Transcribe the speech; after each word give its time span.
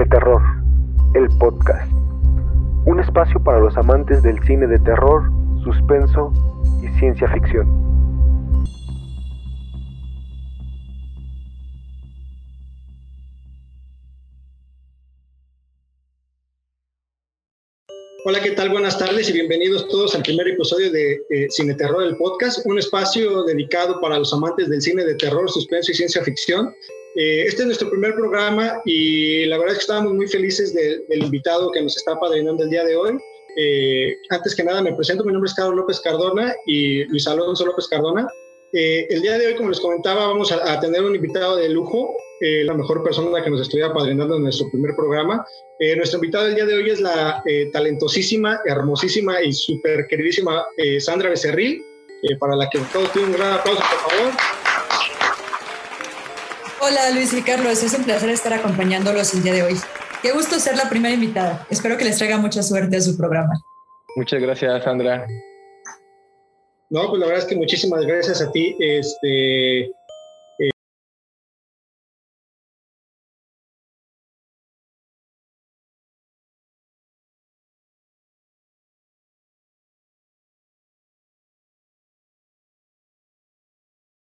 Cine 0.00 0.08
Terror, 0.12 0.40
el 1.14 1.28
podcast. 1.36 1.92
Un 2.86 3.00
espacio 3.00 3.38
para 3.44 3.60
los 3.60 3.76
amantes 3.76 4.22
del 4.22 4.42
cine 4.44 4.66
de 4.66 4.78
terror, 4.78 5.30
suspenso 5.62 6.32
y 6.82 6.88
ciencia 6.98 7.28
ficción. 7.28 7.68
Hola, 18.24 18.40
¿qué 18.42 18.52
tal? 18.52 18.70
Buenas 18.70 18.98
tardes 18.98 19.28
y 19.28 19.34
bienvenidos 19.34 19.86
todos 19.88 20.14
al 20.14 20.22
primer 20.22 20.48
episodio 20.48 20.90
de 20.90 21.20
eh, 21.28 21.46
Cine 21.50 21.74
Terror, 21.74 22.04
el 22.04 22.16
podcast, 22.16 22.64
un 22.64 22.78
espacio 22.78 23.44
dedicado 23.44 24.00
para 24.00 24.18
los 24.18 24.32
amantes 24.32 24.70
del 24.70 24.80
cine 24.80 25.04
de 25.04 25.16
terror, 25.16 25.50
suspenso 25.50 25.92
y 25.92 25.94
ciencia 25.94 26.22
ficción. 26.22 26.74
Eh, 27.16 27.44
este 27.46 27.62
es 27.62 27.66
nuestro 27.66 27.90
primer 27.90 28.14
programa 28.14 28.80
y 28.84 29.44
la 29.46 29.58
verdad 29.58 29.72
es 29.72 29.78
que 29.78 29.92
estamos 29.92 30.12
muy 30.12 30.28
felices 30.28 30.72
del 30.74 31.22
invitado 31.22 31.70
que 31.72 31.82
nos 31.82 31.96
está 31.96 32.18
padrinando 32.18 32.62
el 32.62 32.70
día 32.70 32.84
de 32.84 32.96
hoy. 32.96 33.18
Eh, 33.56 34.16
antes 34.30 34.54
que 34.54 34.62
nada 34.62 34.80
me 34.80 34.94
presento, 34.94 35.24
mi 35.24 35.32
nombre 35.32 35.48
es 35.48 35.54
Carlos 35.54 35.76
López 35.76 36.00
Cardona 36.00 36.54
y 36.66 37.04
Luis 37.04 37.26
Alonso 37.26 37.66
López 37.66 37.88
Cardona. 37.88 38.28
el 38.72 39.20
día 39.22 39.36
de 39.38 39.48
hoy, 39.48 39.54
como 39.56 39.70
les 39.70 39.80
comentaba, 39.80 40.28
vamos 40.28 40.52
a, 40.52 40.72
a 40.72 40.78
tener 40.78 41.02
un 41.02 41.16
invitado 41.16 41.56
de 41.56 41.68
lujo, 41.68 42.14
la 42.40 42.74
mejor 42.74 43.02
persona 43.02 43.42
que 43.42 43.50
nos 43.50 43.60
estuviera 43.60 43.92
padrinando 43.92 44.36
en 44.36 44.44
nuestro 44.44 44.70
primer 44.70 44.94
programa. 44.94 45.44
Eh, 45.82 45.96
nuestro 45.96 46.18
invitado 46.18 46.44
del 46.44 46.56
día 46.56 46.66
de 46.66 46.74
hoy 46.74 46.90
es 46.90 47.00
la 47.00 47.42
eh, 47.46 47.70
talentosísima, 47.72 48.60
hermosísima 48.66 49.42
y 49.42 49.50
súper 49.50 50.06
queridísima 50.06 50.62
eh, 50.76 51.00
Sandra 51.00 51.30
Becerril, 51.30 51.82
para 52.38 52.54
la 52.54 52.68
que 52.68 52.80
todos 52.92 53.10
tienen 53.12 53.30
un 53.30 53.38
gran 53.38 53.54
aplauso, 53.54 53.80
por 53.80 54.12
favor. 54.12 54.59
Hola 56.82 57.10
Luis 57.10 57.34
y 57.34 57.42
Carlos, 57.42 57.82
es 57.82 57.92
un 57.92 58.04
placer 58.04 58.30
estar 58.30 58.54
acompañándolos 58.54 59.34
el 59.34 59.42
día 59.42 59.52
de 59.52 59.62
hoy. 59.64 59.74
Qué 60.22 60.32
gusto 60.32 60.58
ser 60.58 60.78
la 60.78 60.88
primera 60.88 61.14
invitada. 61.14 61.66
Espero 61.68 61.98
que 61.98 62.04
les 62.04 62.16
traiga 62.16 62.38
mucha 62.38 62.62
suerte 62.62 62.96
a 62.96 63.00
su 63.02 63.18
programa. 63.18 63.52
Muchas 64.16 64.40
gracias, 64.40 64.84
Sandra. 64.84 65.26
No, 66.88 67.08
pues 67.08 67.20
la 67.20 67.26
verdad 67.26 67.42
es 67.42 67.48
que 67.48 67.56
muchísimas 67.56 68.06
gracias 68.06 68.40
a 68.40 68.50
ti. 68.50 68.74
Este, 68.80 69.92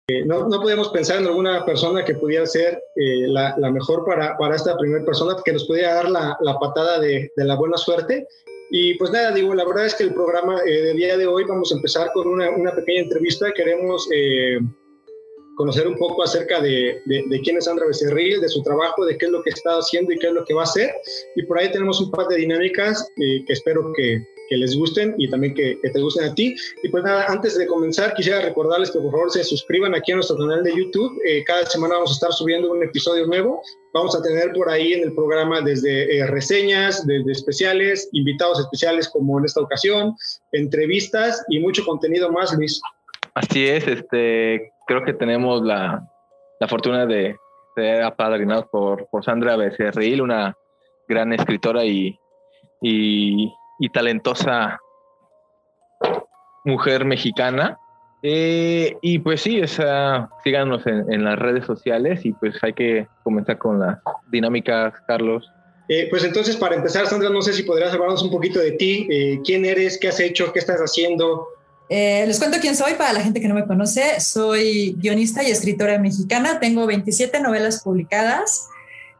Eh, 0.08 0.24
no, 0.24 0.46
no 0.48 0.60
podíamos 0.60 0.90
pensar 0.90 1.20
en 1.20 1.26
alguna 1.26 1.64
persona 1.64 2.04
que 2.04 2.14
pudiera 2.14 2.46
ser 2.46 2.80
eh, 2.94 3.26
la, 3.26 3.56
mejor 3.72 4.04
para, 4.04 4.38
para 4.38 4.54
esta 4.54 4.78
primera 4.78 5.04
persona, 5.04 5.34
que 5.44 5.52
nos 5.52 5.64
pudiera 5.64 5.94
dar 5.94 6.08
la, 6.08 6.38
la 6.42 6.56
patada 6.60 7.00
de, 7.00 7.32
de, 7.34 7.44
la 7.44 7.56
buena 7.56 7.76
suerte. 7.76 8.24
Y 8.70 8.94
pues 8.94 9.10
nada, 9.10 9.32
digo, 9.32 9.52
la 9.52 9.64
verdad 9.64 9.86
es 9.86 9.96
que 9.96 10.04
el 10.04 10.14
programa 10.14 10.60
eh, 10.64 10.82
del 10.82 10.96
día 10.96 11.16
de 11.16 11.26
hoy 11.26 11.42
vamos 11.42 11.72
a 11.72 11.74
empezar 11.74 12.12
con 12.12 12.28
una, 12.28 12.50
una 12.50 12.72
pequeña 12.72 13.00
entrevista. 13.00 13.50
Queremos 13.50 14.08
eh, 14.14 14.60
conocer 15.56 15.88
un 15.88 15.96
poco 15.96 16.22
acerca 16.22 16.60
de, 16.60 17.02
de, 17.04 17.40
quién 17.42 17.56
es 17.56 17.64
Sandra 17.64 17.88
Becerril, 17.88 18.40
de 18.40 18.48
su 18.48 18.62
trabajo, 18.62 19.04
de 19.04 19.18
qué 19.18 19.26
es 19.26 19.32
lo 19.32 19.42
que 19.42 19.50
está 19.50 19.76
haciendo 19.76 20.12
y 20.12 20.20
qué 20.20 20.28
es 20.28 20.32
lo 20.32 20.44
que 20.44 20.54
va 20.54 20.60
a 20.60 20.70
hacer. 20.70 20.88
Y 21.34 21.42
por 21.46 21.58
ahí 21.58 21.72
tenemos 21.72 22.00
un 22.00 22.12
par 22.12 22.28
de 22.28 22.36
dinámicas 22.36 23.10
que 23.16 23.52
espero 23.52 23.92
que, 23.92 24.24
que 24.48 24.56
les 24.56 24.76
gusten 24.76 25.14
y 25.18 25.28
también 25.28 25.54
que, 25.54 25.78
te 25.82 26.00
gusten 26.00 26.24
a 26.24 26.34
ti. 26.34 26.54
Y 26.82 26.88
pues 26.88 27.04
nada, 27.04 27.26
antes 27.28 27.56
de 27.56 27.66
comenzar, 27.66 28.14
quisiera 28.14 28.40
recordarles 28.40 28.90
que 28.90 28.98
por 28.98 29.10
favor 29.10 29.30
se 29.30 29.44
suscriban 29.44 29.94
aquí 29.94 30.12
a 30.12 30.16
nuestro 30.16 30.36
canal 30.36 30.62
de 30.62 30.74
YouTube. 30.76 31.12
Eh, 31.26 31.44
cada 31.44 31.64
semana 31.66 31.94
vamos 31.94 32.10
a 32.10 32.14
estar 32.14 32.32
subiendo 32.32 32.70
un 32.70 32.82
episodio 32.82 33.26
nuevo. 33.26 33.62
Vamos 33.94 34.16
a 34.16 34.22
tener 34.22 34.52
por 34.52 34.68
ahí 34.68 34.92
en 34.92 35.04
el 35.04 35.14
programa 35.14 35.60
desde 35.60 36.18
eh, 36.18 36.26
reseñas, 36.26 37.06
desde 37.06 37.32
especiales, 37.32 38.08
invitados 38.12 38.60
especiales 38.60 39.08
como 39.08 39.38
en 39.38 39.44
esta 39.44 39.60
ocasión, 39.60 40.14
entrevistas 40.52 41.44
y 41.48 41.58
mucho 41.60 41.84
contenido 41.84 42.30
más, 42.30 42.54
Luis. 42.54 42.80
Así 43.34 43.66
es, 43.66 43.86
este, 43.86 44.72
creo 44.86 45.04
que 45.04 45.12
tenemos 45.12 45.62
la, 45.62 46.02
la 46.60 46.68
fortuna 46.68 47.06
de 47.06 47.36
ser 47.74 48.02
apadrinados 48.02 48.66
por, 48.70 49.06
por 49.08 49.24
Sandra 49.24 49.56
Becerril, 49.56 50.22
una 50.22 50.56
gran 51.08 51.32
escritora 51.32 51.84
y 51.84 52.18
y 53.78 53.88
talentosa 53.90 54.80
mujer 56.64 57.04
mexicana. 57.04 57.78
Eh, 58.22 58.96
y 59.02 59.20
pues 59.20 59.42
sí, 59.42 59.60
esa, 59.60 60.28
síganos 60.42 60.86
en, 60.86 61.12
en, 61.12 61.24
las 61.24 61.38
redes 61.38 61.64
sociales 61.64 62.24
y 62.24 62.32
pues 62.32 62.56
hay 62.62 62.72
que 62.72 63.06
comenzar 63.22 63.58
con 63.58 63.78
las 63.78 63.98
dinámicas, 64.30 64.94
Carlos. 65.06 65.48
Eh, 65.88 66.08
pues 66.10 66.24
entonces, 66.24 66.56
para 66.56 66.74
empezar, 66.74 67.06
Sandra, 67.06 67.30
no 67.30 67.40
sé 67.42 67.52
si 67.52 67.62
podrías 67.62 67.92
hablarnos 67.92 68.22
un 68.22 68.30
poquito 68.30 68.58
de 68.58 68.72
ti, 68.72 69.06
eh, 69.10 69.40
quién 69.44 69.64
eres, 69.64 69.98
qué 69.98 70.08
has 70.08 70.18
hecho, 70.18 70.52
qué 70.52 70.58
estás 70.58 70.80
haciendo. 70.80 71.46
les 71.88 72.38
cuento 72.40 72.58
quién 72.60 72.74
soy 72.74 72.94
para 72.94 73.12
la 73.12 73.20
gente 73.20 73.40
que 73.40 73.46
no 73.46 73.54
me 73.54 73.66
conoce. 73.66 74.18
Soy 74.18 74.96
guionista 74.98 75.44
y 75.44 75.52
escritora 75.52 75.98
mexicana. 75.98 76.58
Tengo 76.58 76.86
27 76.86 77.40
novelas 77.40 77.84
publicadas. 77.84 78.68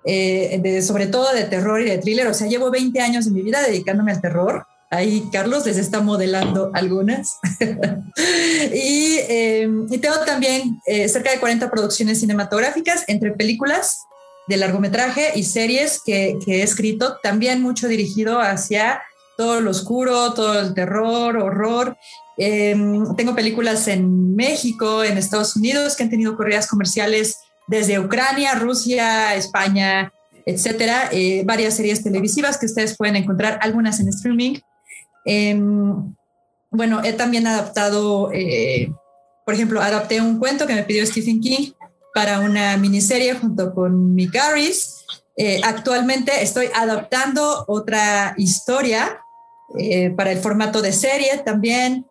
Eh, 0.08 0.82
sobre 0.82 1.08
todo 1.08 1.34
de 1.34 1.44
terror 1.44 1.80
y 1.80 1.90
de 1.90 1.98
thriller. 1.98 2.28
O 2.28 2.34
sea, 2.34 2.46
llevo 2.46 2.70
20 2.70 3.00
años 3.00 3.24
de 3.24 3.32
mi 3.32 3.42
vida 3.42 3.60
dedicándome 3.60 4.12
al 4.12 4.20
terror. 4.20 4.64
Ahí 4.88 5.28
Carlos 5.32 5.66
les 5.66 5.78
está 5.78 6.00
modelando 6.00 6.70
algunas. 6.74 7.38
y, 8.72 9.16
eh, 9.28 9.68
y, 9.90 9.98
tengo 9.98 10.20
también 10.24 10.80
eh, 10.86 11.08
cerca 11.08 11.32
de 11.32 11.40
40 11.40 11.68
producciones 11.72 12.20
cinematográficas 12.20 13.02
entre 13.08 13.32
películas 13.32 13.98
de 14.46 14.58
largometraje 14.58 15.32
y 15.34 15.42
series 15.42 16.00
que, 16.04 16.38
he 16.46 16.62
escrito, 16.62 17.18
también 17.20 17.60
mucho 17.60 17.88
dirigido 17.88 18.38
hacia 18.38 19.02
todo 19.36 19.60
lo 19.60 19.72
oscuro, 19.72 20.34
todo 20.34 20.60
el 20.60 20.72
terror, 20.72 21.36
horror. 21.36 21.96
Tengo 22.36 23.34
películas 23.34 23.88
en 23.88 24.36
México, 24.36 25.02
en 25.02 25.18
Estados 25.18 25.56
Unidos, 25.56 25.96
que 25.96 26.04
han 26.04 26.10
tenido 26.10 26.36
corridas 26.36 26.68
comerciales 26.68 27.38
desde 27.66 27.98
Ucrania, 27.98 28.54
Rusia, 28.54 29.34
España, 29.34 30.12
etcétera, 30.44 31.08
eh, 31.12 31.42
varias 31.44 31.74
series 31.74 32.02
televisivas 32.02 32.58
que 32.58 32.66
ustedes 32.66 32.96
pueden 32.96 33.16
encontrar, 33.16 33.58
algunas 33.62 34.00
en 34.00 34.08
streaming. 34.08 34.58
Eh, 35.24 35.58
bueno, 36.70 37.02
he 37.02 37.12
también 37.12 37.46
adaptado, 37.46 38.30
eh, 38.32 38.92
por 39.44 39.54
ejemplo, 39.54 39.80
adapté 39.80 40.20
un 40.20 40.38
cuento 40.38 40.66
que 40.66 40.74
me 40.74 40.82
pidió 40.82 41.06
Stephen 41.06 41.40
King 41.40 41.72
para 42.12 42.40
una 42.40 42.76
miniserie 42.76 43.34
junto 43.34 43.74
con 43.74 44.14
Mick. 44.14 44.36
Eh, 45.38 45.60
actualmente 45.62 46.42
estoy 46.42 46.68
adaptando 46.74 47.64
otra 47.68 48.34
historia 48.36 49.20
eh, 49.78 50.10
para 50.10 50.32
el 50.32 50.38
formato 50.38 50.82
de 50.82 50.92
serie 50.92 51.38
también. 51.44 52.06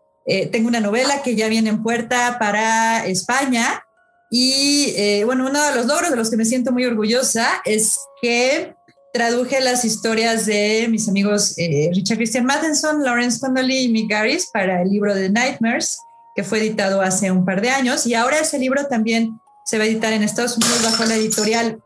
tengo 0.51 0.67
una 0.67 0.79
novela 0.79 1.21
que 1.21 1.35
ya 1.35 1.47
viene 1.47 1.69
en 1.69 1.83
puerta 1.83 2.37
para 2.39 3.05
España 3.05 3.83
y 4.29 4.93
eh, 4.97 5.23
bueno, 5.25 5.47
uno 5.47 5.63
de 5.63 5.75
los 5.75 5.85
logros 5.85 6.09
de 6.09 6.15
los 6.15 6.29
que 6.29 6.37
me 6.37 6.45
siento 6.45 6.71
muy 6.71 6.85
orgullosa 6.85 7.61
es 7.65 7.97
que 8.21 8.75
traduje 9.13 9.61
las 9.61 9.85
historias 9.85 10.45
de 10.45 10.87
mis 10.89 11.07
amigos 11.07 11.53
eh, 11.57 11.89
Richard 11.93 12.17
Christian 12.17 12.45
Matheson, 12.45 13.03
Lawrence 13.03 13.39
Connolly 13.39 13.83
y 13.83 13.89
Mick 13.89 14.09
Garris 14.09 14.49
para 14.51 14.81
el 14.81 14.89
libro 14.89 15.15
de 15.15 15.29
Nightmares, 15.29 15.97
que 16.35 16.43
fue 16.43 16.59
editado 16.59 17.01
hace 17.01 17.31
un 17.31 17.45
par 17.45 17.61
de 17.61 17.69
años. 17.69 18.05
Y 18.07 18.13
ahora 18.13 18.39
ese 18.39 18.59
libro 18.59 18.85
también 18.87 19.39
se 19.63 19.77
va 19.77 19.85
a 19.85 19.87
editar 19.87 20.11
en 20.11 20.23
Estados 20.23 20.57
Unidos 20.57 20.83
bajo 20.83 21.05
la 21.05 21.15
editorial. 21.15 21.79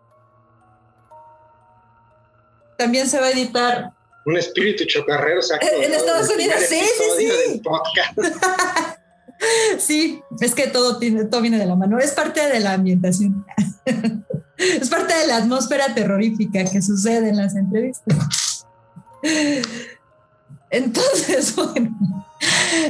También 2.77 3.07
se 3.07 3.19
va 3.19 3.27
a 3.27 3.31
editar. 3.31 3.91
Un 4.25 4.38
espíritu 4.38 4.85
chocarrero. 4.85 5.41
En 5.61 5.94
Estados 5.94 6.29
Unidos, 6.29 6.56
sí, 6.67 6.79
sí, 6.79 7.29
sí. 7.47 7.61
Sí, 9.77 10.22
es 10.41 10.53
que 10.53 10.67
todo, 10.67 10.97
tiene, 10.97 11.25
todo 11.25 11.41
viene 11.41 11.57
de 11.57 11.66
la 11.66 11.75
mano. 11.75 11.97
Es 12.00 12.11
parte 12.11 12.45
de 12.47 12.59
la 12.59 12.73
ambientación. 12.73 13.45
es 14.57 14.89
parte 14.89 15.13
de 15.16 15.27
la 15.27 15.38
atmósfera 15.38 15.94
terrorífica 15.94 16.66
que 16.66 16.81
sucede 16.81 17.29
en 17.29 17.38
las 17.38 17.55
entrevistas. 17.55 18.65
Entonces, 20.69 21.56
bueno. 21.74 22.25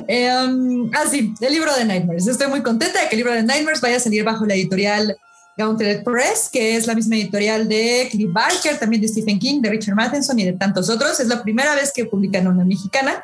Eh, 0.08 0.30
um, 0.46 0.92
ah, 0.94 1.06
sí, 1.10 1.34
el 1.40 1.54
libro 1.54 1.74
de 1.76 1.86
Nightmares. 1.86 2.28
Estoy 2.28 2.48
muy 2.48 2.62
contenta 2.62 3.02
de 3.02 3.10
que 3.10 3.16
el 3.16 3.20
libro 3.20 3.34
de 3.34 3.44
Nightmares 3.44 3.82
vaya 3.82 3.98
a 3.98 4.00
salir 4.00 4.24
bajo 4.24 4.46
la 4.46 4.54
editorial 4.54 5.18
Gauntlet 5.58 6.04
Press, 6.04 6.50
que 6.52 6.76
es 6.76 6.88
la 6.88 6.96
misma 6.96 7.16
editorial 7.16 7.68
de 7.68 8.08
Cliff 8.12 8.32
Barker, 8.32 8.78
también 8.80 9.02
de 9.02 9.08
Stephen 9.08 9.40
King, 9.40 9.62
de 9.62 9.70
Richard 9.70 9.96
Matheson 9.96 10.40
y 10.40 10.46
de 10.46 10.54
tantos 10.54 10.90
otros. 10.90 11.20
Es 11.20 11.28
la 11.28 11.42
primera 11.42 11.76
vez 11.76 11.92
que 11.94 12.06
publican 12.06 12.48
una 12.48 12.64
mexicana. 12.64 13.24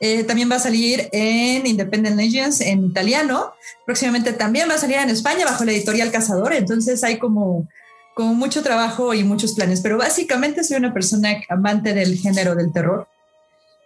Eh, 0.00 0.22
también 0.24 0.50
va 0.50 0.56
a 0.56 0.60
salir 0.60 1.08
en 1.12 1.66
Independent 1.66 2.16
Legends 2.16 2.60
en 2.60 2.84
italiano. 2.84 3.52
Próximamente 3.84 4.32
también 4.32 4.68
va 4.68 4.74
a 4.74 4.78
salir 4.78 4.96
en 4.96 5.10
España 5.10 5.44
bajo 5.44 5.64
la 5.64 5.72
editorial 5.72 6.12
Cazador. 6.12 6.52
Entonces 6.52 7.02
hay 7.02 7.18
como, 7.18 7.68
como 8.14 8.34
mucho 8.34 8.62
trabajo 8.62 9.12
y 9.14 9.24
muchos 9.24 9.54
planes. 9.54 9.80
Pero 9.80 9.98
básicamente 9.98 10.62
soy 10.62 10.76
una 10.76 10.94
persona 10.94 11.42
amante 11.48 11.94
del 11.94 12.16
género 12.16 12.54
del 12.54 12.72
terror. 12.72 13.08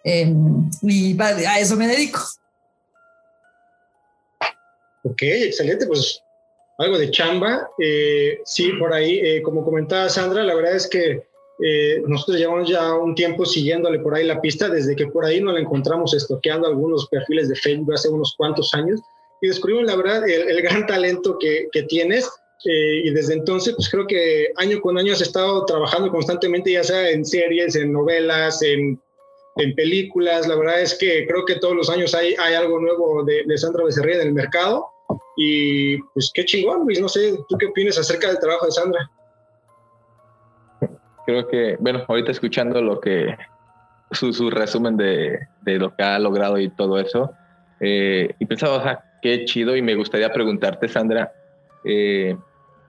Eh, 0.04 0.34
y 0.82 1.20
a 1.20 1.58
eso 1.60 1.76
me 1.76 1.86
dedico. 1.86 2.20
Ok, 5.04 5.22
excelente. 5.22 5.86
Pues 5.86 6.22
algo 6.78 6.98
de 6.98 7.10
chamba. 7.10 7.70
Eh, 7.78 8.40
sí, 8.44 8.72
por 8.78 8.92
ahí, 8.92 9.18
eh, 9.20 9.42
como 9.42 9.64
comentaba 9.64 10.08
Sandra, 10.08 10.42
la 10.42 10.54
verdad 10.54 10.76
es 10.76 10.88
que 10.88 11.22
eh, 11.64 12.02
nosotros 12.06 12.38
llevamos 12.38 12.68
ya 12.68 12.94
un 12.94 13.14
tiempo 13.14 13.46
siguiéndole 13.46 14.00
por 14.00 14.14
ahí 14.14 14.26
la 14.26 14.40
pista, 14.40 14.68
desde 14.68 14.96
que 14.96 15.06
por 15.06 15.24
ahí 15.24 15.40
nos 15.40 15.54
la 15.54 15.60
encontramos 15.60 16.12
estoqueando 16.12 16.66
algunos 16.66 17.06
perfiles 17.08 17.48
de 17.48 17.54
Facebook 17.54 17.94
hace 17.94 18.08
unos 18.08 18.34
cuantos 18.36 18.74
años 18.74 19.00
y 19.42 19.48
descubrimos 19.48 19.84
la 19.84 19.96
verdad 19.96 20.28
el, 20.28 20.62
gran 20.62 20.86
talento 20.86 21.36
que, 21.38 21.68
que 21.72 21.82
tienes. 21.82 22.30
Eh, 22.64 23.02
y 23.04 23.10
desde 23.10 23.34
entonces, 23.34 23.74
pues 23.74 23.90
creo 23.90 24.06
que 24.06 24.48
año 24.56 24.80
con 24.80 24.96
año 24.96 25.12
has 25.12 25.20
estado 25.20 25.66
trabajando 25.66 26.10
constantemente, 26.10 26.70
ya 26.70 26.84
sea 26.84 27.10
en 27.10 27.24
series, 27.24 27.74
en 27.74 27.92
novelas, 27.92 28.62
en, 28.62 29.00
en 29.56 29.74
películas. 29.74 30.46
La 30.46 30.54
verdad 30.54 30.80
es 30.80 30.96
que 30.96 31.26
creo 31.26 31.44
que 31.44 31.56
todos 31.56 31.74
los 31.74 31.90
años 31.90 32.14
hay, 32.14 32.36
hay 32.38 32.54
algo 32.54 32.78
nuevo 32.78 33.24
de, 33.24 33.42
de 33.44 33.58
Sandra 33.58 33.84
Becerril 33.84 34.20
en 34.20 34.28
el 34.28 34.32
mercado. 34.32 34.86
Y 35.36 35.98
pues 36.14 36.30
qué 36.32 36.44
chingón, 36.44 36.84
Luis. 36.84 37.00
No 37.00 37.08
sé, 37.08 37.36
¿tú 37.48 37.56
qué 37.58 37.66
opinas 37.66 37.98
acerca 37.98 38.28
del 38.28 38.38
trabajo 38.38 38.66
de 38.66 38.72
Sandra? 38.72 39.10
Creo 41.26 41.48
que, 41.48 41.76
bueno, 41.80 42.04
ahorita 42.08 42.32
escuchando 42.32 42.80
lo 42.80 43.00
que, 43.00 43.36
su, 44.10 44.32
su 44.32 44.50
resumen 44.50 44.96
de, 44.96 45.48
de, 45.62 45.78
lo 45.78 45.94
que 45.94 46.02
ha 46.02 46.19
logrado 46.19 46.58
y 46.58 46.69
todo 46.69 46.98
eso, 46.98 47.32
eh, 47.80 48.34
y 48.38 48.46
pensaba, 48.46 48.76
o 48.76 48.82
sea, 48.82 49.04
qué 49.22 49.44
chido, 49.44 49.76
y 49.76 49.82
me 49.82 49.94
gustaría 49.94 50.32
preguntarte, 50.32 50.88
Sandra, 50.88 51.32
eh, 51.84 52.36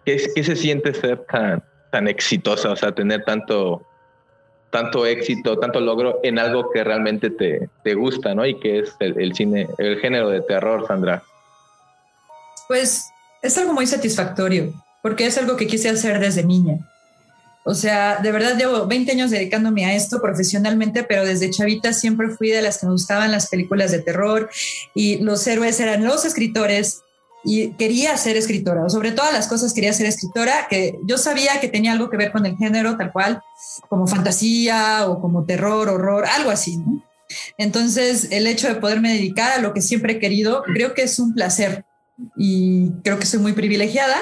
¿qué, 0.06 0.22
¿qué, 0.36 0.44
se 0.44 0.56
siente 0.56 0.94
ser 0.94 1.26
tan, 1.26 1.64
tan 1.92 2.08
exitosa, 2.08 2.72
o 2.72 2.76
sea, 2.76 2.92
tener 2.92 3.24
tanto, 3.24 3.86
tanto 4.70 5.06
éxito, 5.06 5.58
tanto 5.60 5.80
logro 5.80 6.20
en 6.24 6.40
algo 6.40 6.70
que 6.72 6.84
realmente 6.84 7.30
te, 7.30 7.70
te 7.84 7.94
gusta, 7.94 8.34
¿no? 8.36 8.46
Y 8.46 8.60
que 8.60 8.80
es 8.80 8.96
el, 9.00 9.20
el 9.20 9.34
cine, 9.34 9.68
el 9.78 10.00
género 10.00 10.30
de 10.30 10.42
terror, 10.42 10.86
Sandra. 10.88 11.24
Pues 12.68 13.10
es 13.42 13.58
algo 13.58 13.74
muy 13.74 13.88
satisfactorio, 13.88 14.74
porque 15.02 15.26
es 15.26 15.38
algo 15.38 15.58
que 15.58 15.68
quise 15.68 15.90
hacer 15.90 16.20
desde 16.20 16.44
niña. 16.44 16.80
O 17.66 17.74
sea, 17.74 18.18
de 18.18 18.32
verdad 18.32 18.58
llevo 18.58 18.88
20 18.88 19.12
años 19.12 19.32
dedicándome 19.32 19.86
a 19.86 19.96
esto 19.96 20.22
profesionalmente, 20.22 21.04
pero 21.04 21.26
desde 21.26 21.50
chavita 21.50 21.94
siempre 21.94 22.30
fui 22.30 22.50
de 22.50 22.62
las 22.62 22.78
que 22.78 22.86
me 22.86 22.92
gustaban 22.92 23.32
las 23.32 23.48
películas 23.48 23.92
de 23.92 24.00
terror 24.00 24.50
y 24.94 25.18
los 25.20 25.46
héroes 25.48 25.80
eran 25.80 26.04
los 26.04 26.26
escritores 26.26 27.02
y 27.46 27.72
quería 27.74 28.16
ser 28.18 28.38
escritora, 28.38 28.90
sobre 28.90 29.12
todas 29.12 29.34
las 29.34 29.48
cosas 29.48 29.74
quería 29.74 29.92
ser 29.94 30.06
escritora, 30.06 30.68
que 30.70 30.98
yo 31.06 31.18
sabía 31.18 31.60
que 31.60 31.68
tenía 31.68 31.92
algo 31.92 32.10
que 32.10 32.18
ver 32.18 32.32
con 32.32 32.46
el 32.46 32.56
género 32.58 32.96
tal 32.98 33.12
cual, 33.12 33.42
como 33.90 34.08
fantasía 34.08 35.06
o 35.08 35.20
como 35.20 35.46
terror, 35.46 35.90
horror, 35.90 36.26
algo 36.26 36.52
así, 36.52 36.78
¿no? 36.78 37.04
Entonces, 37.58 38.30
el 38.32 38.48
hecho 38.48 38.68
de 38.68 38.76
poderme 38.76 39.14
dedicar 39.14 39.52
a 39.52 39.62
lo 39.62 39.74
que 39.74 39.82
siempre 39.82 40.14
he 40.14 40.20
querido, 40.20 40.64
creo 40.64 40.94
que 40.94 41.04
es 41.04 41.20
un 41.20 41.34
placer 41.34 41.86
y 42.38 42.92
creo 43.04 43.20
que 43.20 43.26
soy 43.26 43.40
muy 43.40 43.54
privilegiada 43.54 44.16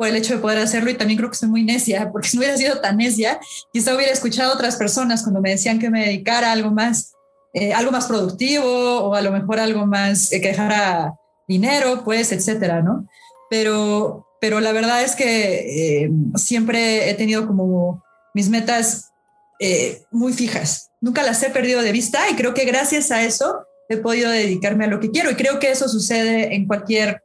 por 0.00 0.08
el 0.08 0.16
hecho 0.16 0.34
de 0.34 0.40
poder 0.40 0.56
hacerlo 0.56 0.88
y 0.88 0.94
también 0.94 1.18
creo 1.18 1.28
que 1.28 1.36
soy 1.36 1.50
muy 1.50 1.62
necia, 1.62 2.08
porque 2.12 2.26
si 2.26 2.38
no 2.38 2.40
hubiera 2.40 2.56
sido 2.56 2.80
tan 2.80 2.96
necia, 2.96 3.38
quizá 3.70 3.94
hubiera 3.94 4.14
escuchado 4.14 4.50
a 4.50 4.54
otras 4.54 4.76
personas 4.76 5.22
cuando 5.22 5.42
me 5.42 5.50
decían 5.50 5.78
que 5.78 5.90
me 5.90 6.06
dedicara 6.06 6.48
a 6.48 6.52
algo 6.52 6.70
más, 6.70 7.12
eh, 7.52 7.74
algo 7.74 7.92
más 7.92 8.06
productivo 8.06 8.64
o 8.64 9.14
a 9.14 9.20
lo 9.20 9.30
mejor 9.30 9.60
algo 9.60 9.84
más 9.84 10.32
eh, 10.32 10.40
que 10.40 10.48
dejara 10.48 11.12
dinero, 11.46 12.00
pues, 12.02 12.32
etcétera, 12.32 12.80
¿no? 12.80 13.06
Pero, 13.50 14.26
pero 14.40 14.60
la 14.60 14.72
verdad 14.72 15.02
es 15.02 15.14
que 15.14 16.04
eh, 16.04 16.10
siempre 16.36 17.10
he 17.10 17.14
tenido 17.14 17.46
como 17.46 18.02
mis 18.32 18.48
metas 18.48 19.10
eh, 19.58 20.00
muy 20.10 20.32
fijas, 20.32 20.92
nunca 21.02 21.22
las 21.22 21.42
he 21.42 21.50
perdido 21.50 21.82
de 21.82 21.92
vista 21.92 22.20
y 22.30 22.36
creo 22.36 22.54
que 22.54 22.64
gracias 22.64 23.10
a 23.10 23.22
eso 23.22 23.66
he 23.90 23.98
podido 23.98 24.30
dedicarme 24.30 24.86
a 24.86 24.88
lo 24.88 24.98
que 24.98 25.10
quiero 25.10 25.30
y 25.30 25.34
creo 25.34 25.58
que 25.58 25.70
eso 25.70 25.90
sucede 25.90 26.54
en 26.54 26.66
cualquier 26.66 27.22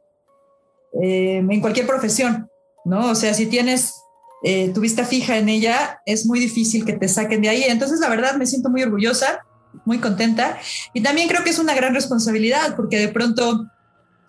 eh, 1.02 1.38
en 1.38 1.60
cualquier 1.60 1.86
profesión, 1.86 2.50
¿no? 2.86 3.10
O 3.10 3.16
sea, 3.16 3.34
si 3.34 3.48
tienes 3.48 3.96
eh, 4.44 4.70
tu 4.74 4.82
vista 4.82 5.06
fija 5.06 5.38
en 5.38 5.50
ella, 5.50 6.02
es 6.06 6.26
muy 6.26 6.40
difícil 6.40 6.86
que 6.86 6.94
te 6.94 7.08
saquen 7.08 7.42
de 7.42 7.50
ahí. 7.50 7.64
Entonces, 7.64 8.00
la 8.00 8.10
verdad, 8.10 8.36
me 8.36 8.46
siento 8.46 8.70
muy 8.70 8.84
orgullosa, 8.84 9.44
muy 9.84 10.00
contenta 10.00 10.58
y 10.94 11.02
también 11.02 11.28
creo 11.28 11.44
que 11.44 11.50
es 11.50 11.60
una 11.60 11.74
gran 11.74 11.94
responsabilidad 11.94 12.76
porque 12.76 12.98
de 13.00 13.10
pronto, 13.10 13.66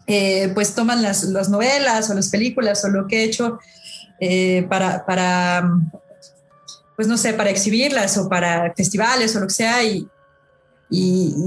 eh, 0.07 0.51
pues 0.55 0.75
toman 0.75 1.03
las, 1.03 1.25
las, 1.25 1.49
novelas 1.49 2.11
o 2.11 2.15
las 2.15 2.31
películas 2.31 2.85
o 2.85 2.89
lo 2.89 3.07
que 3.07 3.21
he 3.21 3.25
hecho 3.25 3.59
eh, 4.21 4.67
para, 4.69 5.05
para, 5.05 5.71
pues 6.97 7.07
no 7.07 7.17
sé, 7.17 7.35
para 7.35 7.51
exhibirlas 7.51 8.17
o 8.19 8.29
para 8.29 8.73
festivales 8.75 9.37
o 9.37 9.41
lo 9.41 9.47
que 9.47 9.55
sea 9.55 9.85
y, 9.85 10.09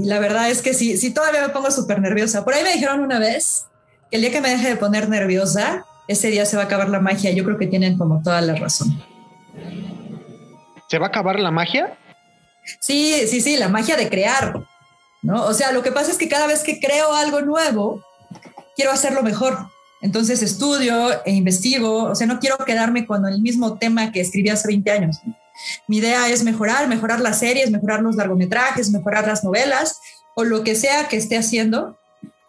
la 0.04 0.18
verdad 0.18 0.50
es 0.50 0.60
que 0.60 0.74
sí, 0.74 0.98
sí 0.98 1.14
todavía 1.14 1.40
me 1.40 1.48
pongo 1.48 1.70
súper 1.70 1.98
nerviosa. 1.98 2.44
Por 2.44 2.52
ahí 2.52 2.62
me 2.62 2.74
dijeron 2.74 3.00
una 3.00 3.18
vez 3.18 3.64
el 4.10 4.20
día 4.20 4.30
que 4.30 4.42
me 4.42 4.50
deje 4.50 4.68
de 4.68 4.76
poner 4.76 5.08
nerviosa, 5.08 5.86
ese 6.10 6.28
día 6.28 6.44
se 6.44 6.56
va 6.56 6.62
a 6.62 6.66
acabar 6.66 6.88
la 6.88 6.98
magia. 6.98 7.30
Yo 7.30 7.44
creo 7.44 7.56
que 7.56 7.68
tienen 7.68 7.96
como 7.96 8.20
toda 8.20 8.40
la 8.40 8.56
razón. 8.56 9.00
¿Se 10.88 10.98
va 10.98 11.06
a 11.06 11.08
acabar 11.08 11.38
la 11.38 11.52
magia? 11.52 11.96
Sí, 12.80 13.14
sí, 13.28 13.40
sí, 13.40 13.56
la 13.56 13.68
magia 13.68 13.96
de 13.96 14.08
crear, 14.08 14.54
¿no? 15.22 15.44
O 15.44 15.54
sea, 15.54 15.70
lo 15.70 15.82
que 15.82 15.92
pasa 15.92 16.10
es 16.10 16.18
que 16.18 16.28
cada 16.28 16.48
vez 16.48 16.64
que 16.64 16.80
creo 16.80 17.14
algo 17.14 17.42
nuevo, 17.42 18.04
quiero 18.74 18.90
hacerlo 18.90 19.22
mejor. 19.22 19.56
Entonces 20.02 20.42
estudio 20.42 21.24
e 21.24 21.30
investigo, 21.30 22.04
o 22.04 22.14
sea, 22.16 22.26
no 22.26 22.40
quiero 22.40 22.58
quedarme 22.58 23.06
con 23.06 23.24
el 23.26 23.40
mismo 23.40 23.78
tema 23.78 24.10
que 24.10 24.20
escribí 24.20 24.48
hace 24.48 24.66
20 24.66 24.90
años. 24.90 25.20
Mi 25.86 25.98
idea 25.98 26.28
es 26.28 26.42
mejorar, 26.42 26.88
mejorar 26.88 27.20
las 27.20 27.38
series, 27.38 27.70
mejorar 27.70 28.02
los 28.02 28.16
largometrajes, 28.16 28.90
mejorar 28.90 29.28
las 29.28 29.44
novelas 29.44 30.00
o 30.34 30.42
lo 30.42 30.64
que 30.64 30.74
sea 30.74 31.06
que 31.06 31.18
esté 31.18 31.36
haciendo 31.36 31.99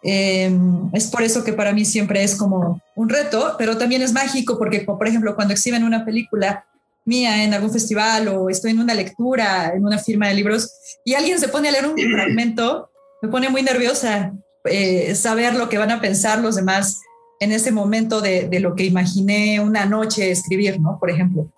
eh, 0.02 0.50
es 0.92 1.06
por 1.08 1.22
eso 1.22 1.44
que 1.44 1.52
para 1.52 1.72
mí 1.72 1.84
siempre 1.84 2.22
es 2.24 2.34
como 2.34 2.80
un 2.96 3.08
reto, 3.08 3.54
pero 3.58 3.78
también 3.78 4.02
es 4.02 4.12
mágico 4.12 4.58
porque, 4.58 4.80
por 4.80 5.06
ejemplo, 5.06 5.34
cuando 5.36 5.54
exhiben 5.54 5.84
una 5.84 6.04
película 6.04 6.66
mía 7.04 7.44
en 7.44 7.54
algún 7.54 7.72
festival 7.72 8.28
o 8.28 8.48
estoy 8.48 8.72
en 8.72 8.80
una 8.80 8.94
lectura, 8.94 9.72
en 9.74 9.84
una 9.84 9.98
firma 9.98 10.28
de 10.28 10.34
libros, 10.34 10.72
y 11.04 11.14
alguien 11.14 11.38
se 11.38 11.48
pone 11.48 11.68
a 11.68 11.72
leer 11.72 11.86
un 11.86 11.96
fragmento, 11.96 12.90
me 13.22 13.28
pone 13.28 13.48
muy 13.48 13.62
nerviosa 13.62 14.32
eh, 14.64 15.14
saber 15.14 15.54
lo 15.54 15.68
que 15.68 15.78
van 15.78 15.90
a 15.90 16.00
pensar 16.00 16.40
los 16.40 16.56
demás 16.56 17.00
en 17.40 17.52
ese 17.52 17.72
momento 17.72 18.20
de, 18.20 18.48
de, 18.48 18.60
lo 18.60 18.76
que 18.76 18.84
imaginé 18.84 19.60
una 19.60 19.84
noche 19.84 20.30
escribir, 20.30 20.80
¿no? 20.80 20.98
Por 21.00 21.10
ejemplo. 21.10 21.50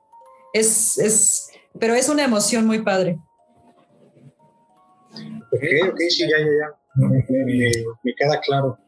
Es, 0.55 0.97
es, 0.99 1.49
pero 1.79 1.95
es 1.95 2.09
una 2.09 2.25
emoción 2.25 2.67
muy 2.67 2.81
padre. 2.81 3.19
Ok, 5.13 5.63
ok, 5.91 5.99
sí, 6.09 6.23
ya, 6.23 6.39
ya, 6.39 6.45
ya 6.45 6.84
me, 6.95 7.25
me, 7.29 8.15
queda 8.17 8.41
claro. 8.41 8.79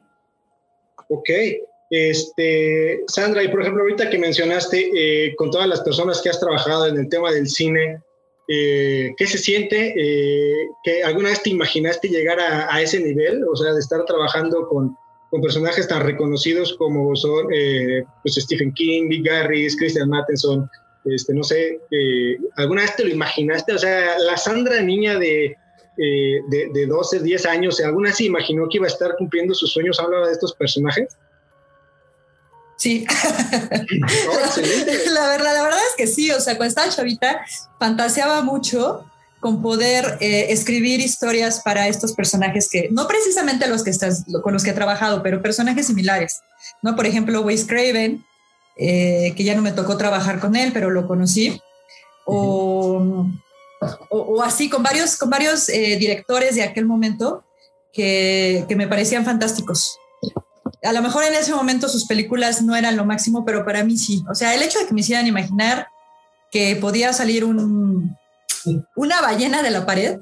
Ok, 1.08 1.30
este, 1.90 3.00
Sandra, 3.06 3.42
y 3.42 3.48
por 3.48 3.60
ejemplo, 3.60 3.82
ahorita 3.82 4.10
que 4.10 4.18
mencionaste 4.18 4.90
eh, 4.94 5.34
con 5.36 5.50
todas 5.50 5.68
las 5.68 5.80
personas 5.82 6.20
que 6.20 6.30
has 6.30 6.40
trabajado 6.40 6.86
en 6.86 6.98
el 6.98 7.08
tema 7.08 7.30
del 7.32 7.48
cine, 7.48 8.00
eh, 8.48 9.12
¿qué 9.16 9.26
se 9.26 9.38
siente? 9.38 9.94
Eh, 9.96 10.68
¿que 10.84 11.02
¿Alguna 11.02 11.30
vez 11.30 11.42
te 11.42 11.50
imaginaste 11.50 12.08
llegar 12.08 12.38
a, 12.38 12.72
a, 12.72 12.80
ese 12.80 13.00
nivel? 13.00 13.42
O 13.44 13.56
sea, 13.56 13.72
de 13.72 13.80
estar 13.80 14.04
trabajando 14.04 14.68
con, 14.68 14.96
con 15.30 15.40
personajes 15.40 15.88
tan 15.88 16.04
reconocidos 16.04 16.74
como 16.74 17.14
son 17.16 17.46
eh, 17.52 18.04
pues 18.22 18.36
Stephen 18.36 18.72
King, 18.74 19.08
Big 19.08 19.24
Garris, 19.24 19.76
Christian 19.76 20.08
Matheson, 20.08 20.68
este, 21.04 21.34
no 21.34 21.44
sé, 21.44 21.80
¿alguna 22.56 22.82
vez 22.82 22.96
te 22.96 23.04
lo 23.04 23.10
imaginaste? 23.10 23.72
O 23.72 23.78
sea, 23.78 24.18
la 24.18 24.36
Sandra 24.36 24.80
niña 24.80 25.18
de 25.18 25.56
eh, 25.98 26.42
de, 26.48 26.68
de, 26.74 26.86
12, 26.86 27.20
10 27.20 27.46
años, 27.46 27.80
¿alguna 27.80 28.12
se 28.12 28.24
imaginó 28.24 28.68
que 28.68 28.76
iba 28.76 28.86
a 28.86 28.90
estar 28.90 29.16
cumpliendo 29.16 29.54
sus 29.54 29.72
sueños? 29.72 29.98
¿Hablaba 29.98 30.26
de 30.26 30.34
estos 30.34 30.54
personajes? 30.54 31.16
Sí. 32.76 33.06
la, 35.10 35.28
verdad, 35.28 35.54
la 35.54 35.62
verdad 35.62 35.80
es 35.88 35.96
que 35.96 36.06
sí, 36.06 36.30
o 36.30 36.40
sea, 36.40 36.56
cuando 36.56 36.68
estaba 36.68 36.90
chavita, 36.90 37.40
fantaseaba 37.78 38.42
mucho 38.42 39.06
con 39.40 39.62
poder 39.62 40.18
eh, 40.20 40.48
escribir 40.50 41.00
historias 41.00 41.62
para 41.62 41.88
estos 41.88 42.12
personajes 42.12 42.68
que, 42.70 42.88
no 42.90 43.08
precisamente 43.08 43.66
los 43.66 43.82
que 43.82 43.90
estás, 43.90 44.24
con 44.42 44.52
los 44.52 44.64
que 44.64 44.70
he 44.70 44.74
trabajado, 44.74 45.22
pero 45.22 45.40
personajes 45.40 45.86
similares, 45.86 46.42
¿no? 46.82 46.94
Por 46.94 47.06
ejemplo, 47.06 47.40
Wes 47.40 47.64
Craven, 47.64 48.22
eh, 48.76 49.32
que 49.34 49.44
ya 49.44 49.54
no 49.54 49.62
me 49.62 49.72
tocó 49.72 49.96
trabajar 49.96 50.40
con 50.40 50.56
él, 50.56 50.72
pero 50.74 50.90
lo 50.90 51.06
conocí, 51.06 51.58
o... 52.26 52.98
Uh 52.98 53.00
-huh 53.00 53.45
o, 54.10 54.18
o, 54.18 54.42
así 54.42 54.68
con 54.68 54.82
varios, 54.82 55.16
con 55.16 55.30
varios 55.30 55.68
eh, 55.68 55.96
directores 55.98 56.54
de 56.54 56.62
aquel 56.62 56.86
momento 56.86 57.44
que, 57.92 58.64
que, 58.68 58.76
me 58.76 58.88
parecían 58.88 59.24
fantásticos. 59.24 59.98
A 60.82 60.92
lo 60.92 61.02
mejor 61.02 61.24
en 61.24 61.34
ese 61.34 61.54
momento 61.54 61.88
sus 61.88 62.06
películas 62.06 62.62
no 62.62 62.76
eran 62.76 62.96
lo 62.96 63.04
máximo, 63.04 63.44
pero 63.44 63.64
para 63.64 63.84
mí 63.84 63.96
sí. 63.96 64.22
O 64.30 64.34
sea, 64.34 64.54
el 64.54 64.62
hecho 64.62 64.78
de 64.78 64.86
que 64.86 64.94
me 64.94 65.00
hicieran 65.00 65.26
imaginar 65.26 65.88
que 66.50 66.76
podía 66.76 67.12
salir 67.12 67.44
un, 67.44 68.16
una 68.94 69.20
ballena 69.20 69.62
de 69.62 69.70
la 69.70 69.86
pared, 69.86 70.18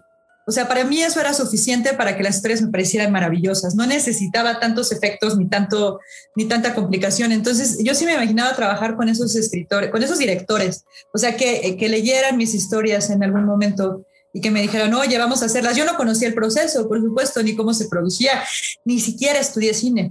o 0.46 0.52
sea, 0.52 0.68
para 0.68 0.84
mí 0.84 1.02
eso 1.02 1.20
era 1.20 1.32
suficiente 1.32 1.94
para 1.94 2.16
que 2.16 2.22
las 2.22 2.36
historias 2.36 2.60
me 2.60 2.70
parecieran 2.70 3.10
maravillosas. 3.10 3.74
No 3.74 3.86
necesitaba 3.86 4.60
tantos 4.60 4.92
efectos 4.92 5.38
ni 5.38 5.48
tanto 5.48 6.00
ni 6.36 6.44
tanta 6.44 6.74
complicación. 6.74 7.32
Entonces, 7.32 7.78
yo 7.82 7.94
sí 7.94 8.04
me 8.04 8.12
imaginaba 8.12 8.54
trabajar 8.54 8.96
con 8.96 9.08
esos 9.08 9.34
escritores, 9.36 9.90
con 9.90 10.02
esos 10.02 10.18
directores. 10.18 10.84
O 11.14 11.18
sea, 11.18 11.36
que, 11.36 11.76
que 11.78 11.88
leyeran 11.88 12.36
mis 12.36 12.52
historias 12.54 13.08
en 13.08 13.24
algún 13.24 13.46
momento 13.46 14.04
y 14.34 14.42
que 14.42 14.50
me 14.50 14.60
dijeran, 14.60 14.92
oye, 14.92 15.16
vamos 15.16 15.42
a 15.42 15.46
hacerlas. 15.46 15.76
Yo 15.76 15.86
no 15.86 15.96
conocía 15.96 16.28
el 16.28 16.34
proceso, 16.34 16.88
por 16.88 17.00
supuesto, 17.00 17.42
ni 17.42 17.56
cómo 17.56 17.72
se 17.72 17.88
producía, 17.88 18.42
ni 18.84 19.00
siquiera 19.00 19.38
estudié 19.38 19.72
cine. 19.72 20.10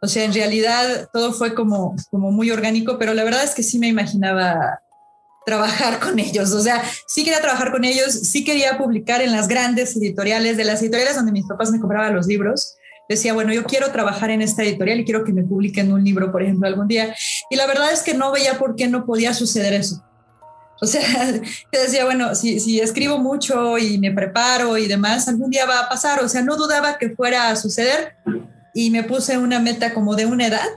O 0.00 0.08
sea, 0.08 0.24
en 0.24 0.32
realidad 0.32 1.10
todo 1.12 1.34
fue 1.34 1.54
como, 1.54 1.94
como 2.10 2.30
muy 2.30 2.50
orgánico, 2.50 2.96
pero 2.98 3.12
la 3.12 3.24
verdad 3.24 3.44
es 3.44 3.54
que 3.54 3.62
sí 3.62 3.78
me 3.78 3.88
imaginaba 3.88 4.80
trabajar 5.50 5.98
con 5.98 6.20
ellos. 6.20 6.52
O 6.52 6.62
sea, 6.62 6.80
sí 7.06 7.24
quería 7.24 7.40
trabajar 7.40 7.72
con 7.72 7.84
ellos, 7.84 8.12
sí 8.12 8.44
quería 8.44 8.78
publicar 8.78 9.20
en 9.20 9.32
las 9.32 9.48
grandes 9.48 9.96
editoriales, 9.96 10.56
de 10.56 10.64
las 10.64 10.80
editoriales 10.80 11.16
donde 11.16 11.32
mis 11.32 11.44
papás 11.44 11.72
me 11.72 11.80
compraban 11.80 12.14
los 12.14 12.26
libros. 12.28 12.76
Decía, 13.08 13.34
bueno, 13.34 13.52
yo 13.52 13.64
quiero 13.64 13.90
trabajar 13.90 14.30
en 14.30 14.42
esta 14.42 14.62
editorial 14.62 15.00
y 15.00 15.04
quiero 15.04 15.24
que 15.24 15.32
me 15.32 15.42
publiquen 15.42 15.92
un 15.92 16.04
libro, 16.04 16.30
por 16.30 16.44
ejemplo, 16.44 16.68
algún 16.68 16.86
día. 16.86 17.12
Y 17.50 17.56
la 17.56 17.66
verdad 17.66 17.92
es 17.92 18.02
que 18.02 18.14
no 18.14 18.30
veía 18.30 18.58
por 18.58 18.76
qué 18.76 18.86
no 18.86 19.04
podía 19.04 19.34
suceder 19.34 19.72
eso. 19.72 20.04
O 20.80 20.86
sea, 20.86 21.02
yo 21.72 21.80
decía, 21.82 22.04
bueno, 22.04 22.36
si, 22.36 22.60
si 22.60 22.78
escribo 22.78 23.18
mucho 23.18 23.76
y 23.76 23.98
me 23.98 24.12
preparo 24.12 24.78
y 24.78 24.86
demás, 24.86 25.26
algún 25.26 25.50
día 25.50 25.66
va 25.66 25.80
a 25.80 25.88
pasar. 25.88 26.22
O 26.22 26.28
sea, 26.28 26.42
no 26.42 26.56
dudaba 26.56 26.96
que 26.96 27.10
fuera 27.10 27.50
a 27.50 27.56
suceder 27.56 28.14
y 28.72 28.90
me 28.90 29.02
puse 29.02 29.36
una 29.36 29.58
meta 29.58 29.92
como 29.92 30.14
de 30.14 30.26
una 30.26 30.46
edad, 30.46 30.68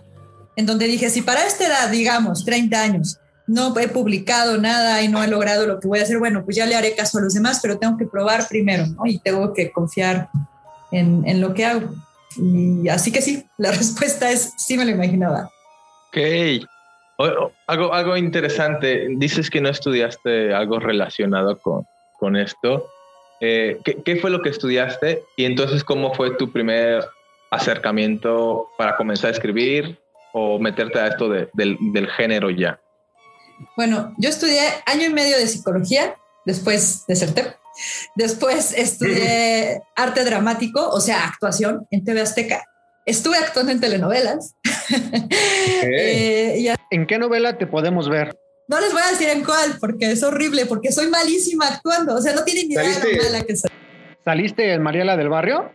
en 0.56 0.66
donde 0.66 0.88
dije, 0.88 1.12
si 1.12 1.22
para 1.22 1.46
esta 1.46 1.68
edad, 1.68 1.90
digamos, 1.92 2.44
30 2.44 2.82
años, 2.82 3.20
no 3.48 3.78
he 3.78 3.88
publicado 3.88 4.58
nada 4.58 5.02
y 5.02 5.08
no 5.08 5.24
he 5.24 5.28
logrado 5.28 5.68
lo 5.68 5.80
que 5.80 5.88
voy 5.88 6.00
a 6.00 6.04
hacer, 6.04 6.20
bueno, 6.20 6.44
pues 6.46 6.56
ya 6.56 6.66
le 6.66 6.76
haré 6.76 6.96
caso 6.96 7.18
a 7.18 7.22
los 7.22 7.34
demás, 7.34 7.60
pero 7.62 7.78
tengo 7.78 7.98
que 7.98 8.06
probar 8.06 8.48
primero, 8.48 8.86
¿no? 8.88 9.06
Y 9.06 9.20
tengo 9.20 9.54
que 9.54 9.72
confiar 9.72 10.30
en, 10.92 11.24
en 11.28 11.42
lo 11.42 11.54
que 11.54 11.66
hago. 11.66 11.90
Y 12.38 12.88
así 12.88 13.12
que 13.12 13.22
sí, 13.22 13.46
la 13.58 13.72
respuesta 13.74 14.32
es 14.32 14.54
sí 14.58 14.78
me 14.78 14.86
lo 14.86 14.92
imaginaba. 14.92 15.50
Ok. 16.08 16.18
algo, 17.68 17.94
algo 17.94 18.18
interesante, 18.18 19.08
dices 19.18 19.50
que 19.50 19.62
no 19.62 19.70
estudiaste 19.70 20.54
algo 20.54 20.80
relacionado 20.80 21.60
con, 21.60 21.86
con 22.20 22.36
esto. 22.36 22.88
Eh, 23.42 23.80
¿qué, 23.84 24.02
¿Qué 24.04 24.16
fue 24.16 24.30
lo 24.30 24.42
que 24.42 24.50
estudiaste? 24.50 25.24
Y 25.36 25.46
entonces, 25.46 25.84
¿cómo 25.84 26.14
fue 26.14 26.32
tu 26.38 26.52
primer 26.52 27.04
acercamiento 27.52 28.70
para 28.78 28.96
comenzar 28.96 29.30
a 29.30 29.34
escribir 29.34 30.00
o 30.32 30.60
meterte 30.60 31.00
a 31.00 31.08
esto 31.08 31.28
de, 31.30 31.50
del, 31.54 31.78
del 31.92 32.08
género 32.10 32.50
ya? 32.50 32.80
Bueno, 33.76 34.14
yo 34.18 34.30
estudié 34.30 34.62
año 34.86 35.06
y 35.06 35.14
medio 35.14 35.38
de 35.38 35.48
psicología, 35.48 36.16
después 36.46 37.06
de 37.08 37.16
ser 37.16 37.34
Después 38.16 38.74
estudié 38.78 39.82
arte 39.96 40.24
dramático, 40.24 40.88
o 40.90 41.00
sea, 41.00 41.26
actuación 41.26 41.88
en 41.92 42.04
TV 42.04 42.22
Azteca. 42.22 42.64
Estuve 43.06 43.38
actuando 43.38 43.72
en 43.72 43.80
telenovelas. 43.80 44.56
Eh, 45.86 46.74
¿En 46.92 47.08
qué 47.08 47.18
novela 47.18 47.58
te 47.58 47.68
podemos 47.68 48.10
ver? 48.10 48.38
No 48.68 48.80
les 48.80 48.94
voy 48.94 49.02
a 49.02 49.12
decir 49.12 49.30
en 49.30 49.44
cuál, 49.44 49.78
porque 49.80 50.12
es 50.12 50.24
horrible, 50.24 50.66
porque 50.66 50.92
soy 50.92 51.08
malísima 51.08 51.68
actuando. 51.68 52.16
O 52.16 52.22
sea, 52.22 52.34
no 52.34 52.44
tienen 52.44 52.68
ni 52.68 52.76
idea 52.76 53.00
de 53.00 53.16
lo 53.16 53.24
mala 53.24 53.44
que 53.44 53.56
soy. 53.56 53.70
¿Saliste 54.24 54.74
en 54.74 54.82
Mariela 54.82 55.18
del 55.18 55.30
Barrio? 55.30 55.72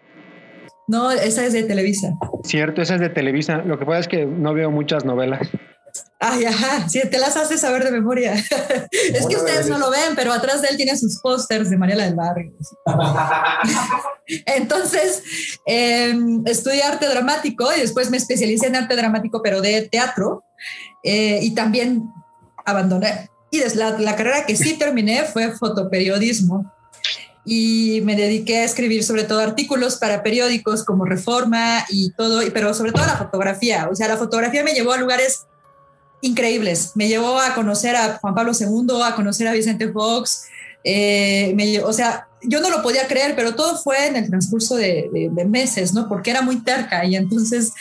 No, 0.86 1.10
esa 1.10 1.44
es 1.44 1.52
de 1.52 1.64
Televisa. 1.64 2.12
Cierto, 2.44 2.80
esa 2.80 2.94
es 2.94 3.00
de 3.00 3.10
Televisa. 3.10 3.58
Lo 3.58 3.78
que 3.78 3.84
pasa 3.84 4.00
es 4.00 4.08
que 4.08 4.24
no 4.24 4.54
veo 4.54 4.70
muchas 4.70 5.04
novelas. 5.04 5.48
Ay, 6.20 6.44
ajá, 6.46 6.88
sí, 6.88 7.00
te 7.08 7.18
las 7.18 7.36
haces 7.36 7.60
saber 7.60 7.84
de 7.84 7.92
memoria. 7.92 8.34
es 8.90 9.26
que 9.26 9.36
ustedes 9.36 9.68
no 9.68 9.78
lo 9.78 9.90
ven, 9.90 10.16
pero 10.16 10.32
atrás 10.32 10.62
de 10.62 10.68
él 10.68 10.76
tiene 10.76 10.96
sus 10.96 11.20
pósters 11.20 11.70
de 11.70 11.76
Mariela 11.76 12.04
del 12.04 12.16
Barrio. 12.16 12.52
Entonces, 14.46 15.22
eh, 15.64 16.18
estudié 16.46 16.82
arte 16.82 17.08
dramático 17.08 17.68
y 17.76 17.80
después 17.80 18.10
me 18.10 18.16
especialicé 18.16 18.66
en 18.66 18.76
arte 18.76 18.96
dramático, 18.96 19.42
pero 19.42 19.60
de 19.60 19.82
teatro, 19.82 20.42
eh, 21.04 21.38
y 21.40 21.54
también 21.54 22.10
abandoné. 22.66 23.30
Y 23.52 23.60
la, 23.76 23.90
la 23.98 24.16
carrera 24.16 24.44
que 24.44 24.56
sí 24.56 24.76
terminé 24.76 25.24
fue 25.24 25.52
fotoperiodismo 25.52 26.70
y 27.44 28.02
me 28.02 28.14
dediqué 28.14 28.58
a 28.58 28.64
escribir 28.64 29.04
sobre 29.04 29.24
todo 29.24 29.38
artículos 29.38 29.96
para 29.96 30.22
periódicos 30.22 30.84
como 30.84 31.06
Reforma 31.06 31.84
y 31.88 32.12
todo, 32.12 32.42
pero 32.52 32.74
sobre 32.74 32.92
todo 32.92 33.06
la 33.06 33.16
fotografía. 33.16 33.88
O 33.90 33.94
sea, 33.94 34.08
la 34.08 34.18
fotografía 34.18 34.62
me 34.62 34.74
llevó 34.74 34.92
a 34.92 34.98
lugares 34.98 35.46
increíbles. 36.20 36.92
Me 36.94 37.08
llevó 37.08 37.38
a 37.38 37.54
conocer 37.54 37.96
a 37.96 38.18
Juan 38.18 38.34
Pablo 38.34 38.52
II, 38.58 39.02
a 39.04 39.14
conocer 39.14 39.48
a 39.48 39.52
Vicente 39.52 39.90
Fox. 39.92 40.46
Eh, 40.84 41.82
o 41.84 41.92
sea, 41.92 42.28
yo 42.42 42.60
no 42.60 42.70
lo 42.70 42.82
podía 42.82 43.06
creer, 43.06 43.34
pero 43.34 43.54
todo 43.54 43.76
fue 43.78 44.06
en 44.06 44.16
el 44.16 44.28
transcurso 44.28 44.76
de, 44.76 45.30
meses, 45.46 45.92
¿no? 45.92 46.08
Porque 46.08 46.30
era 46.30 46.42
muy 46.42 46.62
terca 46.62 47.04
y 47.04 47.16
entonces 47.16 47.72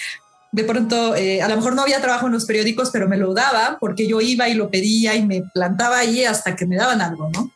de 0.51 0.63
pronto, 0.63 1.15
eh, 1.15 1.41
a 1.41 1.49
lo 1.49 1.57
mejor 1.57 1.75
no 1.75 1.81
había 1.81 2.01
trabajo 2.01 2.27
en 2.27 2.33
los 2.33 2.45
periódicos, 2.45 2.89
pero 2.91 3.07
me 3.07 3.17
lo 3.17 3.33
daba 3.33 3.77
porque 3.79 4.07
yo 4.07 4.21
iba 4.21 4.47
y 4.47 4.53
lo 4.53 4.71
pedía 4.71 5.13
y 5.15 5.25
me 5.25 5.43
plantaba 5.53 5.99
ahí 5.99 6.23
hasta 6.23 6.55
que 6.55 6.65
me 6.65 6.77
daban 6.77 7.01
algo, 7.01 7.29
¿no? 7.33 7.51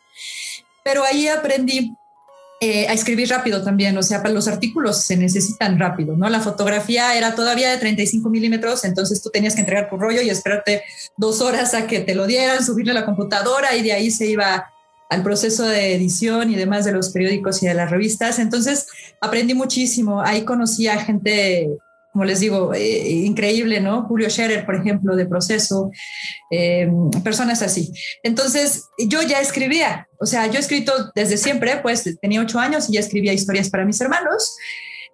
Pero 0.84 1.02
ahí 1.04 1.26
aprendí 1.26 1.96
eh, 2.64 2.86
a 2.86 2.92
escribir 2.92 3.28
rápido 3.28 3.64
también, 3.64 3.98
o 3.98 4.04
sea, 4.04 4.22
para 4.22 4.32
los 4.32 4.46
artículos 4.46 5.04
se 5.04 5.16
necesitan 5.16 5.80
rápido, 5.80 6.16
¿no? 6.16 6.28
La 6.28 6.38
fotografía 6.38 7.16
era 7.16 7.34
todavía 7.34 7.68
de 7.68 7.76
35 7.76 8.30
milímetros, 8.30 8.84
entonces 8.84 9.20
tú 9.20 9.30
tenías 9.30 9.56
que 9.56 9.62
entregar 9.62 9.90
tu 9.90 9.96
rollo 9.96 10.22
y 10.22 10.30
esperarte 10.30 10.84
dos 11.16 11.40
horas 11.40 11.74
a 11.74 11.88
que 11.88 11.98
te 11.98 12.14
lo 12.14 12.24
dieran, 12.24 12.64
subirle 12.64 12.92
a 12.92 12.94
la 12.94 13.04
computadora 13.04 13.74
y 13.74 13.82
de 13.82 13.92
ahí 13.94 14.12
se 14.12 14.26
iba 14.26 14.70
al 15.10 15.24
proceso 15.24 15.66
de 15.66 15.96
edición 15.96 16.52
y 16.52 16.54
demás 16.54 16.84
de 16.84 16.92
los 16.92 17.08
periódicos 17.08 17.64
y 17.64 17.66
de 17.66 17.74
las 17.74 17.90
revistas. 17.90 18.38
Entonces 18.38 18.86
aprendí 19.20 19.54
muchísimo, 19.54 20.22
ahí 20.22 20.44
conocí 20.44 20.86
a 20.86 21.00
gente 21.00 21.68
como 22.12 22.24
les 22.24 22.40
digo, 22.40 22.74
eh, 22.74 23.08
increíble, 23.08 23.80
¿no? 23.80 24.02
Julio 24.02 24.28
Scherer, 24.28 24.66
por 24.66 24.76
ejemplo, 24.76 25.16
de 25.16 25.24
proceso, 25.24 25.90
eh, 26.50 26.90
personas 27.24 27.62
así. 27.62 27.90
Entonces, 28.22 28.90
yo 28.98 29.22
ya 29.22 29.40
escribía, 29.40 30.08
o 30.20 30.26
sea, 30.26 30.46
yo 30.46 30.58
he 30.58 30.60
escrito 30.60 30.92
desde 31.14 31.38
siempre, 31.38 31.78
pues 31.78 32.18
tenía 32.20 32.42
ocho 32.42 32.58
años 32.58 32.88
y 32.88 32.94
ya 32.94 33.00
escribía 33.00 33.32
historias 33.32 33.70
para 33.70 33.86
mis 33.86 34.00
hermanos, 34.00 34.54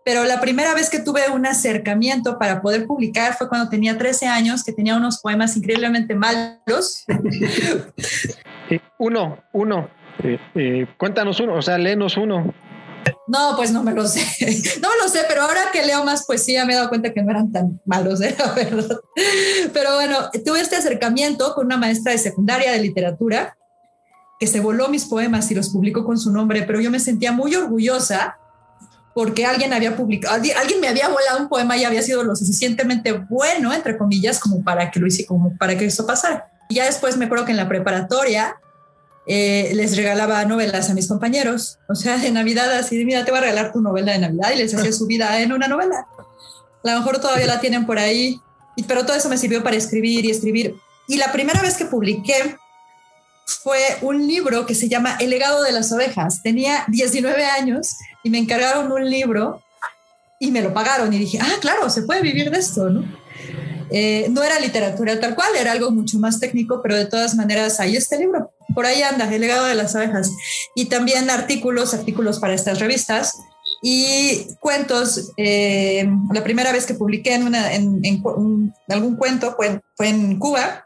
pero 0.05 0.25
la 0.25 0.41
primera 0.41 0.75
vez 0.75 0.91
que 0.91 0.99
tuve 0.99 1.31
un 1.31 1.47
acercamiento 1.47 2.39
para 2.39 2.63
poder 2.63 2.87
publicar 2.87 3.35
fue 3.35 3.49
cuando 3.49 3.71
tenía 3.71 3.97
13 3.97 4.27
años, 4.27 4.65
que 4.65 4.73
tenía 4.73 4.97
unos 4.97 5.21
poemas 5.21 5.57
increíblemente 5.57 6.17
malos. 6.17 7.05
uno, 8.99 9.39
uno. 9.53 9.89
Eh, 10.57 10.87
cuéntanos 10.97 11.39
uno, 11.39 11.55
o 11.55 11.63
sea, 11.63 11.79
léenos 11.79 12.17
uno. 12.17 12.53
No, 13.27 13.55
pues 13.57 13.71
no 13.73 13.83
me 13.83 13.93
lo 13.93 14.07
sé. 14.07 14.21
No 14.81 14.89
me 14.89 15.03
lo 15.03 15.09
sé, 15.09 15.21
pero 15.29 15.43
ahora 15.43 15.71
que 15.73 15.85
leo 15.85 16.05
más 16.05 16.25
poesía 16.27 16.65
me 16.65 16.73
he 16.73 16.77
dado 16.77 16.89
cuenta 16.89 17.13
que 17.13 17.23
no 17.23 17.31
eran 17.31 17.53
tan 17.53 17.81
malos, 17.85 18.21
¿eh? 18.23 18.37
verdad. 18.57 19.01
Pero 19.73 19.95
bueno, 19.95 20.31
tuve 20.45 20.61
este 20.61 20.77
acercamiento 20.77 21.55
con 21.55 21.67
una 21.67 21.77
maestra 21.77 22.13
de 22.13 22.19
secundaria 22.19 22.73
de 22.73 22.81
literatura 22.81 23.57
que 24.39 24.47
se 24.47 24.61
voló 24.61 24.89
mis 24.89 25.05
poemas 25.05 25.51
y 25.51 25.55
los 25.55 25.71
publicó 25.71 26.05
con 26.05 26.19
su 26.19 26.33
nombre, 26.33 26.63
pero 26.63 26.81
yo 26.81 26.91
me 26.91 27.01
sentía 27.01 27.33
muy 27.33 27.55
orgullosa 27.55 28.39
porque 29.15 29.45
alguien 29.45 29.73
había 29.73 29.97
publicado, 29.97 30.37
alguien 30.37 30.81
me 30.81 30.87
había 30.87 31.09
volado 31.09 31.41
un 31.41 31.49
poema 31.49 31.77
y 31.77 31.85
había 31.85 32.03
sido 32.03 32.23
lo 32.23 32.37
suficientemente 32.37 33.13
bueno, 33.13 33.73
entre 33.73 33.99
comillas, 33.99 34.39
como 34.39 34.63
para 34.63 34.93
que 34.93 35.01
lo 35.01 35.09
hice, 35.09 35.27
como 35.27 35.57
para 35.57 35.77
que 35.77 35.87
eso 35.87 36.07
pasara. 36.07 36.49
Y 36.69 36.77
ya 36.77 36.85
después 36.85 37.17
me 37.17 37.25
acuerdo 37.25 37.45
que 37.45 37.51
en 37.51 37.57
la 37.57 37.69
preparatoria 37.69 38.57
eh, 39.31 39.73
les 39.75 39.95
regalaba 39.95 40.43
novelas 40.47 40.89
a 40.89 40.95
mis 40.95 41.07
compañeros. 41.07 41.79
O 41.87 41.95
sea, 41.95 42.17
de 42.17 42.31
Navidad 42.31 42.73
así, 42.73 43.05
mira, 43.05 43.27
te 43.27 43.31
voy 43.31 43.39
a 43.39 43.43
regalar 43.43 43.73
tu 43.73 43.83
novela 43.83 44.13
de 44.13 44.21
Navidad 44.21 44.53
y 44.55 44.57
les 44.57 44.75
hacía 44.75 44.91
su 44.91 45.07
vida 45.07 45.41
en 45.43 45.53
una 45.53 45.69
novela. 45.69 46.07
A 46.83 46.93
lo 46.93 46.99
mejor 46.99 47.21
todavía 47.21 47.47
la 47.47 47.61
tienen 47.61 47.85
por 47.85 47.99
ahí, 47.99 48.41
pero 48.87 49.05
todo 49.05 49.17
eso 49.17 49.29
me 49.29 49.37
sirvió 49.37 49.63
para 49.63 49.77
escribir 49.77 50.25
y 50.25 50.31
escribir. 50.31 50.77
Y 51.09 51.19
la 51.19 51.31
primera 51.31 51.61
vez 51.61 51.77
que 51.77 51.85
publiqué 51.85 52.57
fue 53.45 53.79
un 54.01 54.27
libro 54.27 54.65
que 54.65 54.75
se 54.75 54.89
llama 54.89 55.19
El 55.21 55.29
legado 55.29 55.63
de 55.63 55.73
las 55.73 55.93
ovejas. 55.93 56.43
Tenía 56.43 56.85
19 56.89 57.45
años 57.45 57.97
y 58.25 58.31
me 58.31 58.39
encargaron 58.39 58.91
un 58.91 59.11
libro 59.11 59.63
y 60.41 60.51
me 60.51 60.63
lo 60.63 60.73
pagaron 60.73 61.13
y 61.13 61.19
dije, 61.19 61.39
ah, 61.43 61.57
claro, 61.61 61.91
se 61.91 62.03
puede 62.03 62.23
vivir 62.23 62.51
de 62.51 62.59
esto, 62.59 62.89
¿no? 62.89 63.05
Eh, 63.91 64.27
no 64.31 64.43
era 64.43 64.59
literatura 64.59 65.19
tal 65.21 65.35
cual, 65.35 65.49
era 65.59 65.73
algo 65.73 65.91
mucho 65.91 66.19
más 66.19 66.41
técnico, 66.41 66.81
pero 66.83 66.97
de 66.97 67.07
todas 67.07 67.35
maneras 67.35 67.81
ahí 67.81 67.97
este 67.97 68.19
libro 68.19 68.53
por 68.75 68.87
ahí 68.87 69.03
anda, 69.03 69.33
el 69.33 69.41
legado 69.41 69.67
de 69.67 69.75
las 69.75 69.95
abejas. 69.95 70.31
Y 70.75 70.87
también 70.87 71.31
artículos, 71.31 71.95
artículos 71.95 72.39
para 72.39 72.55
estas 72.55 72.79
revistas 72.79 73.39
y 73.83 74.47
cuentos. 74.61 75.33
Eh, 75.37 76.09
la 76.33 76.45
primera 76.45 76.73
vez 76.73 76.87
que 76.87 76.95
publiqué 76.95 77.35
en, 77.35 77.45
una, 77.45 77.73
en, 77.75 78.03
algún 78.89 79.17
cuento 79.17 79.55
fue, 79.57 79.81
fue, 79.97 80.09
en 80.09 80.39
Cuba. 80.39 80.85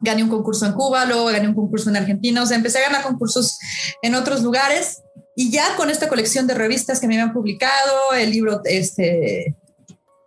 Gané 0.00 0.22
un 0.22 0.28
concurso 0.28 0.64
en 0.64 0.72
Cuba, 0.72 1.04
luego 1.06 1.26
gané 1.26 1.48
un 1.48 1.54
concurso 1.54 1.90
en 1.90 1.96
Argentina, 1.96 2.42
o 2.42 2.46
sea, 2.46 2.56
empecé 2.56 2.78
a 2.78 2.82
ganar 2.82 3.02
concursos 3.02 3.58
en 4.00 4.14
otros 4.14 4.42
lugares 4.42 5.02
y 5.34 5.50
ya 5.50 5.74
con 5.76 5.90
esta 5.90 6.08
colección 6.08 6.46
de 6.46 6.54
revistas 6.54 7.00
que 7.00 7.08
me 7.08 7.14
habían 7.14 7.32
publicado, 7.32 8.12
el 8.16 8.30
libro, 8.30 8.60
este, 8.64 9.56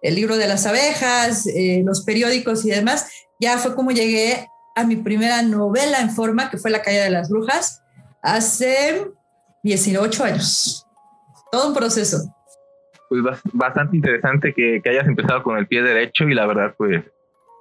el 0.02 0.16
libro 0.16 0.38
de 0.38 0.48
las 0.48 0.66
abejas, 0.66 1.48
eh, 1.48 1.84
los 1.86 2.04
periódicos 2.04 2.66
y 2.66 2.70
demás, 2.70 3.08
ya 3.40 3.58
fue 3.58 3.76
como 3.76 3.92
llegué 3.92 4.48
a 4.75 4.84
mi 4.84 4.96
primera 4.96 5.42
novela 5.42 6.00
en 6.00 6.10
forma, 6.10 6.50
que 6.50 6.58
fue 6.58 6.72
La 6.72 6.82
calle 6.82 7.00
de 7.00 7.10
las 7.10 7.30
brujas, 7.30 7.84
hace 8.22 9.08
18 9.63 10.24
años. 10.24 10.88
Todo 11.51 11.70
un 11.70 11.74
proceso. 11.74 12.18
Pues 13.10 13.22
bastante 13.51 13.98
interesante 13.98 14.54
que, 14.54 14.82
que, 14.82 14.90
hayas 14.90 15.08
empezado 15.08 15.44
con 15.44 15.58
el 15.58 15.68
pie 15.68 15.82
derecho 15.82 16.24
y 16.25 16.34
la 16.34 16.46
verdad, 16.46 16.74
pues 16.78 17.04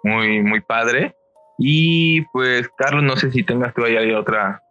muy, 0.05 0.43
muy 0.43 0.61
padre. 0.61 1.14
Y 1.59 2.23
pues, 2.33 2.69
Carlos, 2.79 3.02
no 3.02 3.17
sé 3.17 3.31
si 3.31 3.43
tengas 3.43 3.75
tú 3.75 3.85
ahí 3.85 4.12
otra, 4.12 4.62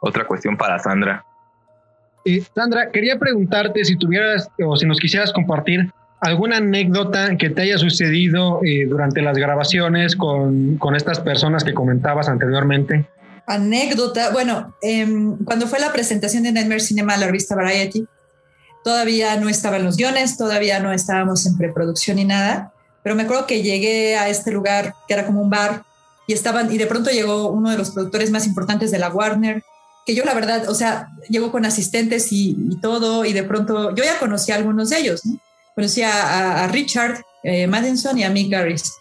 otra 0.00 0.26
cuestión 0.26 0.56
para 0.56 0.78
Sandra. 0.78 1.24
Eh, 2.24 2.42
Sandra, 2.54 2.90
quería 2.90 3.18
preguntarte 3.18 3.84
si 3.84 3.96
tuvieras 3.96 4.48
o 4.64 4.76
si 4.76 4.86
nos 4.86 4.98
quisieras 4.98 5.32
compartir 5.32 5.92
¿Alguna 6.22 6.58
anécdota 6.58 7.36
que 7.36 7.50
te 7.50 7.62
haya 7.62 7.78
sucedido 7.78 8.60
eh, 8.64 8.86
durante 8.88 9.22
las 9.22 9.36
grabaciones 9.36 10.14
con, 10.14 10.76
con, 10.76 10.94
estas 10.94 11.18
personas 11.18 11.64
que 11.64 11.74
comentabas 11.74 12.28
anteriormente? 12.28 13.06
Anécdota, 13.44 14.30
bueno, 14.30 14.72
em, 14.82 15.36
cuando 15.44 15.66
fue 15.66 15.80
la 15.80 15.92
presentación 15.92 16.44
de 16.44 16.52
Nightmare 16.52 16.78
Cinema 16.78 17.14
a 17.14 17.16
la 17.16 17.26
revista 17.26 17.56
Variety, 17.56 18.06
todavía 18.84 19.34
no 19.36 19.48
estaban 19.48 19.82
los 19.82 19.96
guiones, 19.96 20.36
todavía 20.36 20.78
no 20.78 20.92
estábamos 20.92 21.44
en 21.44 21.56
preproducción 21.58 22.18
ni 22.18 22.24
nada, 22.24 22.72
pero 23.02 23.16
me 23.16 23.24
acuerdo 23.24 23.48
que 23.48 23.64
llegué 23.64 24.16
a 24.16 24.28
este 24.28 24.52
lugar 24.52 24.94
que 25.08 25.14
era 25.14 25.26
como 25.26 25.42
un 25.42 25.50
bar 25.50 25.82
y 26.28 26.34
estaban, 26.34 26.72
y 26.72 26.78
de 26.78 26.86
pronto 26.86 27.10
llegó 27.10 27.48
uno 27.48 27.68
de 27.68 27.78
los 27.78 27.90
productores 27.90 28.30
más 28.30 28.46
importantes 28.46 28.92
de 28.92 29.00
la 29.00 29.10
Warner, 29.10 29.64
que 30.06 30.14
yo 30.14 30.24
la 30.24 30.34
verdad, 30.34 30.68
o 30.68 30.74
sea, 30.76 31.08
llegó 31.28 31.50
con 31.50 31.66
asistentes 31.66 32.28
y, 32.30 32.78
todo, 32.80 33.24
y 33.24 33.32
de 33.32 33.42
pronto 33.42 33.92
yo 33.96 34.04
ya 34.04 34.20
conocí 34.20 34.52
a 34.52 34.54
algunos 34.54 34.90
de 34.90 35.00
ellos, 35.00 35.26
¿no? 35.26 35.40
Conocí 35.74 36.02
a, 36.02 36.66
Richard 36.68 37.24
eh, 37.42 37.66
Madison 37.66 38.18
y 38.18 38.24
a 38.24 38.30
Mick 38.30 38.50
Garris. 38.50 38.92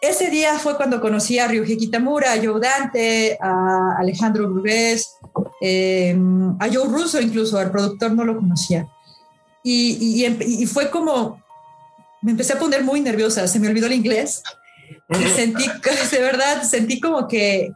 Ese 0.00 0.28
día 0.28 0.58
fue 0.58 0.76
cuando 0.76 1.00
conocí 1.00 1.38
a 1.38 1.48
Ryuji 1.48 1.78
Kitamura, 1.78 2.32
a 2.32 2.36
Joe 2.36 2.60
Dante, 2.60 3.38
a 3.40 3.96
Alejandro 3.98 4.50
Brugués, 4.50 5.16
eh, 5.62 6.14
a 6.58 6.68
Joe 6.70 6.88
Russo 6.88 7.20
incluso, 7.20 7.56
al 7.58 7.70
productor 7.70 8.12
no 8.12 8.24
lo 8.24 8.36
conocía. 8.36 8.86
Y, 9.62 10.26
y, 10.26 10.66
fue 10.66 10.90
como, 10.90 11.42
me 12.20 12.32
empecé 12.32 12.52
a 12.52 12.58
poner 12.58 12.84
muy 12.84 13.00
nerviosa, 13.00 13.48
se 13.48 13.58
me 13.58 13.68
olvidó 13.68 13.86
el 13.86 13.94
inglés. 13.94 14.42
Y 15.08 15.24
sentí, 15.30 15.64
de 16.12 16.20
verdad, 16.20 16.62
sentí 16.64 17.00
como 17.00 17.26
que, 17.26 17.72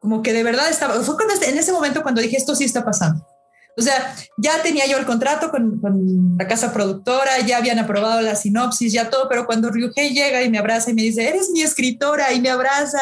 como 0.00 0.22
que 0.22 0.34
de 0.34 0.42
verdad 0.42 0.68
estaba, 0.68 1.00
fue 1.02 1.16
cuando, 1.16 1.32
en 1.42 1.56
ese 1.56 1.72
momento 1.72 2.02
cuando 2.02 2.20
dije, 2.20 2.36
esto 2.36 2.54
sí 2.54 2.64
está 2.64 2.84
pasando. 2.84 3.26
O 3.76 3.82
sea, 3.82 4.14
ya 4.36 4.62
tenía 4.62 4.86
yo 4.86 4.98
el 4.98 5.06
contrato 5.06 5.50
con, 5.50 5.80
la 6.38 6.46
casa 6.46 6.72
productora, 6.72 7.38
ya 7.46 7.58
habían 7.58 7.78
aprobado 7.78 8.20
la 8.20 8.34
sinopsis, 8.34 8.92
ya 8.92 9.10
todo, 9.10 9.28
pero 9.28 9.46
cuando 9.46 9.70
Ryuhei 9.70 10.12
llega 10.12 10.42
y 10.42 10.50
me 10.50 10.58
abraza 10.58 10.90
y 10.90 10.94
me 10.94 11.02
dice, 11.02 11.28
eres 11.28 11.50
mi 11.50 11.62
escritora, 11.62 12.32
y 12.32 12.40
me 12.40 12.50
abraza 12.50 13.00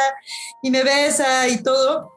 y 0.62 0.70
me 0.70 0.82
besa 0.82 1.48
y 1.48 1.62
todo, 1.62 2.12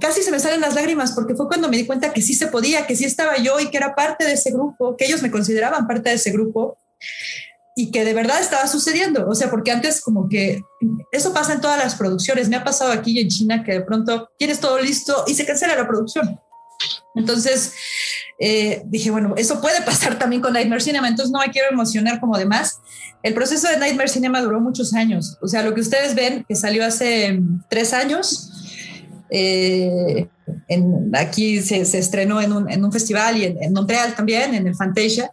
casi 0.00 0.22
se 0.22 0.30
me 0.30 0.40
salen 0.40 0.60
las 0.60 0.74
lágrimas 0.74 1.12
porque 1.12 1.34
fue 1.34 1.48
cuando 1.48 1.68
me 1.68 1.76
di 1.76 1.86
cuenta 1.86 2.12
que 2.12 2.22
sí 2.22 2.34
se 2.34 2.46
podía, 2.46 2.86
que 2.86 2.96
sí 2.96 3.04
estaba 3.04 3.36
yo 3.38 3.58
y 3.60 3.70
que 3.70 3.76
era 3.76 3.94
parte 3.94 4.24
de 4.24 4.34
ese 4.34 4.50
grupo, 4.50 4.96
que 4.96 5.06
ellos 5.06 5.22
me 5.22 5.30
consideraban 5.30 5.86
parte 5.86 6.10
de 6.10 6.16
ese 6.16 6.30
grupo 6.30 6.78
y 7.76 7.92
que 7.92 8.04
de 8.04 8.12
verdad 8.12 8.40
estaba 8.40 8.66
sucediendo. 8.66 9.28
O 9.28 9.34
sea, 9.34 9.50
porque 9.50 9.70
antes 9.70 10.00
como 10.00 10.28
que 10.28 10.60
eso 11.12 11.32
pasa 11.32 11.52
en 11.52 11.60
todas 11.60 11.78
las 11.78 11.94
producciones. 11.94 12.48
Me 12.48 12.56
ha 12.56 12.64
pasado 12.64 12.90
aquí 12.90 13.20
en 13.20 13.28
China 13.28 13.62
que 13.62 13.72
de 13.72 13.80
pronto 13.82 14.30
tienes 14.36 14.58
todo 14.58 14.80
listo 14.80 15.24
y 15.28 15.34
se 15.34 15.46
cancela 15.46 15.76
la 15.76 15.86
producción. 15.86 16.40
Entonces 17.18 17.72
eh, 18.38 18.82
dije, 18.86 19.10
bueno, 19.10 19.34
eso 19.36 19.60
puede 19.60 19.82
pasar 19.82 20.18
también 20.18 20.40
con 20.40 20.52
Nightmare 20.52 20.80
Cinema, 20.80 21.08
entonces 21.08 21.32
no 21.32 21.40
me 21.40 21.50
quiero 21.50 21.68
emocionar 21.70 22.20
como 22.20 22.38
demás. 22.38 22.78
El 23.22 23.34
proceso 23.34 23.68
de 23.68 23.78
Nightmare 23.78 24.08
Cinema 24.08 24.40
duró 24.40 24.60
muchos 24.60 24.94
años. 24.94 25.36
O 25.42 25.48
sea, 25.48 25.62
lo 25.62 25.74
que 25.74 25.80
ustedes 25.80 26.14
ven, 26.14 26.44
que 26.48 26.54
salió 26.54 26.84
hace 26.84 27.40
tres 27.68 27.92
años, 27.92 28.52
eh, 29.30 30.28
en, 30.68 31.10
aquí 31.14 31.60
se, 31.60 31.80
estrenó 31.80 32.40
en 32.40 32.52
un, 32.52 32.70
en 32.70 32.84
un, 32.84 32.92
festival 32.92 33.36
y 33.36 33.44
en, 33.44 33.72
Montreal 33.72 34.14
también, 34.14 34.54
en 34.54 34.66
el 34.66 34.76
Fantasia. 34.76 35.32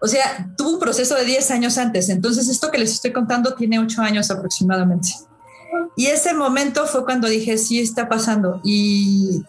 O 0.00 0.08
sea, 0.08 0.48
tuvo 0.56 0.70
un 0.70 0.80
proceso 0.80 1.14
de 1.14 1.24
10 1.24 1.50
años 1.52 1.78
antes. 1.78 2.08
Entonces, 2.08 2.48
esto 2.48 2.70
que 2.70 2.78
les 2.78 2.92
estoy 2.92 3.12
contando 3.12 3.54
tiene 3.54 3.78
8 3.78 4.02
años 4.02 4.30
aproximadamente. 4.30 5.08
Y 5.96 6.06
ese 6.06 6.34
momento 6.34 6.86
fue 6.86 7.04
cuando 7.04 7.28
dije, 7.28 7.56
sí, 7.58 7.78
está 7.78 8.08
pasando. 8.08 8.60
Y 8.64 9.42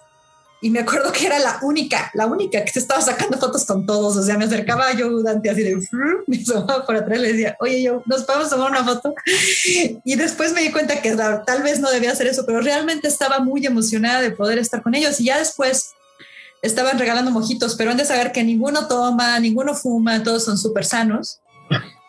y 0.63 0.70
me 0.70 0.79
acuerdo 0.79 1.12
que 1.12 1.25
era 1.25 1.39
la 1.39 1.60
única, 1.62 2.10
la 2.13 2.25
única 2.25 2.63
que 2.63 2.72
se 2.72 2.79
estaba 2.79 3.01
sacando 3.01 3.38
fotos 3.38 3.65
con 3.65 3.86
todos. 3.86 4.15
O 4.15 4.24
sea, 4.24 4.38
me 4.38 4.46
acercaba 4.46 4.93
yo 4.93 5.22
Dante 5.22 5.50
así 5.50 5.62
de, 5.62 5.75
me 6.27 6.38
asomaba 6.38 6.86
por 6.86 6.96
atrás 6.96 7.20
le 7.20 7.34
decía, 7.34 7.58
oye, 7.60 7.84
yo, 7.84 8.01
¿nos 8.05 8.24
podemos 8.24 8.50
tomar 8.50 8.72
una 8.72 8.86
foto? 8.86 9.13
Y 10.05 10.15
después 10.15 10.53
me 10.53 10.62
di 10.62 10.72
cuenta 10.72 11.01
que 11.01 11.17
tal 11.46 11.63
vez 11.63 11.82
no 11.82 11.91
debía 11.91 12.13
hacer 12.13 12.27
eso, 12.27 12.46
pero 12.46 12.62
realmente 12.62 13.10
estaba 13.10 13.39
muy 13.39 13.65
emocionada 13.65 14.22
de 14.22 14.32
poder 14.32 14.58
estar 14.58 14.82
con 14.82 14.96
ellos. 14.96 15.20
Y 15.20 15.25
ya 15.25 15.38
después 15.38 15.91
estaban 16.62 16.98
regalando 16.98 17.29
mojitos, 17.29 17.75
pero 17.75 17.91
han 17.91 17.98
de 17.98 18.05
saber 18.05 18.32
que 18.32 18.46
ninguno 18.46 18.88
toma, 18.88 19.38
ninguno 19.42 19.74
fuma, 19.74 20.24
todos 20.24 20.46
son 20.46 20.57
súper 20.57 20.85
sanos. 20.85 21.42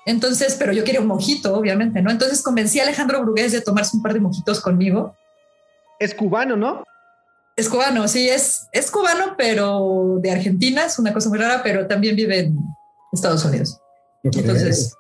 Entonces, 0.07 0.55
pero 0.57 0.73
yo 0.73 0.85
quería 0.85 1.01
un 1.01 1.09
mojito, 1.09 1.57
obviamente, 1.57 2.03
¿no? 2.03 2.13
Entonces 2.13 2.41
convencí 2.41 2.79
a 2.79 2.85
Alejandro 2.85 3.21
Brugués 3.21 3.51
de 3.51 3.63
tomarse 3.63 3.97
un 3.97 4.03
par 4.05 4.15
de 4.15 4.21
mojitos 4.21 4.61
conmigo. 4.61 5.17
Es 5.99 6.15
cubano, 6.15 6.55
¿no? 6.55 6.85
Es 7.57 7.69
cubano, 7.69 8.09
sí, 8.09 8.29
es, 8.29 8.67
es 8.73 8.91
cubano, 8.91 9.35
pero 9.39 10.19
de 10.21 10.31
Argentina, 10.31 10.87
es 10.87 10.99
una 10.99 11.13
cosa 11.13 11.29
muy 11.29 11.39
rara, 11.39 11.63
pero 11.63 11.87
también 11.87 12.17
vive 12.17 12.41
en 12.41 12.59
Estados 13.13 13.45
Unidos. 13.45 13.81
Entonces, 14.25 14.97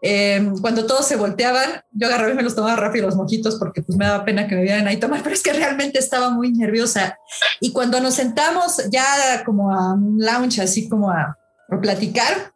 em, 0.00 0.58
cuando 0.60 0.86
todos 0.86 1.06
se 1.06 1.16
volteaban, 1.16 1.82
yo 1.90 2.06
agarraba 2.06 2.30
y 2.30 2.34
me 2.34 2.42
los 2.42 2.54
tomaba 2.54 2.76
rápido 2.76 3.06
los 3.06 3.16
mojitos 3.16 3.56
porque 3.56 3.82
pues 3.82 3.98
me 3.98 4.06
daba 4.06 4.24
pena 4.24 4.48
que 4.48 4.54
me 4.54 4.62
vieran 4.62 4.86
ahí 4.86 4.96
tomar, 4.96 5.20
pero 5.22 5.34
es 5.34 5.42
que 5.42 5.52
realmente 5.52 5.98
estaba 5.98 6.30
muy 6.30 6.52
nerviosa. 6.52 7.18
Y 7.60 7.72
cuando 7.72 8.00
nos 8.00 8.14
sentamos 8.14 8.88
ya 8.90 9.42
como 9.44 9.70
a 9.70 9.92
un 9.92 10.18
lounge, 10.18 10.62
así 10.62 10.88
como 10.88 11.10
a, 11.10 11.38
platicar, 11.80 12.52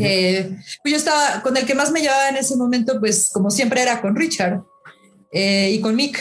eh, 0.00 0.54
pues 0.82 0.92
yo 0.92 0.96
estaba 0.98 1.42
con 1.42 1.56
el 1.56 1.64
que 1.64 1.74
más 1.74 1.90
me 1.90 2.02
llevaba 2.02 2.28
en 2.28 2.36
ese 2.36 2.56
momento, 2.56 3.00
pues 3.00 3.30
como 3.32 3.50
siempre 3.50 3.80
era 3.80 4.02
con 4.02 4.14
Richard 4.14 4.62
eh, 5.32 5.70
y 5.72 5.80
con 5.80 5.96
Mick. 5.96 6.18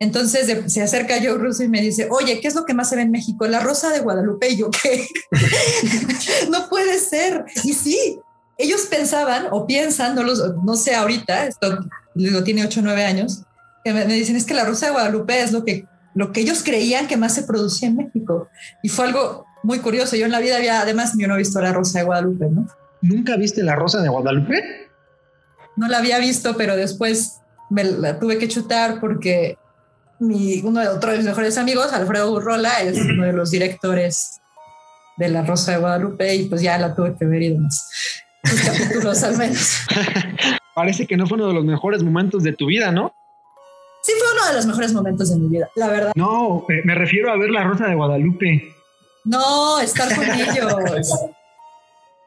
Entonces 0.00 0.72
se 0.72 0.82
acerca 0.82 1.20
Joe 1.22 1.36
Russo 1.36 1.62
y 1.62 1.68
me 1.68 1.82
dice, 1.82 2.08
oye, 2.10 2.40
¿qué 2.40 2.48
es 2.48 2.54
lo 2.54 2.64
que 2.64 2.72
más 2.72 2.88
se 2.88 2.96
ve 2.96 3.02
en 3.02 3.10
México? 3.10 3.46
La 3.46 3.60
rosa 3.60 3.90
de 3.90 4.00
Guadalupe. 4.00 4.48
Y 4.48 4.56
yo, 4.56 4.70
¿qué? 4.70 5.06
no 6.50 6.68
puede 6.70 6.98
ser. 6.98 7.44
Y 7.64 7.74
sí, 7.74 8.18
ellos 8.56 8.86
pensaban 8.90 9.48
o 9.50 9.66
piensan, 9.66 10.14
no, 10.14 10.22
los, 10.22 10.54
no 10.64 10.74
sé 10.76 10.94
ahorita, 10.94 11.46
esto 11.46 11.80
lo 12.14 12.44
tiene 12.44 12.64
8 12.64 12.80
o 12.80 12.82
9 12.82 13.04
años, 13.04 13.42
que 13.84 13.92
me, 13.92 14.06
dicen, 14.06 14.36
es 14.36 14.46
que 14.46 14.54
la 14.54 14.64
rosa 14.64 14.86
de 14.86 14.92
Guadalupe 14.92 15.42
es 15.42 15.52
lo 15.52 15.64
que, 15.64 15.86
lo 16.14 16.32
que 16.32 16.40
ellos 16.40 16.62
creían 16.62 17.06
que 17.06 17.18
más 17.18 17.34
se 17.34 17.42
producía 17.42 17.88
en 17.88 17.96
México. 17.96 18.48
Y 18.82 18.88
fue 18.88 19.06
algo 19.06 19.44
muy 19.62 19.80
curioso. 19.80 20.16
Yo 20.16 20.24
en 20.24 20.32
la 20.32 20.40
vida 20.40 20.56
había, 20.56 20.80
además, 20.80 21.12
yo 21.18 21.28
no 21.28 21.34
he 21.34 21.38
visto 21.38 21.60
la 21.60 21.74
rosa 21.74 21.98
de 21.98 22.04
Guadalupe, 22.06 22.46
¿no? 22.50 22.66
¿Nunca 23.02 23.36
viste 23.36 23.62
la 23.62 23.76
rosa 23.76 24.00
de 24.00 24.08
Guadalupe? 24.08 24.62
No 25.76 25.88
la 25.88 25.98
había 25.98 26.18
visto, 26.18 26.56
pero 26.56 26.74
después 26.74 27.40
me 27.70 27.84
la 27.84 28.18
tuve 28.18 28.38
que 28.38 28.48
chutar 28.48 29.00
porque 29.00 29.56
mi, 30.20 30.60
uno 30.62 30.80
de 30.80 30.88
otros 30.88 31.12
de 31.12 31.18
mis 31.18 31.26
mejores 31.26 31.58
amigos, 31.58 31.92
Alfredo 31.92 32.32
Urrola, 32.32 32.82
es 32.82 32.98
uno 32.98 33.24
de 33.24 33.32
los 33.32 33.50
directores 33.50 34.40
de 35.16 35.28
La 35.28 35.42
Rosa 35.42 35.72
de 35.72 35.78
Guadalupe 35.78 36.34
y 36.34 36.48
pues 36.48 36.62
ya 36.62 36.78
la 36.78 36.94
tuve 36.94 37.16
que 37.18 37.24
ver 37.24 37.42
y 37.42 37.54
demás. 37.54 37.90
Capítulos 38.42 39.22
al 39.22 39.36
menos. 39.36 39.80
Parece 40.74 41.06
que 41.06 41.16
no 41.16 41.26
fue 41.26 41.36
uno 41.36 41.48
de 41.48 41.54
los 41.54 41.64
mejores 41.64 42.02
momentos 42.02 42.42
de 42.42 42.52
tu 42.52 42.66
vida, 42.66 42.92
¿no? 42.92 43.14
Sí, 44.02 44.12
fue 44.18 44.28
uno 44.32 44.46
de 44.48 44.54
los 44.54 44.66
mejores 44.66 44.92
momentos 44.92 45.30
de 45.30 45.36
mi 45.36 45.48
vida, 45.48 45.68
la 45.76 45.88
verdad. 45.88 46.12
No, 46.14 46.64
me 46.84 46.94
refiero 46.94 47.30
a 47.30 47.36
ver 47.36 47.50
La 47.50 47.64
Rosa 47.64 47.86
de 47.86 47.94
Guadalupe. 47.94 48.74
No, 49.24 49.78
estar 49.80 50.14
con 50.14 50.24
ellos. 50.30 51.12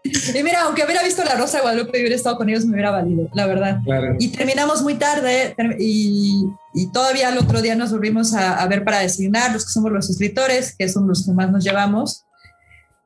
Y 0.03 0.43
mira, 0.43 0.63
aunque 0.63 0.83
hubiera 0.83 1.01
visto 1.01 1.23
La 1.23 1.35
Rosa 1.35 1.57
de 1.57 1.61
Guadalupe 1.63 1.97
y 1.97 2.01
hubiera 2.01 2.15
estado 2.15 2.35
con 2.35 2.49
ellos, 2.49 2.65
me 2.65 2.73
hubiera 2.73 2.91
valido, 2.91 3.29
la 3.33 3.47
verdad. 3.47 3.79
Y 4.19 4.29
terminamos 4.29 4.81
muy 4.81 4.95
tarde 4.95 5.55
y, 5.79 6.45
todavía 6.91 7.29
el 7.29 7.37
otro 7.37 7.61
día 7.61 7.75
nos 7.75 7.91
volvimos 7.91 8.33
a, 8.33 8.65
ver 8.67 8.83
para 8.83 8.99
designar 8.99 9.53
los 9.53 9.65
que 9.65 9.71
somos 9.71 9.91
los 9.91 10.09
escritores, 10.09 10.75
que 10.75 10.89
son 10.89 11.07
los 11.07 11.25
que 11.25 11.31
más 11.31 11.49
nos 11.51 11.63
llevamos. 11.63 12.25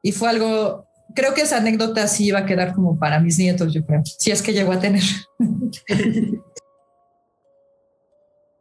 Y 0.02 0.12
fue 0.12 0.30
algo, 0.30 0.88
creo 1.14 1.36
que 1.36 1.42
esa 1.42 1.58
anécdota 1.58 2.08
sí 2.08 2.26
iba 2.26 2.40
a 2.40 2.46
quedar 2.46 2.74
como 2.74 2.98
para 2.98 3.20
mis 3.20 3.38
nietos, 3.38 3.74
yo 3.74 3.86
creo, 3.86 4.02
si 4.04 4.32
es 4.32 4.42
que 4.42 4.54
llegó 4.54 4.72
a 4.72 4.80
tener. 4.80 5.04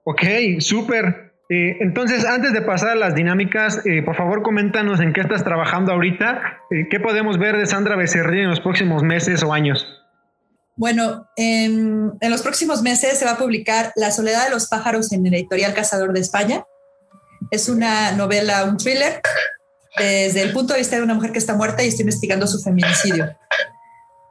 ok, 0.04 0.22
súper. 0.58 1.25
Eh, 1.48 1.76
entonces, 1.80 2.24
antes 2.24 2.52
de 2.52 2.62
pasar 2.62 2.90
a 2.90 2.94
las 2.96 3.14
dinámicas, 3.14 3.80
eh, 3.84 4.02
por 4.02 4.16
favor 4.16 4.42
coméntanos 4.42 5.00
en 5.00 5.12
qué 5.12 5.20
estás 5.20 5.44
trabajando 5.44 5.92
ahorita, 5.92 6.60
eh, 6.70 6.88
qué 6.90 6.98
podemos 6.98 7.38
ver 7.38 7.56
de 7.56 7.66
Sandra 7.66 7.94
Becerril 7.94 8.42
en 8.42 8.50
los 8.50 8.60
próximos 8.60 9.02
meses 9.02 9.42
o 9.44 9.52
años. 9.52 9.86
Bueno, 10.74 11.28
en, 11.36 12.12
en, 12.20 12.30
los 12.30 12.42
próximos 12.42 12.82
meses 12.82 13.18
se 13.18 13.24
va 13.24 13.32
a 13.32 13.38
publicar 13.38 13.92
La 13.94 14.10
soledad 14.10 14.44
de 14.44 14.50
los 14.50 14.66
pájaros 14.68 15.12
en 15.12 15.24
el 15.24 15.34
editorial 15.34 15.72
Cazador 15.72 16.12
de 16.12 16.20
España. 16.20 16.64
Es 17.50 17.68
una 17.68 18.12
novela, 18.12 18.64
un 18.64 18.76
thriller, 18.76 19.20
desde 19.96 20.42
el 20.42 20.52
punto 20.52 20.74
de 20.74 20.80
vista 20.80 20.96
de 20.96 21.02
una 21.02 21.14
mujer 21.14 21.32
que 21.32 21.38
está 21.38 21.54
muerta 21.54 21.82
y 21.82 21.88
está 21.88 22.02
investigando 22.02 22.46
su 22.46 22.60
feminicidio. 22.60 23.34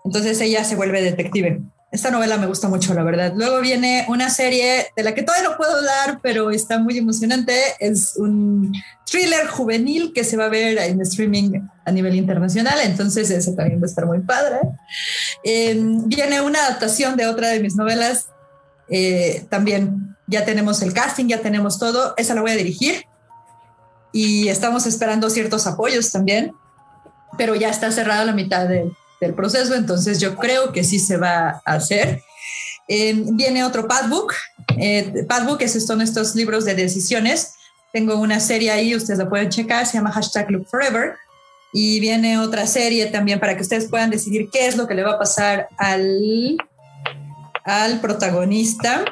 Entonces 0.04 0.40
ella 0.42 0.64
se 0.64 0.76
vuelve 0.76 1.02
detective. 1.02 1.62
Esta 1.96 2.12
novela 2.12 2.38
me 2.38 2.46
gusta 2.46 2.68
mucho, 2.68 2.94
la 2.94 3.04
verdad. 3.04 3.32
Luego 3.38 3.62
viene 3.62 4.06
una 4.10 4.30
serie 4.30 4.88
de 4.98 5.02
la 5.02 5.16
que 5.16 5.24
todavía 5.24 5.48
no 5.48 5.56
puedo 5.56 5.78
hablar, 5.78 6.20
pero 6.22 6.52
está 6.52 6.78
muy 6.78 6.98
emocionante. 6.98 7.58
Es 7.80 8.18
un 8.18 8.74
thriller 9.10 9.48
juvenil 9.48 10.12
que 10.14 10.26
se 10.26 10.36
va 10.36 10.48
a 10.48 10.50
ver 10.50 10.78
en 10.78 11.00
streaming 11.00 11.62
a 11.86 11.92
nivel 11.94 12.16
internacional, 12.16 12.82
entonces 12.84 13.30
ese 13.30 13.54
también 13.54 13.80
va 13.80 13.86
a 13.86 13.90
estar 13.90 14.06
muy 14.06 14.20
padre. 14.20 14.58
Em, 15.42 16.06
viene 16.10 16.42
una 16.42 16.66
adaptación 16.66 17.16
de 17.16 17.28
otra 17.28 17.48
de 17.48 17.62
mis 17.62 17.78
novelas. 17.78 18.28
Eh, 18.90 19.46
también 19.50 20.18
ya 20.28 20.44
tenemos 20.44 20.82
el 20.82 20.92
casting, 20.92 21.28
ya 21.28 21.40
tenemos 21.40 21.80
todo. 21.80 22.14
Esa 22.18 22.36
la 22.36 22.42
voy 22.42 22.52
a 22.52 22.58
dirigir 22.58 23.06
y 24.12 24.50
estamos 24.50 24.86
esperando 24.86 25.30
ciertos 25.30 25.66
apoyos 25.66 26.12
también, 26.12 26.52
pero 27.38 27.56
ya 27.56 27.70
está 27.70 27.90
cerrada 27.90 28.26
la 28.26 28.34
mitad 28.34 28.68
de 28.68 28.92
del 29.22 29.34
proceso, 29.34 29.76
entonces 29.76 30.20
yo 30.20 30.36
creo 30.36 30.72
que 30.72 30.84
sí 30.84 31.00
se 31.00 31.18
va 31.18 31.62
a 31.66 31.74
hacer. 31.74 32.22
viene 32.88 33.64
otro 33.64 33.88
Padbook. 33.88 34.34
Eh, 34.78 35.26
Padbook 35.28 35.62
es, 35.62 35.86
son 35.86 36.02
estos 36.02 36.36
libros 36.36 36.66
de 36.66 36.76
decisiones. 36.76 37.54
Tengo 37.94 38.16
una 38.18 38.40
serie 38.40 38.72
ahí, 38.72 38.96
ustedes 38.96 39.20
la 39.20 39.30
pueden 39.30 39.50
checar, 39.50 39.86
se 39.86 39.94
llama 39.94 40.12
hashtag 40.12 40.52
Look 40.52 40.68
Forever. 40.68 41.16
Y 41.72 42.00
viene 42.00 42.40
otra 42.40 42.68
serie 42.68 43.06
también 43.08 43.40
para 43.40 43.56
que 43.56 43.62
ustedes 43.62 43.90
puedan 43.90 44.10
decidir 44.10 44.50
qué 44.52 44.68
es 44.68 44.78
lo 44.78 44.88
que 44.88 44.94
le 44.94 45.04
va 45.04 45.14
a 45.14 45.20
pasar 45.20 45.68
al, 45.78 46.58
al 47.64 48.00
protagonista. 48.00 49.04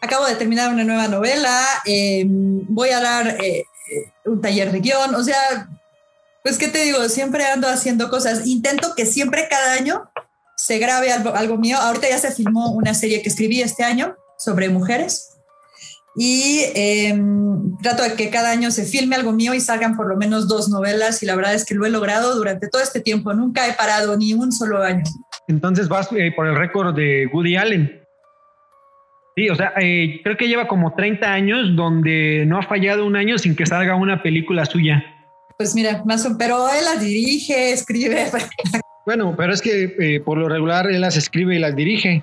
Acabo 0.00 0.26
de 0.26 0.36
terminar 0.36 0.72
una 0.72 0.84
nueva 0.84 1.08
novela. 1.08 1.60
Eh, 1.84 2.24
voy 2.26 2.90
a 2.90 3.00
dar 3.00 3.36
eh, 3.42 3.64
un 4.24 4.40
taller 4.40 4.70
de 4.70 4.80
guion. 4.80 5.14
O 5.14 5.22
sea, 5.22 5.68
pues, 6.42 6.58
¿qué 6.58 6.68
te 6.68 6.84
digo? 6.84 7.08
Siempre 7.08 7.44
ando 7.44 7.68
haciendo 7.68 8.08
cosas. 8.08 8.46
Intento 8.46 8.94
que 8.96 9.06
siempre 9.06 9.46
cada 9.50 9.74
año 9.74 10.10
se 10.56 10.78
grabe 10.78 11.12
algo, 11.12 11.56
mío. 11.58 11.76
Ahorita 11.78 12.08
ya 12.08 12.18
se 12.18 12.32
filmó 12.32 12.72
una 12.72 12.94
serie 12.94 13.22
que 13.22 13.28
escribí 13.28 13.60
este 13.60 13.84
año 13.84 14.14
sobre 14.38 14.68
mujeres. 14.68 15.38
Y 16.16 16.64
em, 16.74 17.76
trato 17.78 18.02
de 18.02 18.14
que 18.14 18.30
cada 18.30 18.50
año 18.50 18.70
se 18.70 18.84
filme 18.84 19.16
algo 19.16 19.32
mío 19.32 19.54
y 19.54 19.60
salgan 19.60 19.96
por 19.96 20.08
lo 20.08 20.16
menos 20.16 20.48
dos 20.48 20.68
novelas. 20.68 21.22
Y 21.22 21.26
la 21.26 21.36
verdad 21.36 21.54
es 21.54 21.64
que 21.64 21.74
lo 21.74 21.86
he 21.86 21.90
logrado 21.90 22.34
durante 22.34 22.68
todo 22.68 22.82
este 22.82 23.00
tiempo. 23.00 23.32
Nunca 23.32 23.68
he 23.68 23.74
parado 23.74 24.16
ni 24.16 24.32
un 24.32 24.50
solo 24.50 24.82
año. 24.82 25.04
Entonces 25.48 25.88
vas 25.88 26.08
eh, 26.12 26.32
por 26.34 26.46
el 26.46 26.56
récord 26.56 26.94
de 26.94 27.28
Woody 27.32 27.56
Allen. 27.56 28.00
Sí, 29.36 29.48
o 29.48 29.54
sea, 29.54 29.72
eh, 29.80 30.20
creo 30.22 30.36
que 30.36 30.48
lleva 30.48 30.66
como 30.66 30.94
30 30.94 31.32
años 31.32 31.76
donde 31.76 32.44
no 32.46 32.58
ha 32.58 32.62
fallado 32.62 33.06
un 33.06 33.16
año 33.16 33.38
sin 33.38 33.54
que 33.54 33.64
salga 33.66 33.94
una 33.94 34.22
película 34.22 34.64
suya. 34.66 35.04
Pues 35.60 35.74
mira, 35.74 36.02
más 36.06 36.24
o 36.24 36.38
pero 36.38 36.70
él 36.70 36.86
las 36.86 37.02
dirige, 37.02 37.72
escribe. 37.72 38.30
Bueno, 39.04 39.34
pero 39.36 39.52
es 39.52 39.60
que 39.60 39.94
eh, 39.98 40.20
por 40.20 40.38
lo 40.38 40.48
regular 40.48 40.86
él 40.86 41.02
las 41.02 41.18
escribe 41.18 41.54
y 41.54 41.58
las 41.58 41.76
dirige. 41.76 42.22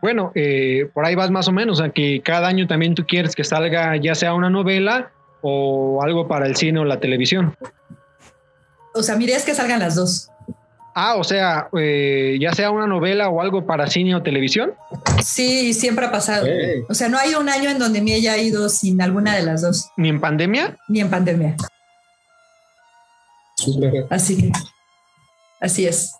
Bueno, 0.00 0.30
eh, 0.36 0.88
por 0.94 1.04
ahí 1.06 1.16
vas 1.16 1.32
más 1.32 1.48
o 1.48 1.52
menos, 1.52 1.80
o 1.80 1.92
que 1.92 2.22
cada 2.22 2.46
año 2.46 2.68
también 2.68 2.94
tú 2.94 3.04
quieres 3.04 3.34
que 3.34 3.42
salga 3.42 3.96
ya 3.96 4.14
sea 4.14 4.34
una 4.34 4.48
novela 4.48 5.10
o 5.42 6.00
algo 6.04 6.28
para 6.28 6.46
el 6.46 6.54
cine 6.54 6.78
o 6.78 6.84
la 6.84 7.00
televisión. 7.00 7.56
O 8.94 9.02
sea, 9.02 9.16
mire, 9.16 9.34
es 9.34 9.44
que 9.44 9.54
salgan 9.54 9.80
las 9.80 9.96
dos. 9.96 10.30
Ah, 10.98 11.16
o 11.16 11.24
sea, 11.24 11.68
eh, 11.78 12.38
ya 12.40 12.52
sea 12.52 12.70
una 12.70 12.86
novela 12.86 13.28
o 13.28 13.42
algo 13.42 13.66
para 13.66 13.86
cine 13.86 14.14
o 14.14 14.22
televisión. 14.22 14.72
Sí, 15.22 15.74
siempre 15.74 16.06
ha 16.06 16.10
pasado. 16.10 16.46
O 16.88 16.94
sea, 16.94 17.10
no 17.10 17.18
hay 17.18 17.34
un 17.34 17.50
año 17.50 17.68
en 17.68 17.78
donde 17.78 18.00
me 18.00 18.14
haya 18.14 18.38
ido 18.38 18.70
sin 18.70 19.02
alguna 19.02 19.36
de 19.36 19.42
las 19.42 19.60
dos. 19.60 19.90
¿Ni 19.98 20.08
en 20.08 20.22
pandemia? 20.22 20.74
Ni 20.88 21.00
en 21.00 21.10
pandemia. 21.10 21.54
Así 24.08 24.38
que, 24.38 24.52
así 25.60 25.86
es. 25.86 26.14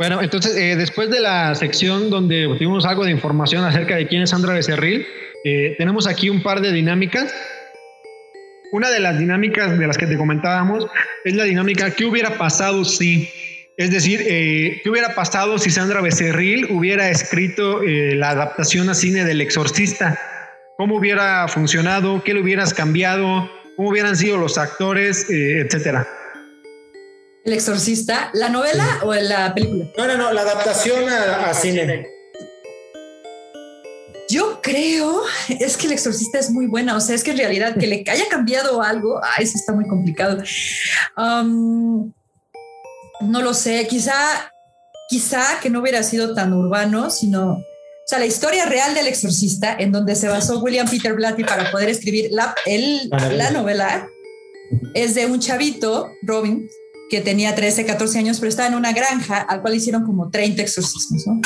Bueno, 0.00 0.20
entonces, 0.20 0.56
eh, 0.56 0.74
después 0.74 1.08
de 1.08 1.20
la 1.20 1.54
sección 1.54 2.10
donde 2.10 2.46
tuvimos 2.58 2.84
algo 2.84 3.04
de 3.04 3.12
información 3.12 3.64
acerca 3.64 3.94
de 3.94 4.08
quién 4.08 4.22
es 4.22 4.30
Sandra 4.30 4.54
Becerril, 4.54 5.06
eh, 5.44 5.76
tenemos 5.78 6.08
aquí 6.08 6.30
un 6.30 6.42
par 6.42 6.60
de 6.60 6.72
dinámicas 6.72 7.32
una 8.74 8.90
de 8.90 8.98
las 8.98 9.16
dinámicas 9.16 9.78
de 9.78 9.86
las 9.86 9.96
que 9.96 10.08
te 10.08 10.16
comentábamos 10.16 10.88
es 11.24 11.36
la 11.36 11.44
dinámica 11.44 11.92
¿qué 11.92 12.06
hubiera 12.06 12.36
pasado 12.36 12.84
si? 12.84 13.30
Es 13.76 13.92
decir, 13.92 14.20
eh, 14.26 14.80
¿qué 14.82 14.90
hubiera 14.90 15.14
pasado 15.14 15.60
si 15.60 15.70
Sandra 15.70 16.00
Becerril 16.00 16.66
hubiera 16.70 17.08
escrito 17.08 17.82
eh, 17.84 18.16
la 18.16 18.30
adaptación 18.30 18.88
a 18.88 18.94
cine 18.94 19.24
del 19.24 19.40
exorcista? 19.40 20.18
¿Cómo 20.76 20.96
hubiera 20.96 21.46
funcionado? 21.46 22.24
¿Qué 22.24 22.34
le 22.34 22.40
hubieras 22.40 22.74
cambiado? 22.74 23.48
¿Cómo 23.76 23.90
hubieran 23.90 24.16
sido 24.16 24.38
los 24.38 24.58
actores? 24.58 25.30
Eh, 25.30 25.60
etcétera. 25.60 26.08
¿El 27.44 27.52
exorcista? 27.52 28.30
¿La 28.32 28.48
novela 28.48 28.98
o 29.02 29.14
la 29.14 29.54
película? 29.54 29.86
No, 29.96 30.08
no, 30.08 30.16
no, 30.16 30.32
la 30.32 30.40
adaptación 30.40 31.08
a 31.08 31.54
cine. 31.54 32.13
Yo 34.34 34.60
creo, 34.60 35.22
es 35.60 35.76
que 35.76 35.86
el 35.86 35.92
exorcista 35.92 36.40
es 36.40 36.50
muy 36.50 36.66
buena, 36.66 36.96
o 36.96 37.00
sea, 37.00 37.14
es 37.14 37.22
que 37.22 37.30
en 37.30 37.38
realidad 37.38 37.76
que 37.78 37.86
le 37.86 38.04
haya 38.08 38.28
cambiado 38.28 38.82
algo, 38.82 39.20
ay, 39.22 39.44
eso 39.44 39.52
está 39.56 39.72
muy 39.72 39.86
complicado. 39.86 40.42
no 41.16 42.12
lo 43.20 43.54
sé, 43.54 43.86
quizá, 43.86 44.12
quizá 45.08 45.60
que 45.62 45.70
no 45.70 45.80
hubiera 45.80 46.02
sido 46.02 46.34
tan 46.34 46.52
urbano, 46.52 47.10
sino, 47.10 47.52
o 47.52 47.62
sea, 48.06 48.18
la 48.18 48.26
historia 48.26 48.66
real 48.66 48.92
del 48.94 49.06
exorcista, 49.06 49.76
en 49.78 49.92
donde 49.92 50.16
se 50.16 50.26
basó 50.26 50.58
William 50.58 50.90
Peter 50.90 51.14
Blatty 51.14 51.44
para 51.44 51.70
poder 51.70 51.88
escribir 51.88 52.30
la, 52.32 52.56
la 53.30 53.52
novela, 53.52 54.08
es 54.94 55.14
de 55.14 55.26
un 55.26 55.38
chavito, 55.38 56.10
Robin, 56.22 56.68
que 57.08 57.20
tenía 57.20 57.54
13, 57.54 57.86
14 57.86 58.18
años, 58.18 58.40
pero 58.40 58.48
estaba 58.48 58.66
en 58.66 58.74
una 58.74 58.92
granja 58.92 59.42
al 59.42 59.62
cual 59.62 59.76
hicieron 59.76 60.04
como 60.04 60.28
30 60.28 60.60
exorcismos, 60.60 61.24
¿no? 61.24 61.40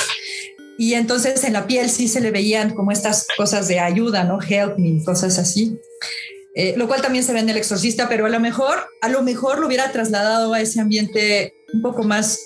Y 0.79 0.95
entonces 0.95 1.43
en 1.43 1.55
la 1.55 1.67
piel 1.67 1.91
sí 1.91 2.07
se 2.07 2.21
le 2.21 2.31
veían 2.31 2.73
como 2.73 2.93
estas 2.93 3.27
cosas 3.37 3.67
de 3.67 3.81
ayuda, 3.81 4.23
¿no? 4.23 4.39
Help 4.41 4.79
me, 4.79 5.03
cosas 5.05 5.37
así. 5.39 5.77
Eh, 6.55 6.75
lo 6.77 6.87
cual 6.87 7.03
también 7.03 7.25
se 7.25 7.33
ve 7.33 7.41
en 7.41 7.49
el 7.49 7.57
exorcista, 7.57 8.09
pero 8.09 8.27
a 8.27 8.29
lo 8.29 8.41
mejor, 8.41 8.79
a 9.03 9.09
lo 9.09 9.23
mejor 9.23 9.59
lo 9.59 9.67
hubiera 9.67 9.91
trasladado 9.91 10.55
a 10.55 10.61
ese 10.61 10.81
ambiente 10.81 11.53
un 11.73 11.83
poco 11.83 12.05
más 12.05 12.39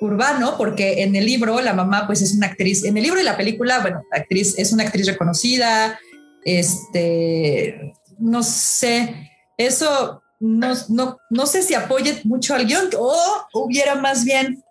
urbano, 0.00 0.56
porque 0.56 1.02
en 1.02 1.14
el 1.14 1.26
libro 1.26 1.60
la 1.60 1.74
mamá 1.74 2.06
pues 2.06 2.22
es 2.22 2.34
una 2.34 2.48
actriz, 2.48 2.84
en 2.84 2.96
el 2.96 3.04
libro 3.04 3.20
y 3.20 3.24
la 3.24 3.36
película, 3.36 3.80
bueno, 3.80 4.02
actriz 4.10 4.58
es 4.58 4.72
una 4.72 4.82
actriz 4.84 5.06
reconocida, 5.06 5.98
este, 6.44 7.94
no 8.18 8.42
sé, 8.42 9.30
eso 9.56 10.22
no, 10.40 10.74
no, 10.88 11.18
no 11.30 11.46
sé 11.46 11.62
si 11.62 11.74
apoye 11.74 12.20
mucho 12.24 12.54
al 12.54 12.66
guion 12.66 12.90
o 12.98 13.14
hubiera 13.54 13.94
más 13.94 14.24
bien 14.24 14.62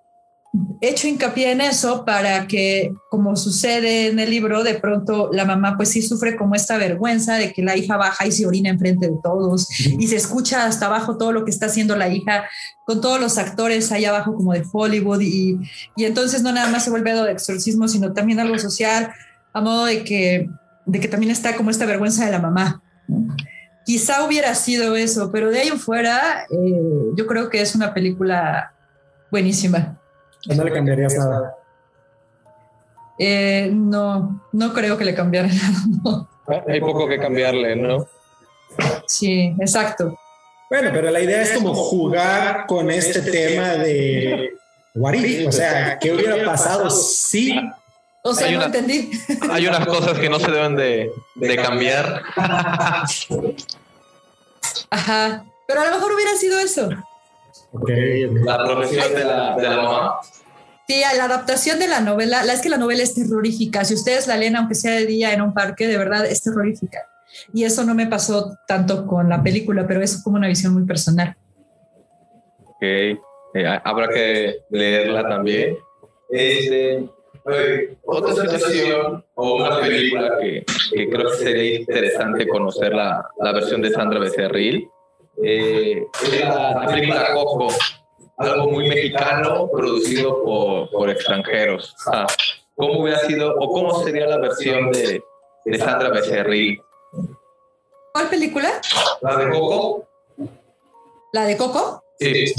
hecho 0.82 1.08
hincapié 1.08 1.52
en 1.52 1.62
eso 1.62 2.04
para 2.04 2.48
que, 2.48 2.94
como 3.10 3.36
sucede 3.36 4.08
en 4.08 4.20
el 4.20 4.30
libro, 4.30 4.64
de 4.64 4.74
pronto 4.76 5.30
la 5.32 5.46
mamá 5.46 5.78
pues 5.78 5.90
sí 5.90 6.02
sufre 6.02 6.36
como 6.36 6.56
esta 6.56 6.78
vergüenza 6.78 7.36
de 7.36 7.54
que 7.54 7.62
la 7.62 7.78
hija 7.78 7.96
baja 7.96 8.28
y 8.28 8.32
se 8.32 8.46
orina 8.46 8.70
enfrente 8.70 9.08
de 9.08 9.16
todos 9.24 9.70
y 9.86 10.08
se 10.08 10.18
escucha 10.18 10.66
hasta 10.66 10.88
abajo 10.88 11.18
todo 11.18 11.32
lo 11.32 11.46
que 11.46 11.52
está 11.52 11.68
haciendo 11.68 11.96
la 11.96 12.10
hija 12.10 12.50
con 12.86 13.00
todos 13.00 13.22
los 13.22 13.38
actores 13.38 13.92
ahí 13.92 14.04
abajo 14.04 14.36
como 14.36 14.54
de 14.54 14.64
Hollywood 14.70 15.22
y, 15.22 15.58
y 15.96 16.04
entonces 16.04 16.42
no 16.44 16.52
nada 16.52 16.70
más 16.70 16.84
se 16.84 16.90
vuelve 16.90 17.12
algo 17.12 17.24
de 17.24 17.32
exorcismo, 17.32 17.88
sino 17.88 18.12
también 18.12 18.40
algo 18.40 18.58
social, 18.60 19.14
a 19.54 19.62
modo 19.62 19.86
de 19.86 20.04
que, 20.04 20.50
de 20.86 21.00
que 21.00 21.08
también 21.08 21.32
está 21.32 21.56
como 21.56 21.70
esta 21.70 21.86
vergüenza 21.86 22.26
de 22.26 22.32
la 22.32 22.40
mamá. 22.40 22.82
Quizá 23.86 24.26
hubiera 24.26 24.54
sido 24.56 24.96
eso, 24.96 25.32
pero 25.32 25.50
de 25.50 25.62
ahí 25.62 25.68
en 25.70 25.80
fuera 25.80 26.44
eh, 26.50 26.82
yo 27.16 27.26
creo 27.26 27.50
que 27.50 27.62
es 27.62 27.74
una 27.74 27.94
película 27.94 28.74
buenísima. 29.32 30.01
No 30.48 30.64
le 30.64 30.72
cambiarías 30.72 31.16
nada. 31.16 31.56
Eh, 33.20 33.70
no, 33.72 34.42
no 34.52 34.74
creo 34.74 34.98
que 34.98 35.06
le 35.06 35.14
cambiara 35.14 35.50
nada. 36.04 36.28
Hay 36.68 36.80
poco 36.80 37.08
que 37.08 37.20
cambiarle, 37.20 37.76
¿no? 37.76 38.08
Sí, 39.06 39.56
exacto. 39.60 40.18
Bueno, 40.70 40.90
pero 40.94 41.12
la 41.12 41.20
idea 41.20 41.42
es 41.42 41.52
como 41.52 41.74
jugar 41.74 42.66
con 42.66 42.90
este 42.90 43.22
tema 43.22 43.76
de 43.76 44.54
Warif, 44.96 45.48
o 45.48 45.52
sea, 45.52 46.00
¿qué 46.00 46.14
hubiera 46.14 46.46
pasado 46.46 46.90
si... 46.90 47.54
O 48.24 48.34
sea, 48.34 48.52
no 48.52 48.64
entendí. 48.64 49.12
Hay 49.50 49.68
unas 49.68 49.86
cosas 49.86 50.18
que 50.20 50.30
no 50.30 50.40
se 50.40 50.52
deben 50.52 50.76
de, 50.76 51.12
de 51.36 51.56
cambiar. 51.58 52.22
Ajá, 54.90 55.46
pero 55.68 55.82
a 55.82 55.86
lo 55.86 55.92
mejor 55.96 56.14
hubiera 56.14 56.36
sido 56.36 56.60
eso. 56.60 56.90
La 57.74 58.64
profesión 58.66 59.14
de 59.14 59.24
la, 59.24 59.56
de 59.56 59.64
la 59.64 59.76
mamá. 59.78 60.20
Sí, 60.88 61.02
la 61.16 61.24
adaptación 61.24 61.80
de 61.80 61.88
la 61.88 62.02
novela, 62.02 62.44
la 62.44 62.54
es 62.54 62.62
que 62.62 62.70
la 62.70 62.78
novela 62.78 63.02
es 63.02 63.16
terrorífica. 63.16 63.86
Si 63.86 63.94
ustedes 63.94 64.28
la 64.28 64.36
leen, 64.36 64.58
aunque 64.58 64.76
sea 64.76 64.92
de 64.92 65.06
día 65.06 65.34
en 65.34 65.42
un 65.42 65.54
parque, 65.54 65.88
de 65.88 65.98
verdad 65.98 66.26
es 66.26 66.44
terrorífica. 66.44 67.08
Y 67.54 67.64
eso 67.64 67.86
no 67.86 67.96
me 67.96 68.08
pasó 68.08 68.58
tanto 68.68 69.08
con 69.08 69.30
la 69.30 69.42
película, 69.42 69.88
pero 69.88 70.02
es 70.02 70.22
como 70.22 70.36
una 70.36 70.48
visión 70.48 70.74
muy 70.74 70.84
personal. 70.84 71.36
Ok, 72.66 72.82
eh, 72.82 73.18
habrá 73.86 74.10
que 74.10 74.64
leerla 74.70 75.28
también. 75.30 75.78
Este, 76.30 77.06
otra 78.04 78.34
situación 78.34 79.24
o 79.34 79.56
una 79.56 79.80
película 79.80 80.38
que, 80.42 80.66
que, 80.94 81.10
creo 81.10 81.32
que 81.32 81.38
sería 81.38 81.80
interesante 81.80 82.48
conocer 82.48 82.94
la, 82.94 83.30
la 83.40 83.54
versión 83.54 83.82
de 83.82 83.92
Sandra 83.92 84.20
Becerril 84.20 84.90
eh, 85.44 86.06
la, 86.44 86.86
película 86.88 87.34
Coco, 87.34 87.74
algo 88.38 88.72
muy 88.72 88.88
mexicano 88.88 89.70
producido 89.72 90.44
por, 90.44 90.90
por 90.90 91.10
extranjeros. 91.10 91.96
Ah, 92.08 92.28
¿Cómo 92.76 93.02
hubiera 93.02 93.20
sido 93.20 93.56
o 93.60 93.72
cómo 93.72 94.04
sería 94.04 94.28
la 94.28 94.38
versión 94.38 94.92
de, 94.92 95.22
de 95.66 95.78
Sandra 95.78 96.10
Becerril? 96.10 96.82
¿Cuál 98.14 98.30
película? 98.30 98.82
La 99.22 99.38
de 99.38 99.50
Coco. 99.50 100.08
¿La 101.34 101.46
de 101.46 101.58
Coco? 101.58 102.04
Sí. 102.20 102.54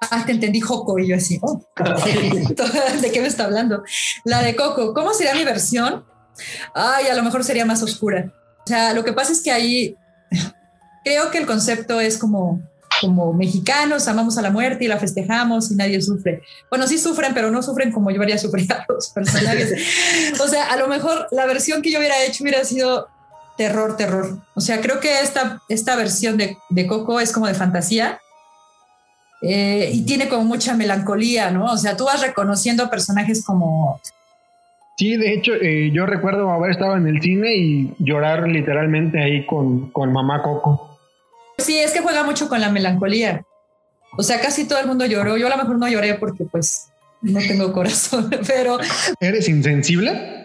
Ah, 0.00 0.24
te 0.24 0.32
entendí 0.32 0.60
Joco 0.60 0.98
y 0.98 1.08
yo 1.08 1.16
así, 1.16 1.38
oh, 1.42 1.60
¿de 3.00 3.12
qué 3.12 3.20
me 3.20 3.26
está 3.26 3.44
hablando? 3.44 3.82
La 4.24 4.42
de 4.42 4.54
Coco, 4.54 4.94
¿cómo 4.94 5.12
sería 5.12 5.34
mi 5.34 5.44
versión? 5.44 6.06
Ay, 6.72 7.08
a 7.08 7.14
lo 7.14 7.22
mejor 7.24 7.42
sería 7.42 7.64
más 7.64 7.82
oscura. 7.82 8.32
O 8.64 8.66
sea, 8.66 8.94
lo 8.94 9.04
que 9.04 9.12
pasa 9.12 9.32
es 9.32 9.42
que 9.42 9.50
ahí 9.50 9.96
creo 11.04 11.30
que 11.30 11.38
el 11.38 11.46
concepto 11.46 12.00
es 12.00 12.18
como 12.18 12.60
como 13.00 13.32
mexicanos 13.32 14.08
amamos 14.08 14.38
a 14.38 14.42
la 14.42 14.50
muerte 14.50 14.84
y 14.84 14.88
la 14.88 14.98
festejamos 14.98 15.70
y 15.70 15.76
nadie 15.76 16.00
sufre. 16.00 16.42
Bueno, 16.70 16.86
sí 16.86 16.98
sufren, 16.98 17.34
pero 17.34 17.50
no 17.50 17.62
sufren 17.62 17.92
como 17.92 18.10
yo 18.10 18.20
haría 18.22 18.38
sufrir 18.38 18.72
a 18.72 18.84
los 18.88 19.08
personajes. 19.14 19.72
o 20.40 20.48
sea, 20.48 20.66
a 20.66 20.76
lo 20.76 20.88
mejor 20.88 21.28
la 21.30 21.46
versión 21.46 21.82
que 21.82 21.90
yo 21.90 21.98
hubiera 21.98 22.22
hecho 22.24 22.42
hubiera 22.42 22.64
sido 22.64 23.08
terror, 23.56 23.96
terror. 23.96 24.38
O 24.54 24.60
sea, 24.60 24.80
creo 24.80 25.00
que 25.00 25.20
esta, 25.20 25.62
esta 25.68 25.96
versión 25.96 26.36
de, 26.36 26.56
de 26.70 26.86
Coco 26.86 27.20
es 27.20 27.32
como 27.32 27.46
de 27.46 27.54
fantasía. 27.54 28.20
Eh, 29.40 29.90
y 29.92 30.02
tiene 30.02 30.28
como 30.28 30.44
mucha 30.44 30.74
melancolía, 30.74 31.52
¿no? 31.52 31.66
O 31.66 31.78
sea, 31.78 31.96
tú 31.96 32.06
vas 32.06 32.20
reconociendo 32.20 32.90
personajes 32.90 33.44
como 33.44 34.00
Sí, 34.98 35.16
de 35.16 35.32
hecho, 35.32 35.54
eh, 35.54 35.92
yo 35.92 36.06
recuerdo 36.06 36.50
haber 36.50 36.72
estado 36.72 36.96
en 36.96 37.06
el 37.06 37.22
cine 37.22 37.54
y 37.54 37.94
llorar 38.00 38.48
literalmente 38.48 39.22
ahí 39.22 39.46
con, 39.46 39.92
con 39.92 40.12
mamá 40.12 40.42
Coco. 40.42 40.98
Sí, 41.56 41.78
es 41.78 41.92
que 41.92 42.00
juega 42.00 42.24
mucho 42.24 42.48
con 42.48 42.60
la 42.60 42.70
melancolía. 42.70 43.44
O 44.16 44.24
sea, 44.24 44.40
casi 44.40 44.66
todo 44.66 44.80
el 44.80 44.88
mundo 44.88 45.06
lloró. 45.06 45.36
Yo 45.36 45.46
a 45.46 45.50
lo 45.50 45.56
mejor 45.56 45.78
no 45.78 45.86
lloré 45.86 46.14
porque 46.14 46.44
pues 46.44 46.88
no 47.22 47.38
tengo 47.38 47.72
corazón, 47.74 48.28
pero... 48.44 48.78
¿Eres 49.20 49.48
insensible? 49.48 50.44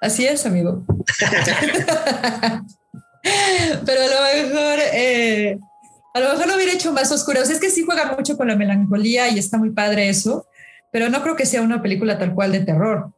Así 0.00 0.26
es, 0.26 0.44
amigo. 0.44 0.82
pero 3.86 4.00
a 4.02 4.06
lo 4.06 4.48
mejor... 4.48 4.78
Eh, 4.94 5.58
a 6.12 6.20
lo 6.20 6.30
mejor 6.30 6.48
lo 6.48 6.56
hubiera 6.56 6.72
hecho 6.72 6.92
más 6.92 7.12
oscuro. 7.12 7.40
O 7.40 7.44
sea, 7.44 7.54
es 7.54 7.60
que 7.60 7.70
sí 7.70 7.84
juega 7.84 8.16
mucho 8.16 8.36
con 8.36 8.48
la 8.48 8.56
melancolía 8.56 9.28
y 9.28 9.38
está 9.38 9.58
muy 9.58 9.70
padre 9.70 10.08
eso, 10.08 10.48
pero 10.90 11.08
no 11.08 11.22
creo 11.22 11.36
que 11.36 11.46
sea 11.46 11.62
una 11.62 11.80
película 11.82 12.18
tal 12.18 12.34
cual 12.34 12.50
de 12.50 12.64
terror. 12.64 13.12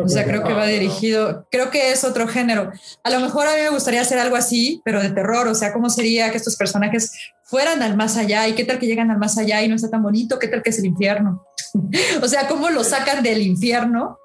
O 0.00 0.08
sea, 0.08 0.24
creo 0.24 0.44
que 0.44 0.52
va 0.52 0.66
dirigido, 0.66 1.46
creo 1.50 1.70
que 1.70 1.90
es 1.90 2.04
otro 2.04 2.28
género. 2.28 2.70
A 3.02 3.10
lo 3.10 3.18
mejor 3.18 3.48
a 3.48 3.56
mí 3.56 3.62
me 3.62 3.70
gustaría 3.70 4.00
hacer 4.00 4.20
algo 4.20 4.36
así, 4.36 4.80
pero 4.84 5.02
de 5.02 5.10
terror. 5.10 5.48
O 5.48 5.54
sea, 5.56 5.72
¿cómo 5.72 5.90
sería 5.90 6.30
que 6.30 6.36
estos 6.36 6.56
personajes 6.56 7.12
fueran 7.42 7.82
al 7.82 7.96
más 7.96 8.16
allá? 8.16 8.46
¿Y 8.46 8.52
qué 8.52 8.64
tal 8.64 8.78
que 8.78 8.86
llegan 8.86 9.10
al 9.10 9.18
más 9.18 9.36
allá 9.38 9.60
y 9.62 9.68
no 9.68 9.74
está 9.74 9.90
tan 9.90 10.04
bonito? 10.04 10.38
¿Qué 10.38 10.46
tal 10.46 10.62
que 10.62 10.70
es 10.70 10.78
el 10.78 10.86
infierno? 10.86 11.44
o 12.22 12.28
sea, 12.28 12.46
¿cómo 12.46 12.70
los 12.70 12.88
sacan 12.88 13.24
del 13.24 13.42
infierno 13.42 14.18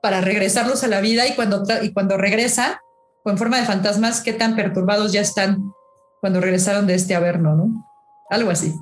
para 0.00 0.22
regresarlos 0.22 0.82
a 0.82 0.88
la 0.88 1.02
vida? 1.02 1.26
Y 1.26 1.34
cuando, 1.34 1.62
y 1.82 1.92
cuando 1.92 2.16
regresan, 2.16 2.72
con 3.22 3.36
forma 3.36 3.58
de 3.58 3.66
fantasmas, 3.66 4.22
¿qué 4.22 4.32
tan 4.32 4.56
perturbados 4.56 5.12
ya 5.12 5.20
están 5.20 5.58
cuando 6.22 6.40
regresaron 6.40 6.86
de 6.86 6.94
este 6.94 7.14
averno, 7.14 7.54
no? 7.54 7.84
Algo 8.30 8.50
así. 8.50 8.74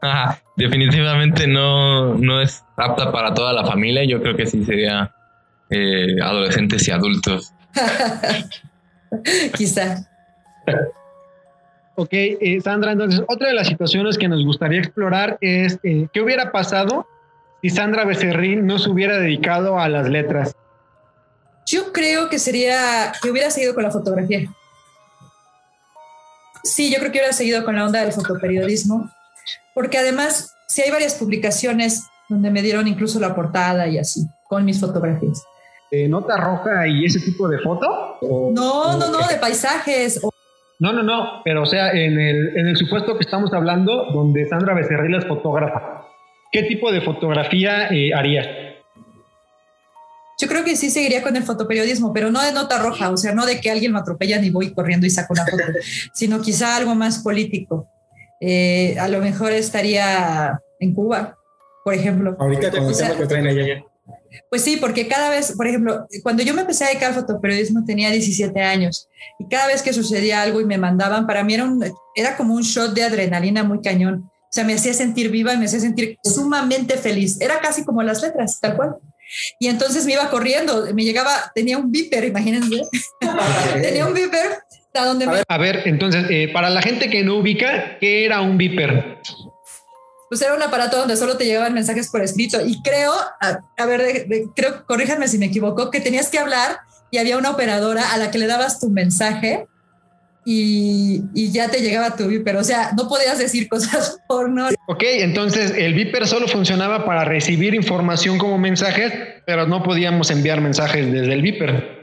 Ajá, 0.00 0.40
definitivamente 0.56 1.48
no, 1.48 2.14
no 2.14 2.40
es 2.40 2.64
apta 2.76 3.10
para 3.10 3.34
toda 3.34 3.52
la 3.52 3.64
familia. 3.64 4.04
Yo 4.04 4.22
creo 4.22 4.36
que 4.36 4.46
sí 4.46 4.64
sería 4.64 5.12
eh, 5.70 6.16
adolescentes 6.22 6.86
y 6.88 6.90
adultos. 6.90 7.52
Quizá. 9.56 10.08
Ok, 11.94 12.10
eh, 12.12 12.60
Sandra, 12.62 12.92
entonces 12.92 13.22
otra 13.26 13.48
de 13.48 13.54
las 13.54 13.66
situaciones 13.66 14.16
que 14.16 14.28
nos 14.28 14.44
gustaría 14.44 14.78
explorar 14.78 15.36
es 15.40 15.78
eh, 15.82 16.06
qué 16.12 16.20
hubiera 16.20 16.52
pasado 16.52 17.06
si 17.60 17.70
Sandra 17.70 18.04
Becerril 18.04 18.64
no 18.64 18.78
se 18.78 18.88
hubiera 18.88 19.18
dedicado 19.18 19.80
a 19.80 19.88
las 19.88 20.08
letras. 20.08 20.54
Yo 21.66 21.92
creo 21.92 22.28
que 22.28 22.38
sería 22.38 23.12
que 23.20 23.30
hubiera 23.30 23.50
seguido 23.50 23.74
con 23.74 23.82
la 23.82 23.90
fotografía. 23.90 24.48
Sí, 26.62 26.90
yo 26.90 26.98
creo 26.98 27.10
que 27.10 27.18
hubiera 27.18 27.32
seguido 27.32 27.64
con 27.64 27.74
la 27.74 27.84
onda 27.84 28.00
del 28.00 28.12
fotoperiodismo, 28.12 29.10
porque 29.74 29.98
además, 29.98 30.54
si 30.68 30.82
hay 30.82 30.90
varias 30.90 31.14
publicaciones 31.14 32.04
donde 32.28 32.50
me 32.50 32.62
dieron 32.62 32.86
incluso 32.86 33.18
la 33.18 33.34
portada 33.34 33.88
y 33.88 33.98
así, 33.98 34.28
con 34.44 34.64
mis 34.64 34.78
fotografías. 34.78 35.42
Eh, 35.90 36.06
nota 36.08 36.36
roja 36.36 36.86
y 36.86 37.04
ese 37.06 37.20
tipo 37.20 37.48
de 37.48 37.58
foto? 37.58 38.18
no, 38.20 38.96
no, 38.98 39.10
no, 39.10 39.26
de 39.26 39.36
paisajes. 39.36 40.20
No, 40.78 40.92
no, 40.92 41.02
no, 41.02 41.42
pero 41.44 41.62
o 41.62 41.66
sea, 41.66 41.90
en 41.92 42.20
el, 42.20 42.56
en 42.56 42.68
el 42.68 42.76
supuesto 42.76 43.16
que 43.16 43.24
estamos 43.24 43.52
hablando, 43.52 44.06
donde 44.12 44.46
Sandra 44.46 44.74
Becerril 44.74 45.16
es 45.16 45.26
fotógrafa, 45.26 46.06
¿qué 46.52 46.62
tipo 46.64 46.92
de 46.92 47.00
fotografía 47.00 47.88
eh, 47.88 48.12
harías? 48.14 48.46
Yo 50.40 50.46
creo 50.46 50.62
que 50.62 50.76
sí 50.76 50.88
seguiría 50.90 51.22
con 51.22 51.34
el 51.34 51.42
fotoperiodismo, 51.42 52.12
pero 52.12 52.30
no 52.30 52.40
de 52.40 52.52
nota 52.52 52.78
roja, 52.78 53.10
o 53.10 53.16
sea, 53.16 53.34
no 53.34 53.44
de 53.44 53.60
que 53.60 53.70
alguien 53.70 53.92
me 53.92 53.98
atropella 53.98 54.40
ni 54.40 54.50
voy 54.50 54.72
corriendo 54.72 55.04
y 55.04 55.10
saco 55.10 55.32
una 55.32 55.44
foto, 55.44 55.64
sino 56.14 56.40
quizá 56.40 56.76
algo 56.76 56.94
más 56.94 57.18
político. 57.20 57.88
Eh, 58.40 58.96
a 59.00 59.08
lo 59.08 59.20
mejor 59.20 59.50
estaría 59.50 60.60
en 60.78 60.94
Cuba, 60.94 61.36
por 61.84 61.94
ejemplo. 61.94 62.36
Ahorita 62.38 62.70
con 62.70 62.86
el 62.86 62.96
tema 62.96 63.16
que 63.16 63.26
traen 63.26 63.46
allá. 63.48 63.84
Pues 64.50 64.62
sí, 64.62 64.76
porque 64.76 65.08
cada 65.08 65.30
vez, 65.30 65.52
por 65.56 65.66
ejemplo, 65.66 66.06
cuando 66.22 66.42
yo 66.42 66.54
me 66.54 66.62
empecé 66.62 66.84
a 66.84 66.88
dedicar 66.88 67.10
al 67.10 67.14
fotoperiodismo 67.14 67.84
tenía 67.84 68.10
17 68.10 68.60
años 68.62 69.08
y 69.38 69.48
cada 69.48 69.66
vez 69.66 69.82
que 69.82 69.92
sucedía 69.92 70.42
algo 70.42 70.60
y 70.60 70.64
me 70.64 70.78
mandaban, 70.78 71.26
para 71.26 71.44
mí 71.44 71.54
era, 71.54 71.64
un, 71.64 71.84
era 72.14 72.36
como 72.36 72.54
un 72.54 72.62
shot 72.62 72.94
de 72.94 73.02
adrenalina 73.02 73.64
muy 73.64 73.80
cañón. 73.80 74.30
O 74.30 74.50
sea, 74.50 74.64
me 74.64 74.74
hacía 74.74 74.94
sentir 74.94 75.30
viva 75.30 75.52
y 75.52 75.58
me 75.58 75.66
hacía 75.66 75.80
sentir 75.80 76.16
sumamente 76.24 76.96
feliz. 76.96 77.38
Era 77.40 77.60
casi 77.60 77.84
como 77.84 78.02
las 78.02 78.22
letras, 78.22 78.58
tal 78.60 78.76
cual. 78.76 78.96
Y 79.60 79.68
entonces 79.68 80.06
me 80.06 80.14
iba 80.14 80.30
corriendo, 80.30 80.86
me 80.94 81.04
llegaba, 81.04 81.52
tenía 81.54 81.76
un 81.76 81.92
viper, 81.92 82.24
imagínense. 82.24 82.82
tenía 83.82 84.06
un 84.06 84.14
viper 84.14 84.58
a 84.94 85.14
me... 85.14 85.42
a 85.46 85.58
ver, 85.58 85.82
entonces, 85.84 86.26
eh, 86.30 86.48
para 86.52 86.70
la 86.70 86.82
gente 86.82 87.08
que 87.08 87.22
no 87.22 87.36
ubica, 87.36 87.98
¿qué 88.00 88.24
era 88.24 88.40
un 88.40 88.58
viper? 88.58 89.18
Pues 90.28 90.42
era 90.42 90.54
un 90.54 90.62
aparato 90.62 90.98
donde 90.98 91.16
solo 91.16 91.36
te 91.36 91.44
llegaban 91.44 91.74
mensajes 91.74 92.08
por 92.08 92.22
escrito. 92.22 92.64
Y 92.64 92.82
creo, 92.82 93.12
a, 93.40 93.86
ver, 93.86 94.26
creo, 94.54 94.84
corríjanme 94.86 95.28
si 95.28 95.38
me 95.38 95.46
equivoco, 95.46 95.90
que 95.90 96.00
tenías 96.00 96.28
que 96.28 96.38
hablar 96.38 96.80
y 97.10 97.18
había 97.18 97.38
una 97.38 97.50
operadora 97.50 98.12
a 98.12 98.18
la 98.18 98.30
que 98.30 98.38
le 98.38 98.46
dabas 98.46 98.78
tu 98.78 98.90
mensaje 98.90 99.66
y, 100.44 101.22
y 101.34 101.50
ya 101.50 101.68
te 101.68 101.80
llegaba 101.80 102.16
tu 102.16 102.26
viper. 102.26 102.56
O 102.56 102.64
sea, 102.64 102.92
no 102.96 103.08
podías 103.08 103.38
decir 103.38 103.68
cosas 103.68 104.18
por 104.28 104.50
no. 104.50 104.68
Ok, 104.86 105.02
entonces 105.02 105.72
el 105.76 105.94
viper 105.94 106.26
solo 106.26 106.46
funcionaba 106.48 107.04
para 107.04 107.24
recibir 107.24 107.74
información 107.74 108.38
como 108.38 108.58
mensajes, 108.58 109.12
pero 109.46 109.66
no 109.66 109.82
podíamos 109.82 110.30
enviar 110.30 110.60
mensajes 110.60 111.10
desde 111.10 111.32
el 111.32 111.42
viper. 111.42 111.97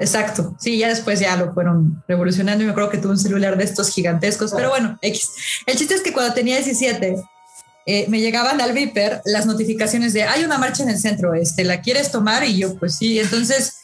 Exacto, 0.00 0.56
sí, 0.58 0.78
ya 0.78 0.88
después 0.88 1.20
ya 1.20 1.36
lo 1.36 1.52
fueron 1.52 2.02
revolucionando 2.08 2.64
y 2.64 2.66
me 2.66 2.72
acuerdo 2.72 2.88
que 2.88 2.96
tuve 2.96 3.12
un 3.12 3.18
celular 3.18 3.58
de 3.58 3.64
estos 3.64 3.90
gigantescos, 3.90 4.50
pero 4.56 4.70
bueno, 4.70 4.98
X. 5.02 5.28
El 5.66 5.76
chiste 5.76 5.94
es 5.94 6.00
que 6.00 6.14
cuando 6.14 6.32
tenía 6.32 6.56
17, 6.56 7.16
eh, 7.84 8.06
me 8.08 8.18
llegaban 8.18 8.62
al 8.62 8.72
Viper 8.72 9.20
las 9.26 9.44
notificaciones 9.44 10.14
de 10.14 10.22
hay 10.22 10.42
una 10.42 10.56
marcha 10.56 10.82
en 10.84 10.88
el 10.88 10.98
centro, 10.98 11.34
este, 11.34 11.64
¿la 11.64 11.82
quieres 11.82 12.10
tomar? 12.10 12.44
Y 12.44 12.56
yo, 12.56 12.76
pues 12.76 12.96
sí, 12.96 13.20
entonces, 13.20 13.76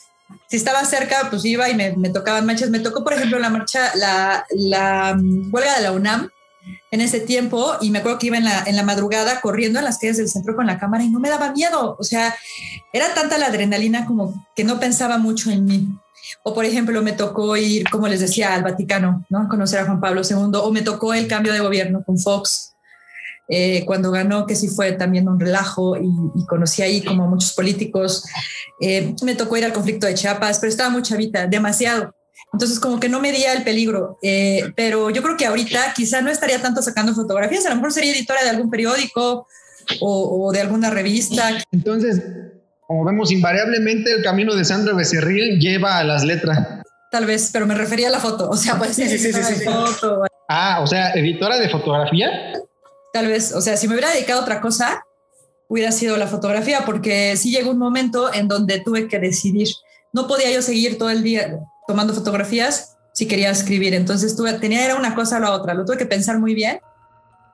si 0.48 0.56
estaba 0.56 0.86
cerca, 0.86 1.28
pues 1.28 1.44
iba 1.44 1.68
y 1.68 1.74
me, 1.74 2.08
tocaban 2.08 2.46
marchas. 2.46 2.70
Me 2.70 2.80
tocó, 2.80 3.04
por 3.04 3.12
ejemplo, 3.12 3.38
la 3.38 3.50
marcha, 3.50 3.94
la, 3.94 4.46
la 4.50 5.16
um, 5.18 5.52
huelga 5.52 5.76
de 5.76 5.82
la 5.82 5.92
UNAM 5.92 6.30
en 6.90 7.00
ese 7.02 7.20
tiempo 7.20 7.74
y 7.82 7.90
me 7.90 7.98
acuerdo 7.98 8.18
que 8.18 8.28
iba 8.28 8.38
en 8.38 8.44
la, 8.44 8.64
en 8.66 8.74
la 8.74 8.84
madrugada 8.84 9.42
corriendo 9.42 9.78
en 9.78 9.84
las 9.84 9.98
calles 9.98 10.16
del 10.16 10.30
centro 10.30 10.56
con 10.56 10.66
la 10.66 10.78
cámara 10.78 11.04
y 11.04 11.10
no 11.10 11.20
me 11.20 11.28
daba 11.28 11.52
miedo, 11.52 11.94
o 11.98 12.04
sea, 12.04 12.34
era 12.92 13.12
tanta 13.12 13.38
la 13.38 13.46
adrenalina 13.46 14.06
como 14.06 14.46
que 14.56 14.64
no 14.64 14.80
pensaba 14.80 15.18
mucho 15.18 15.50
en 15.50 15.64
mí. 15.64 15.88
O, 16.48 16.54
por 16.54 16.64
ejemplo, 16.64 17.02
me 17.02 17.10
tocó 17.10 17.56
ir, 17.56 17.90
como 17.90 18.06
les 18.06 18.20
decía, 18.20 18.54
al 18.54 18.62
Vaticano, 18.62 19.26
¿no? 19.30 19.48
Conocer 19.48 19.80
a 19.80 19.84
Juan 19.84 19.98
Pablo 19.98 20.22
II. 20.22 20.52
O 20.62 20.70
me 20.70 20.82
tocó 20.82 21.12
el 21.12 21.26
cambio 21.26 21.52
de 21.52 21.58
gobierno 21.58 22.04
con 22.06 22.20
Fox, 22.20 22.76
eh, 23.48 23.84
cuando 23.84 24.12
ganó, 24.12 24.46
que 24.46 24.54
sí 24.54 24.68
fue 24.68 24.92
también 24.92 25.28
un 25.28 25.40
relajo 25.40 25.96
y, 25.96 26.46
conocí 26.46 26.82
ahí 26.82 27.02
como 27.02 27.26
muchos 27.26 27.52
políticos. 27.52 28.24
Eh, 28.80 29.12
me 29.24 29.34
tocó 29.34 29.56
ir 29.56 29.64
al 29.64 29.72
conflicto 29.72 30.06
de 30.06 30.14
Chiapas, 30.14 30.60
pero 30.60 30.70
estaba 30.70 30.88
muy 30.88 31.02
chavita, 31.02 31.48
demasiado. 31.48 32.14
Entonces, 32.52 32.78
como 32.78 33.00
que 33.00 33.08
no 33.08 33.20
medía 33.20 33.52
el 33.52 33.64
peligro. 33.64 34.16
Eh, 34.22 34.70
pero 34.76 35.10
yo 35.10 35.24
creo 35.24 35.36
que 35.36 35.46
ahorita 35.46 35.94
quizá 35.96 36.20
no 36.20 36.30
estaría 36.30 36.62
tanto 36.62 36.80
sacando 36.80 37.12
fotografías, 37.12 37.66
a 37.66 37.70
lo 37.70 37.74
mejor 37.74 37.92
sería 37.92 38.12
editora 38.12 38.44
de 38.44 38.50
algún 38.50 38.70
periódico 38.70 39.48
o, 40.00 40.46
o 40.46 40.52
de 40.52 40.60
alguna 40.60 40.90
revista. 40.90 41.58
Entonces, 41.72 42.22
como 42.86 43.04
vemos, 43.04 43.32
invariablemente 43.32 44.12
el 44.12 44.22
camino 44.22 44.54
de 44.54 44.64
Sandra 44.64 44.94
Becerril 44.94 45.58
lleva 45.58 45.98
a 45.98 46.04
las 46.04 46.24
letras. 46.24 46.80
Tal 47.10 47.26
vez, 47.26 47.50
pero 47.52 47.66
me 47.66 47.74
refería 47.74 48.08
a 48.08 48.10
la 48.10 48.20
foto. 48.20 48.48
O 48.48 48.56
sea, 48.56 48.78
pues 48.78 48.94
sí, 48.94 49.08
sí, 49.08 49.18
sí, 49.18 49.32
sí, 49.32 49.64
foto. 49.64 50.22
Ah, 50.48 50.80
o 50.82 50.86
sea, 50.86 51.12
editora 51.12 51.58
de 51.58 51.68
fotografía. 51.68 52.30
Tal 53.12 53.26
vez, 53.26 53.52
o 53.52 53.60
sea, 53.60 53.76
si 53.76 53.88
me 53.88 53.94
hubiera 53.94 54.12
dedicado 54.12 54.40
a 54.40 54.42
otra 54.42 54.60
cosa, 54.60 55.04
hubiera 55.68 55.90
sido 55.92 56.16
la 56.16 56.26
fotografía, 56.26 56.82
porque 56.84 57.36
sí 57.36 57.50
llegó 57.50 57.70
un 57.70 57.78
momento 57.78 58.32
en 58.32 58.48
donde 58.48 58.80
tuve 58.80 59.08
que 59.08 59.18
decidir. 59.18 59.68
No 60.12 60.28
podía 60.28 60.50
yo 60.52 60.62
seguir 60.62 60.98
todo 60.98 61.10
el 61.10 61.22
día 61.22 61.58
tomando 61.86 62.14
fotografías 62.14 62.96
si 63.12 63.26
quería 63.26 63.50
escribir. 63.50 63.94
Entonces 63.94 64.36
tuve, 64.36 64.52
tenía 64.54 64.84
era 64.84 64.96
una 64.96 65.14
cosa 65.14 65.38
o 65.38 65.40
la 65.40 65.52
otra. 65.52 65.74
Lo 65.74 65.84
tuve 65.84 65.96
que 65.96 66.06
pensar 66.06 66.38
muy 66.38 66.54
bien 66.54 66.80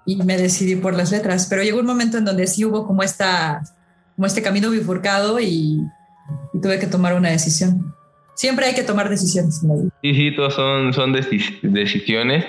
y 0.05 0.17
me 0.17 0.37
decidí 0.37 0.77
por 0.77 0.95
las 0.95 1.11
letras. 1.11 1.47
Pero 1.49 1.63
llegó 1.63 1.81
un 1.81 1.87
momento 1.87 2.19
en 2.19 2.25
donde 2.25 2.47
sí 2.47 2.65
hubo 2.65 2.87
como 2.87 3.03
esta 3.03 3.63
como 4.17 4.27
este 4.27 4.43
camino 4.43 4.71
bifurcado 4.71 5.41
y, 5.41 5.81
tuve 6.63 6.79
que 6.79 6.87
tomar 6.87 7.15
una 7.15 7.31
decisión. 7.31 7.95
Siempre 8.35 8.67
hay 8.67 8.75
que 8.75 8.83
tomar 8.83 9.09
decisiones. 9.09 9.61
Sí, 10.03 10.15
sí, 10.15 10.35
todas 10.35 10.55
son, 10.55 10.93
son 10.93 11.13
decisiones. 11.13 12.45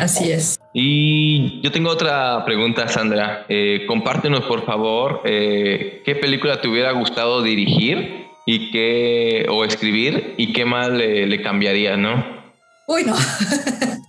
Así 0.00 0.32
es. 0.32 0.58
Y 0.72 1.60
yo 1.62 1.70
tengo 1.70 1.90
otra 1.90 2.44
pregunta, 2.44 2.88
Sandra. 2.88 3.44
Eh, 3.48 3.84
compártenos, 3.86 4.44
por 4.44 4.64
favor, 4.64 5.20
eh, 5.24 6.02
qué 6.04 6.14
película 6.16 6.60
te 6.60 6.68
hubiera 6.68 6.92
gustado 6.92 7.42
dirigir 7.42 8.26
y 8.46 8.70
qué, 8.70 9.46
o 9.50 9.64
escribir 9.64 10.34
y 10.36 10.52
qué 10.52 10.64
más 10.64 10.88
le, 10.90 11.26
le 11.26 11.42
cambiaría, 11.42 11.96
¿no? 11.96 12.24
Uy, 12.86 13.04
no. 13.04 13.14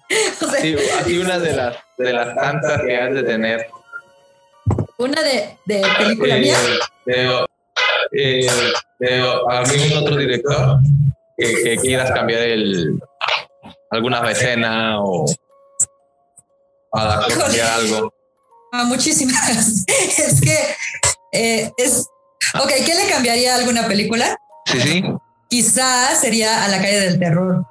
así, 1.00 1.18
una 1.18 1.40
de 1.40 1.56
las, 1.56 1.78
de 1.98 2.14
las 2.14 2.36
tantas 2.36 2.82
que 2.82 2.96
has 2.96 3.14
de 3.14 3.24
tener. 3.24 3.68
Una 4.98 5.22
de, 5.22 5.58
de 5.66 5.84
película 5.98 6.38
mía. 6.38 6.58
De, 7.06 7.46
eh, 8.12 8.48
algún 9.50 9.98
otro 9.98 10.16
director 10.16 10.78
que, 11.38 11.78
quieras 11.82 12.12
cambiar 12.12 12.42
el 12.42 13.00
alguna 13.92 14.32
escena 14.32 15.02
o 15.02 15.26
para 16.92 17.28
cambiar 17.28 17.72
algo. 17.72 18.14
Ah, 18.72 18.86
muchísimas. 18.86 19.86
es 19.88 20.42
que 20.42 20.58
eh, 21.32 21.72
es. 21.78 22.08
Ok, 22.54 22.72
¿qué 22.86 22.96
le 22.96 23.10
cambiaría 23.10 23.56
a 23.56 23.58
alguna 23.58 23.88
película? 23.88 24.38
Sí, 24.66 24.80
sí. 24.82 25.04
Quizás 25.50 26.22
sería 26.22 26.64
a 26.64 26.68
la 26.70 26.78
calle 26.78 27.02
del 27.02 27.20
terror. 27.20 27.66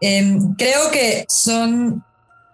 Em, 0.00 0.54
creo 0.56 0.90
que 0.90 1.24
son, 1.28 2.04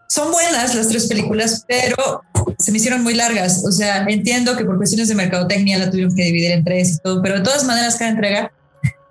son 0.08 0.30
buenas 0.30 0.74
las 0.74 0.88
tres 0.88 1.06
películas, 1.06 1.64
pero 1.66 2.22
se 2.60 2.70
me 2.72 2.78
hicieron 2.78 3.02
muy 3.02 3.14
largas. 3.14 3.64
O 3.66 3.72
sea, 3.72 4.04
entiendo 4.08 4.56
que 4.56 4.64
por 4.64 4.76
cuestiones 4.76 5.08
de 5.08 5.14
mercadotecnia 5.14 5.78
la 5.78 5.90
tuvieron 5.90 6.14
que 6.14 6.24
dividir 6.24 6.52
en 6.52 6.64
tres 6.64 6.96
y 6.96 6.98
todo, 6.98 7.22
pero 7.22 7.36
de 7.36 7.44
todas 7.44 7.64
maneras 7.64 7.96
cada 7.96 8.10
entrega 8.10 8.52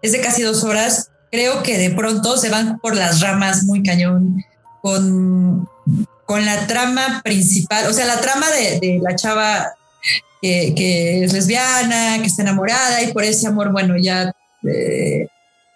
es 0.01 0.11
de 0.11 0.21
casi 0.21 0.43
dos 0.43 0.63
horas. 0.63 1.09
Creo 1.31 1.63
que 1.63 1.77
de 1.77 1.91
pronto 1.91 2.37
se 2.37 2.49
van 2.49 2.79
por 2.79 2.95
las 2.95 3.21
ramas 3.21 3.63
muy 3.63 3.83
cañón 3.83 4.43
con, 4.81 5.67
con 6.25 6.45
la 6.45 6.67
trama 6.67 7.21
principal, 7.23 7.87
o 7.87 7.93
sea, 7.93 8.05
la 8.05 8.21
trama 8.21 8.47
de, 8.51 8.99
la 9.01 9.15
chava 9.15 9.67
que, 10.41 11.23
es 11.23 11.33
lesbiana, 11.33 12.17
que 12.21 12.27
está 12.27 12.43
enamorada 12.43 13.03
y 13.03 13.11
por 13.11 13.23
ese 13.23 13.47
amor, 13.47 13.71
bueno, 13.71 13.95
ya... 13.97 14.31
Eh, 14.63 15.27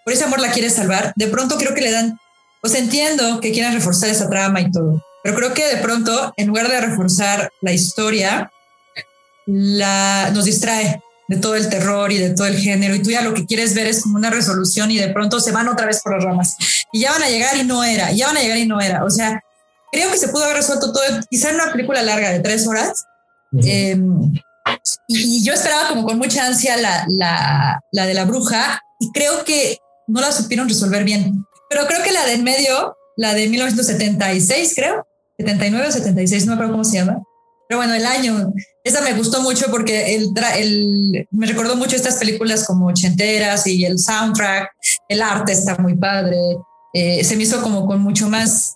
por 0.03 0.13
ese 0.13 0.25
amor 0.25 0.41
la 0.41 0.51
quiere 0.51 0.69
salvar, 0.69 1.13
de 1.15 1.27
pronto 1.27 1.57
creo 1.57 1.73
que 1.73 1.79
le 1.79 1.91
dan, 1.91 2.17
pues 2.61 2.75
entiendo 2.75 3.39
que 3.39 3.53
quieran 3.53 3.73
reforzar 3.73 4.09
esa 4.09 4.29
trama 4.29 4.59
y 4.59 4.69
todo, 4.69 5.01
pero 5.23 5.35
creo 5.35 5.53
que 5.53 5.65
de 5.65 5.77
pronto, 5.77 6.33
en 6.35 6.47
lugar 6.47 6.69
de 6.69 6.81
reforzar 6.81 7.49
la 7.61 7.71
historia, 7.71 8.51
la, 9.45 10.31
nos 10.33 10.45
distrae 10.45 11.01
de 11.29 11.37
todo 11.37 11.55
el 11.55 11.69
terror 11.69 12.11
y 12.11 12.17
de 12.17 12.31
todo 12.31 12.47
el 12.47 12.57
género, 12.57 12.93
y 12.93 13.01
tú 13.01 13.09
ya 13.09 13.21
lo 13.21 13.33
que 13.33 13.45
quieres 13.45 13.73
ver 13.73 13.87
es 13.87 14.03
como 14.03 14.17
una 14.17 14.29
resolución 14.29 14.91
y 14.91 14.97
de 14.97 15.09
pronto 15.09 15.39
se 15.39 15.51
van 15.51 15.69
otra 15.69 15.85
vez 15.85 16.01
por 16.01 16.13
las 16.15 16.23
ramas, 16.23 16.57
y 16.91 16.99
ya 16.99 17.11
van 17.11 17.23
a 17.23 17.29
llegar 17.29 17.55
y 17.57 17.63
no 17.63 17.83
era, 17.83 18.11
ya 18.11 18.27
van 18.27 18.37
a 18.37 18.41
llegar 18.41 18.57
y 18.57 18.67
no 18.67 18.81
era, 18.81 19.05
o 19.05 19.09
sea, 19.09 19.41
creo 19.91 20.11
que 20.11 20.17
se 20.17 20.27
pudo 20.27 20.43
haber 20.43 20.57
resuelto 20.57 20.91
todo, 20.91 21.03
quizá 21.29 21.49
en 21.49 21.55
una 21.55 21.71
película 21.71 22.01
larga 22.01 22.29
de 22.31 22.41
tres 22.41 22.67
horas, 22.67 23.05
em, 23.63 24.33
y, 25.07 25.43
yo 25.45 25.53
esperaba 25.53 25.87
como 25.87 26.03
con 26.03 26.17
mucha 26.17 26.45
ansia 26.45 26.75
la, 26.75 27.05
la, 27.07 27.79
la 27.91 28.05
de 28.05 28.13
la 28.13 28.25
bruja, 28.25 28.81
y 28.99 29.09
creo 29.13 29.45
que 29.45 29.77
no 30.07 30.19
la 30.19 30.31
supieron 30.31 30.67
resolver 30.67 31.03
bien. 31.03 31.45
Pero 31.69 31.87
creo 31.87 32.03
que 32.03 32.11
la 32.11 32.25
de 32.25 32.33
en 32.33 32.43
medio, 32.43 32.95
la 33.15 33.33
de 33.33 33.47
1976, 33.47 34.73
creo, 34.75 35.07
79 35.37 35.87
o 35.87 35.91
76, 35.91 36.45
no 36.45 36.51
me 36.51 36.53
acuerdo 36.55 36.73
cómo 36.73 36.83
se 36.83 36.97
llama. 36.97 37.21
Pero 37.67 37.79
bueno, 37.79 37.93
el 37.93 38.05
año, 38.05 38.53
esa 38.83 39.01
me 39.01 39.13
gustó 39.13 39.41
mucho 39.41 39.67
porque 39.71 40.15
el, 40.15 40.29
el, 40.57 41.27
me 41.31 41.47
recordó 41.47 41.75
mucho 41.75 41.95
estas 41.95 42.15
películas 42.15 42.65
como 42.67 42.87
ochenteras 42.87 43.65
y 43.67 43.85
el 43.85 43.97
soundtrack, 43.99 44.69
el 45.07 45.21
arte 45.21 45.53
está 45.53 45.77
muy 45.77 45.95
padre. 45.95 46.37
Eh, 46.93 47.23
se 47.23 47.35
me 47.35 47.43
hizo 47.43 47.61
como 47.61 47.87
con 47.87 48.01
mucho 48.01 48.29
más. 48.29 48.75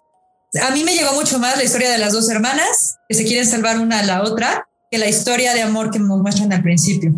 A 0.67 0.71
mí 0.71 0.83
me 0.83 0.95
llegó 0.95 1.13
mucho 1.13 1.37
más 1.37 1.57
la 1.57 1.63
historia 1.63 1.91
de 1.91 1.97
las 1.97 2.13
dos 2.13 2.29
hermanas 2.29 2.97
que 3.07 3.15
se 3.15 3.25
quieren 3.25 3.45
salvar 3.45 3.79
una 3.79 3.99
a 3.99 4.03
la 4.03 4.23
otra 4.23 4.67
que 4.89 4.97
la 4.97 5.07
historia 5.07 5.53
de 5.53 5.61
amor 5.61 5.91
que 5.91 5.99
nos 5.99 6.19
muestran 6.19 6.53
al 6.53 6.63
principio. 6.63 7.13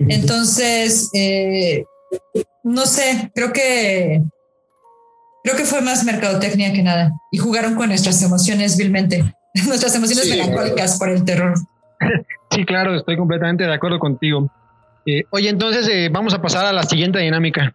Entonces, 0.00 1.08
eh, 1.14 1.84
no 2.64 2.86
sé, 2.86 3.30
creo 3.34 3.52
que 3.52 4.22
creo 5.46 5.56
que 5.56 5.64
fue 5.64 5.80
más 5.80 6.02
mercadotecnia 6.02 6.72
que 6.72 6.82
nada 6.82 7.12
y 7.30 7.38
jugaron 7.38 7.76
con 7.76 7.88
nuestras 7.88 8.20
emociones 8.20 8.76
vilmente, 8.76 9.32
nuestras 9.66 9.94
emociones 9.94 10.28
melancólicas 10.28 10.98
por 10.98 11.08
el 11.08 11.24
terror. 11.24 11.54
Sí, 12.48 12.64
claro, 12.64 12.94
estoy 12.94 13.16
completamente 13.16 13.64
de 13.64 13.74
acuerdo 13.74 13.98
contigo. 13.98 14.48
Eh, 15.04 15.24
oye, 15.30 15.48
entonces 15.48 15.86
eh, 15.88 16.08
vamos 16.10 16.32
a 16.32 16.40
pasar 16.40 16.64
a 16.64 16.72
la 16.72 16.84
siguiente 16.84 17.18
dinámica. 17.18 17.74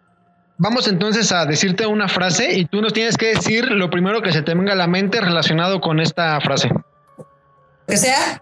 Vamos 0.57 0.87
entonces 0.87 1.31
a 1.33 1.45
decirte 1.45 1.85
una 1.85 2.07
frase 2.07 2.57
y 2.57 2.65
tú 2.65 2.81
nos 2.81 2.93
tienes 2.93 3.17
que 3.17 3.27
decir 3.27 3.69
lo 3.69 3.89
primero 3.89 4.21
que 4.21 4.31
se 4.31 4.41
te 4.41 4.55
venga 4.55 4.71
a 4.71 4.75
la 4.75 4.87
mente 4.87 5.19
relacionado 5.19 5.81
con 5.81 5.99
esta 5.99 6.39
frase. 6.39 6.69
¿Que 7.85 7.97
sea? 7.97 8.39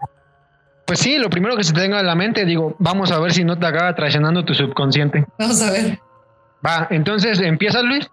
Pues 0.86 1.00
sí, 1.00 1.18
lo 1.18 1.28
primero 1.28 1.56
que 1.56 1.64
se 1.64 1.72
te 1.72 1.80
venga 1.80 1.98
a 1.98 2.04
la 2.04 2.14
mente, 2.14 2.46
digo, 2.46 2.76
vamos 2.78 3.10
a 3.10 3.18
ver 3.18 3.32
si 3.32 3.44
no 3.44 3.58
te 3.58 3.66
acaba 3.66 3.94
traicionando 3.94 4.44
tu 4.44 4.54
subconsciente. 4.54 5.26
Vamos 5.36 5.60
a 5.60 5.72
ver. 5.72 5.98
Va, 6.64 6.86
entonces, 6.90 7.40
¿empiezas, 7.40 7.82
Luis? 7.82 8.08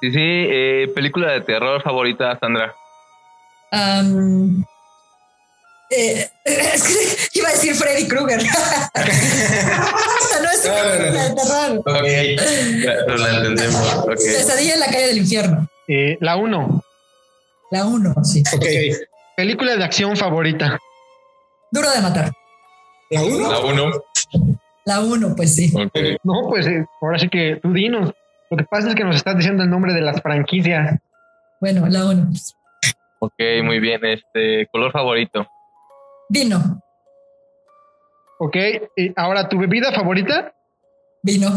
Sí, 0.00 0.10
sí, 0.10 0.18
eh, 0.18 0.92
película 0.94 1.32
de 1.32 1.40
terror 1.40 1.82
favorita, 1.82 2.38
Sandra. 2.38 2.74
Eh, 5.90 6.28
es 6.44 6.82
que 6.82 7.38
iba 7.38 7.48
a 7.48 7.52
decir 7.52 7.74
Freddy 7.74 8.08
Krueger. 8.08 8.42
no 8.44 8.50
es 10.50 10.64
una 10.64 10.82
película 10.82 11.28
de 11.28 11.34
terror. 11.34 11.78
Ok, 11.78 13.06
no 13.08 13.16
la 13.16 13.36
entendemos. 13.36 13.94
Okay. 13.94 14.16
Pesadilla 14.16 14.74
en 14.74 14.80
la 14.80 14.86
calle 14.86 15.06
del 15.06 15.18
infierno. 15.18 15.68
Eh, 15.88 16.18
la 16.20 16.36
1. 16.36 16.84
La 17.70 17.86
1, 17.86 18.14
sí. 18.24 18.42
Ok. 18.54 18.64
Película 19.36 19.76
de 19.76 19.84
acción 19.84 20.16
favorita. 20.16 20.78
Duro 21.70 21.90
de 21.90 22.00
matar. 22.00 22.32
¿La 23.10 23.22
1? 23.22 23.50
La 23.50 23.58
1. 23.60 23.92
La 24.84 25.00
1, 25.00 25.36
pues 25.36 25.54
sí. 25.54 25.72
No, 26.22 26.48
pues 26.48 26.66
eh, 26.66 26.84
ahora 27.00 27.18
sí 27.18 27.28
que 27.28 27.58
tú 27.62 27.72
dinos. 27.72 28.12
Lo 28.50 28.56
que 28.56 28.64
pasa 28.64 28.88
es 28.88 28.94
que 28.94 29.04
nos 29.04 29.16
estás 29.16 29.36
diciendo 29.36 29.62
el 29.62 29.70
nombre 29.70 29.92
de 29.92 30.00
las 30.00 30.20
franquicias. 30.22 30.98
Bueno, 31.60 31.86
la 31.88 32.06
1. 32.06 32.30
Ok, 33.18 33.34
muy 33.64 33.80
bien. 33.80 34.04
Este, 34.04 34.66
color 34.70 34.92
favorito. 34.92 35.46
Vino. 36.28 36.80
Ok, 38.38 38.56
y 38.96 39.12
ahora 39.16 39.48
tu 39.48 39.58
bebida 39.58 39.92
favorita. 39.92 40.52
Vino. 41.22 41.48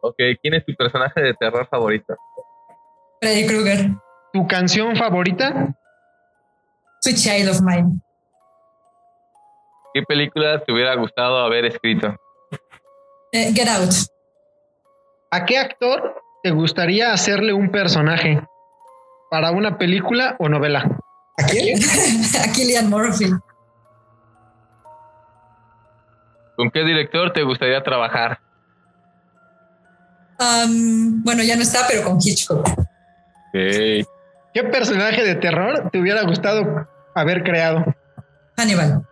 ok, 0.00 0.16
¿quién 0.40 0.54
es 0.54 0.64
tu 0.64 0.74
personaje 0.74 1.20
de 1.20 1.34
terror 1.34 1.68
favorito? 1.68 2.16
Freddy 3.20 3.46
Krueger. 3.46 3.90
¿Tu 4.32 4.46
canción 4.46 4.96
favorita? 4.96 5.76
Sweet 7.02 7.16
Child 7.16 7.48
of 7.50 7.60
Mine. 7.60 8.00
¿Qué 9.92 10.02
película 10.02 10.64
te 10.64 10.72
hubiera 10.72 10.94
gustado 10.96 11.38
haber 11.38 11.66
escrito? 11.66 12.16
Eh, 13.34 13.52
Get 13.52 13.66
Out. 13.66 13.90
¿A 15.32 15.44
qué 15.44 15.58
actor 15.58 16.22
te 16.44 16.52
gustaría 16.52 17.12
hacerle 17.12 17.52
un 17.52 17.72
personaje? 17.72 18.40
¿Para 19.28 19.50
una 19.50 19.76
película 19.76 20.36
o 20.38 20.48
novela? 20.48 20.84
¿A 21.36 21.44
quién? 21.44 21.76
a 22.40 22.52
Killian 22.52 22.88
Murphy. 22.88 23.32
¿Con 26.54 26.70
qué 26.70 26.84
director 26.84 27.32
te 27.32 27.42
gustaría 27.42 27.82
trabajar? 27.82 28.38
Um, 30.38 31.24
bueno, 31.24 31.42
ya 31.42 31.56
no 31.56 31.62
está, 31.62 31.88
pero 31.88 32.04
con 32.04 32.18
Hitchcock. 32.22 32.68
¿Qué 33.52 34.62
personaje 34.70 35.24
de 35.24 35.34
terror 35.34 35.90
te 35.90 35.98
hubiera 35.98 36.22
gustado 36.22 36.86
haber 37.16 37.42
creado? 37.42 37.84
Hannibal. 38.56 39.04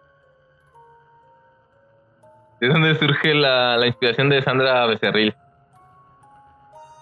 ¿De 2.63 2.69
dónde 2.69 2.97
surge 2.97 3.35
la, 3.35 3.85
inspiración 3.85 4.29
de 4.29 4.41
Sandra 4.41 4.87
Becerril? 4.87 5.35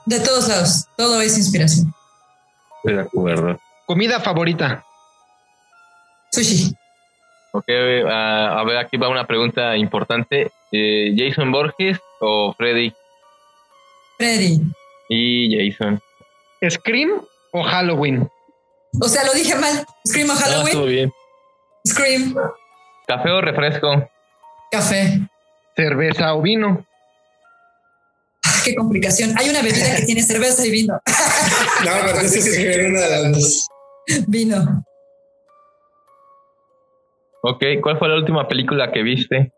De 0.07 0.19
todos 0.21 0.49
lados, 0.49 0.87
todo 0.97 1.21
es 1.21 1.37
inspiración. 1.37 1.93
De 2.83 2.99
acuerdo. 2.99 3.61
¿Comida 3.85 4.21
favorita? 4.21 4.83
Sushi. 6.33 6.75
Ok, 7.53 7.69
a 7.69 8.65
ver, 8.65 8.79
aquí 8.79 8.97
va 8.97 9.11
una 9.11 9.27
pregunta 9.27 9.77
importante. 9.77 10.51
Eh, 10.73 11.15
¿Jason 11.15 11.53
Borges 11.53 12.01
o 12.21 12.55
Freddy? 12.57 12.95
Freddy. 14.17 14.63
Y 15.11 15.71
Jason. 15.75 16.01
¿Scream 16.71 17.21
o 17.53 17.63
Halloween? 17.65 18.31
O 18.99 19.09
sea, 19.09 19.27
lo 19.27 19.35
dije 19.35 19.55
mal. 19.57 19.85
¿Scream 20.09 20.31
o 20.31 20.35
Halloween? 20.37 20.73
todo 20.73 20.87
bien. 20.87 21.13
Scream. 21.87 22.35
¿Café 23.07 23.31
o 23.31 23.43
refresco? 23.43 24.09
Café 24.71 25.21
cerveza 25.77 26.35
o 26.35 26.43
vino. 26.43 26.85
Qué 28.65 28.75
complicación. 28.75 29.35
Hay 29.39 29.49
una 29.49 29.63
bebida 29.63 29.97
que 29.97 30.03
tiene 30.03 30.23
cerveza 30.23 30.67
y 30.67 30.71
vino. 30.71 30.95
no, 31.85 31.91
pero 32.05 32.21
es 32.21 32.57
que 32.57 32.87
una 32.87 33.01
de 33.01 33.11
las 33.11 33.33
dos. 33.33 33.69
Vino. 34.27 34.85
Ok, 37.43 37.65
¿cuál 37.83 37.99
fue 37.99 38.09
la 38.09 38.17
última 38.17 38.47
película 38.47 38.93
que 38.93 39.03
viste? 39.03 39.53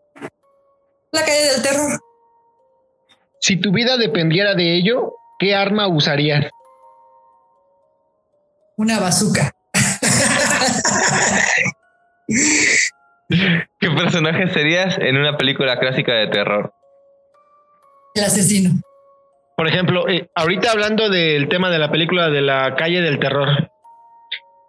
La 1.11 1.25
calle 1.25 1.51
del 1.51 1.61
terror. 1.61 1.99
Si 3.41 3.57
tu 3.57 3.73
vida 3.73 3.97
dependiera 3.97 4.55
de 4.55 4.77
ello, 4.77 5.15
¿qué 5.37 5.53
arma 5.53 5.87
usarías? 5.87 6.49
Una 8.77 8.99
bazooka. 8.99 9.51
¿Qué 13.79 13.89
personaje 13.91 14.47
serías 14.47 14.97
en 14.97 15.17
una 15.17 15.37
película 15.37 15.79
clásica 15.79 16.13
de 16.13 16.27
terror? 16.27 16.73
El 18.15 18.23
asesino. 18.23 18.71
por 19.57 19.67
ejemplo, 19.67 20.07
eh, 20.07 20.29
ahorita 20.35 20.71
hablando 20.71 21.09
del 21.09 21.47
tema 21.47 21.69
de 21.69 21.79
la 21.79 21.91
película 21.91 22.29
de 22.29 22.41
la 22.41 22.75
calle 22.75 23.01
del 23.01 23.19
terror, 23.19 23.69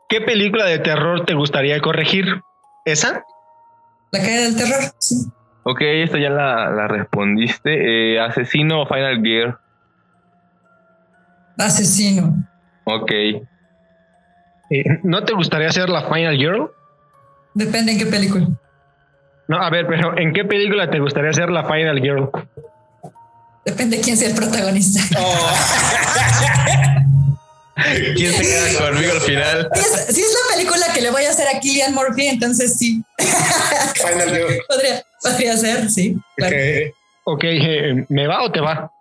¿qué 0.09 0.21
película 0.21 0.65
de 0.67 0.79
terror 0.79 1.25
te 1.25 1.35
gustaría 1.35 1.81
corregir? 1.81 2.41
¿Esa? 2.85 3.25
La 4.13 4.21
calle 4.21 4.43
del 4.45 4.57
terror, 4.57 4.81
sí. 4.99 5.27
Ok, 5.65 5.81
esta 5.81 6.19
ya 6.19 6.31
la, 6.31 6.71
la 6.71 6.89
respondiste. 6.89 8.15
Eh, 8.15 8.21
asesino 8.21 8.83
o 8.83 8.87
Final 8.87 9.23
Gear. 9.23 9.59
Asesino. 11.59 12.35
Ok. 12.85 13.11
Eh, 14.71 14.85
¿No 15.03 15.25
te 15.25 15.35
gustaría 15.35 15.71
ser 15.71 15.89
la 15.89 16.03
Final 16.03 16.37
Girl? 16.37 16.71
Depende 17.55 17.93
en 17.93 17.99
qué 17.99 18.07
película. 18.07 18.47
No, 19.49 19.59
a 19.63 19.71
ver, 19.71 19.87
pero 19.87 20.17
¿en 20.19 20.33
qué 20.33 20.45
película 20.45 20.91
te 20.91 20.99
gustaría 20.99 21.33
ser 21.33 21.51
la 21.51 21.65
Final 21.65 22.01
Girl? 22.01 22.31
Depende 23.65 23.97
de 23.99 24.03
quién 24.03 24.17
sea 24.17 24.29
el 24.29 24.35
protagonista. 24.35 25.01
¿Quién 28.17 28.33
se 28.33 28.43
queda 28.43 28.87
conmigo 28.87 29.13
al 29.13 29.21
final? 29.21 29.69
Si 29.75 29.81
es, 29.81 30.07
si 30.15 30.21
es 30.21 30.33
la 30.33 30.55
película 30.55 30.87
que 30.95 31.01
le 31.01 31.11
voy 31.11 31.25
a 31.25 31.31
hacer 31.31 31.47
a 31.49 31.59
Killian 31.61 31.93
Murphy, 31.95 32.29
entonces 32.29 32.79
sí. 32.79 33.03
Final 33.97 34.31
Girl. 34.31 34.63
Podría, 34.69 35.03
podría 35.23 35.57
ser, 35.57 35.91
sí. 35.91 36.17
claro. 36.37 36.57
Ok. 36.57 36.95
Ok, 37.27 37.45
eh, 37.45 38.05
¿me 38.11 38.27
va 38.27 38.43
o 38.43 38.53
te 38.53 38.61
va? 38.61 38.93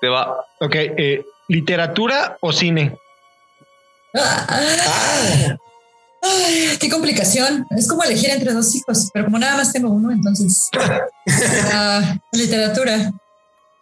Te 0.00 0.08
va. 0.08 0.40
Ok, 0.60 0.74
eh, 0.74 1.22
¿literatura 1.48 2.38
o 2.40 2.52
cine? 2.52 2.96
Ah, 4.14 4.46
Ah, 4.48 5.56
ay, 6.22 6.76
qué 6.80 6.88
complicación. 6.88 7.66
Es 7.76 7.88
como 7.88 8.04
elegir 8.04 8.30
entre 8.30 8.52
dos 8.52 8.74
hijos, 8.74 9.10
pero 9.12 9.26
como 9.26 9.38
nada 9.38 9.56
más 9.56 9.72
tengo 9.72 9.90
uno, 9.90 10.10
entonces. 10.10 10.70
ah, 11.72 12.16
literatura. 12.32 13.12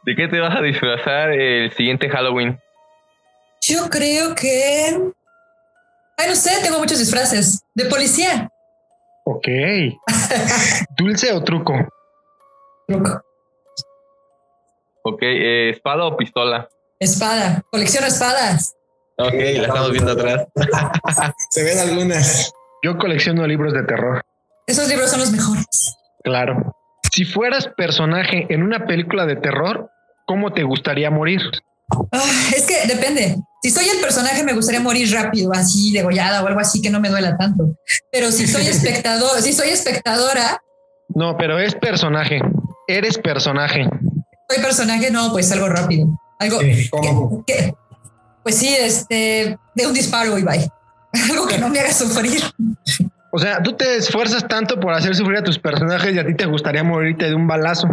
¿De 0.04 0.14
qué 0.14 0.28
te 0.28 0.38
vas 0.38 0.56
a 0.56 0.62
disfrazar 0.62 1.30
el 1.30 1.72
siguiente 1.72 2.08
Halloween? 2.08 2.58
Yo 3.62 3.88
creo 3.90 4.34
que. 4.34 5.12
Ay, 6.16 6.28
no 6.28 6.36
sé, 6.36 6.50
tengo 6.62 6.78
muchos 6.78 6.98
disfraces. 6.98 7.60
De 7.74 7.86
policía. 7.86 8.48
Ok. 9.24 9.48
¿Dulce 10.96 11.32
o 11.32 11.42
truco? 11.42 11.74
Truco. 12.86 13.22
Ok, 15.02 15.22
eh, 15.22 15.70
¿espada 15.70 16.04
o 16.06 16.16
pistola? 16.16 16.68
Espada. 16.98 17.62
Colecciono 17.70 18.06
espadas. 18.06 18.76
Ok, 19.18 19.32
la 19.32 19.62
estamos 19.66 19.92
viendo 19.92 20.12
atrás. 20.12 20.46
se 21.50 21.62
ven 21.64 21.78
algunas. 21.78 22.52
Yo 22.82 22.98
colecciono 22.98 23.46
libros 23.46 23.72
de 23.72 23.82
terror. 23.84 24.22
Esos 24.66 24.88
libros 24.88 25.10
son 25.10 25.20
los 25.20 25.30
mejores. 25.32 25.64
Claro. 26.22 26.74
Si 27.12 27.24
fueras 27.24 27.68
personaje 27.76 28.46
en 28.50 28.62
una 28.62 28.86
película 28.86 29.24
de 29.26 29.36
terror, 29.36 29.88
¿cómo 30.26 30.52
te 30.52 30.64
gustaría 30.64 31.10
morir? 31.10 31.40
Ah, 32.12 32.22
es 32.54 32.66
que 32.66 32.86
depende. 32.86 33.36
Si 33.62 33.70
soy 33.70 33.88
el 33.88 33.98
personaje, 34.00 34.42
me 34.44 34.52
gustaría 34.52 34.80
morir 34.80 35.10
rápido, 35.12 35.50
así, 35.54 35.92
degollada 35.92 36.42
o 36.42 36.46
algo 36.46 36.60
así 36.60 36.82
que 36.82 36.90
no 36.90 37.00
me 37.00 37.08
duela 37.08 37.36
tanto. 37.38 37.76
Pero 38.12 38.30
si 38.30 38.46
soy 38.46 38.66
espectador, 38.68 39.40
si 39.40 39.52
soy 39.52 39.68
espectadora, 39.70 40.60
No, 41.14 41.36
pero 41.38 41.58
es 41.58 41.74
personaje. 41.74 42.40
Eres 42.88 43.16
personaje. 43.18 43.88
soy 44.50 44.62
personaje, 44.62 45.10
no, 45.10 45.32
pues 45.32 45.50
algo 45.52 45.68
rápido. 45.68 46.06
Algo 46.38 46.60
Sí, 46.60 46.90
¿cómo? 46.90 47.44
que- 47.46 47.54
que- 47.54 47.74
pues 48.46 48.58
sí, 48.58 48.72
este, 48.78 49.58
de 49.74 49.86
un 49.88 49.92
disparo 49.92 50.38
y 50.38 50.44
bye. 50.44 50.70
Algo 51.32 51.48
que 51.48 51.58
no 51.58 51.68
me 51.68 51.80
haga 51.80 51.92
sufrir. 51.92 52.40
O 53.32 53.40
sea, 53.40 53.60
tú 53.60 53.72
te 53.72 53.96
esfuerzas 53.96 54.46
tanto 54.46 54.78
por 54.78 54.94
hacer 54.94 55.16
sufrir 55.16 55.38
a 55.38 55.42
tus 55.42 55.58
personajes 55.58 56.14
y 56.14 56.18
a 56.20 56.24
ti 56.24 56.32
te 56.32 56.46
gustaría 56.46 56.84
morirte 56.84 57.24
de 57.24 57.34
un 57.34 57.48
balazo. 57.48 57.88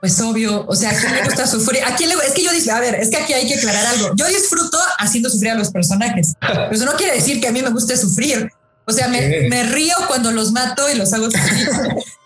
Pues 0.00 0.18
obvio, 0.22 0.64
o 0.66 0.74
sea, 0.74 0.92
¿a 0.92 0.94
quién 0.94 1.14
le 1.14 1.22
gusta 1.24 1.46
sufrir? 1.46 1.84
¿A 1.84 1.94
quién 1.96 2.08
le 2.08 2.14
Es 2.14 2.32
que 2.32 2.42
yo 2.42 2.50
dije, 2.50 2.70
a 2.70 2.80
ver, 2.80 2.94
es 2.94 3.10
que 3.10 3.18
aquí 3.18 3.34
hay 3.34 3.46
que 3.46 3.56
aclarar 3.56 3.84
algo. 3.88 4.14
Yo 4.16 4.26
disfruto 4.26 4.78
haciendo 4.98 5.28
sufrir 5.28 5.50
a 5.50 5.54
los 5.56 5.70
personajes, 5.70 6.32
pero 6.40 6.70
eso 6.70 6.86
no 6.86 6.92
quiere 6.92 7.12
decir 7.12 7.42
que 7.42 7.48
a 7.48 7.52
mí 7.52 7.60
me 7.60 7.68
guste 7.68 7.98
sufrir. 7.98 8.50
O 8.86 8.92
sea, 8.92 9.08
me, 9.08 9.64
río 9.64 9.96
cuando 10.08 10.32
los 10.32 10.50
mato 10.52 10.90
y 10.90 10.96
los 10.96 11.12
hago 11.12 11.30
sufrir. 11.30 11.68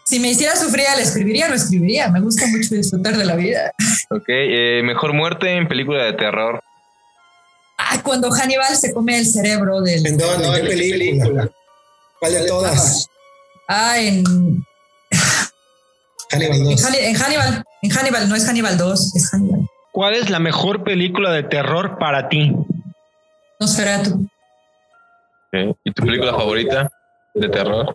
Si 0.06 0.20
me 0.20 0.28
hiciera 0.28 0.54
sufrir, 0.54 0.84
le 0.96 1.02
escribiría, 1.02 1.48
no 1.48 1.54
escribiría. 1.54 2.10
Me 2.10 2.20
gusta 2.20 2.46
mucho 2.46 2.74
disfrutar 2.74 3.16
de 3.16 3.24
la 3.24 3.36
vida. 3.36 3.72
Ok, 4.10 4.26
eh, 4.28 4.82
mejor 4.84 5.14
muerte 5.14 5.56
en 5.56 5.66
película 5.66 6.04
de 6.04 6.12
terror. 6.12 6.60
Ah, 7.94 8.02
cuando 8.02 8.30
Hannibal 8.30 8.74
se 8.76 8.92
come 8.92 9.18
el 9.18 9.26
cerebro 9.26 9.80
del. 9.80 10.06
¿En 10.06 10.16
dónde? 10.18 10.46
¿En 10.48 10.54
qué 10.54 10.60
película? 10.62 11.50
¿Cuál 12.20 12.32
de 12.32 12.46
todas? 12.46 13.06
Ah, 13.68 13.98
en, 13.98 14.24
Hannibal 16.30 16.56
en, 16.58 16.64
2. 16.64 16.84
Hanni- 16.84 16.98
en 17.00 17.14
Hannibal. 17.16 17.64
En 17.82 17.90
Hannibal, 17.90 18.28
no 18.28 18.34
es 18.36 18.46
Hannibal 18.48 18.78
2, 18.78 19.16
es 19.16 19.30
Hannibal. 19.32 19.60
¿Cuál 19.92 20.14
es 20.14 20.30
la 20.30 20.38
mejor 20.38 20.82
película 20.82 21.30
de 21.32 21.42
terror 21.44 21.98
para 21.98 22.28
ti? 22.28 22.52
Nosferatu. 23.60 24.26
Ok, 25.52 25.76
¿Y 25.84 25.92
tu 25.92 26.04
película 26.04 26.32
favorita 26.32 26.90
de 27.34 27.48
terror? 27.48 27.94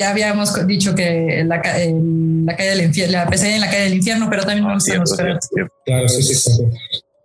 Ya 0.00 0.10
habíamos 0.10 0.66
dicho 0.66 0.94
que 0.94 1.42
la, 1.46 1.56
en 1.82 2.44
la 2.46 2.54
calle 2.56 2.70
del 2.70 2.82
infierno, 2.82 3.18
la 3.18 3.26
pesadilla 3.26 3.54
en 3.56 3.60
la 3.62 3.70
calle 3.70 3.82
del 3.84 3.94
infierno, 3.94 4.26
pero 4.30 4.42
también 4.44 4.64
me 4.64 4.70
Ah, 4.70 4.74
gusta 4.74 4.90
cierto, 4.92 5.10
Nosferatu. 5.10 5.46
cierto, 5.48 5.48
cierto. 5.54 5.74
Claro, 5.86 6.08
sí, 6.08 6.22
sí, 6.22 6.34
sí. 6.34 6.62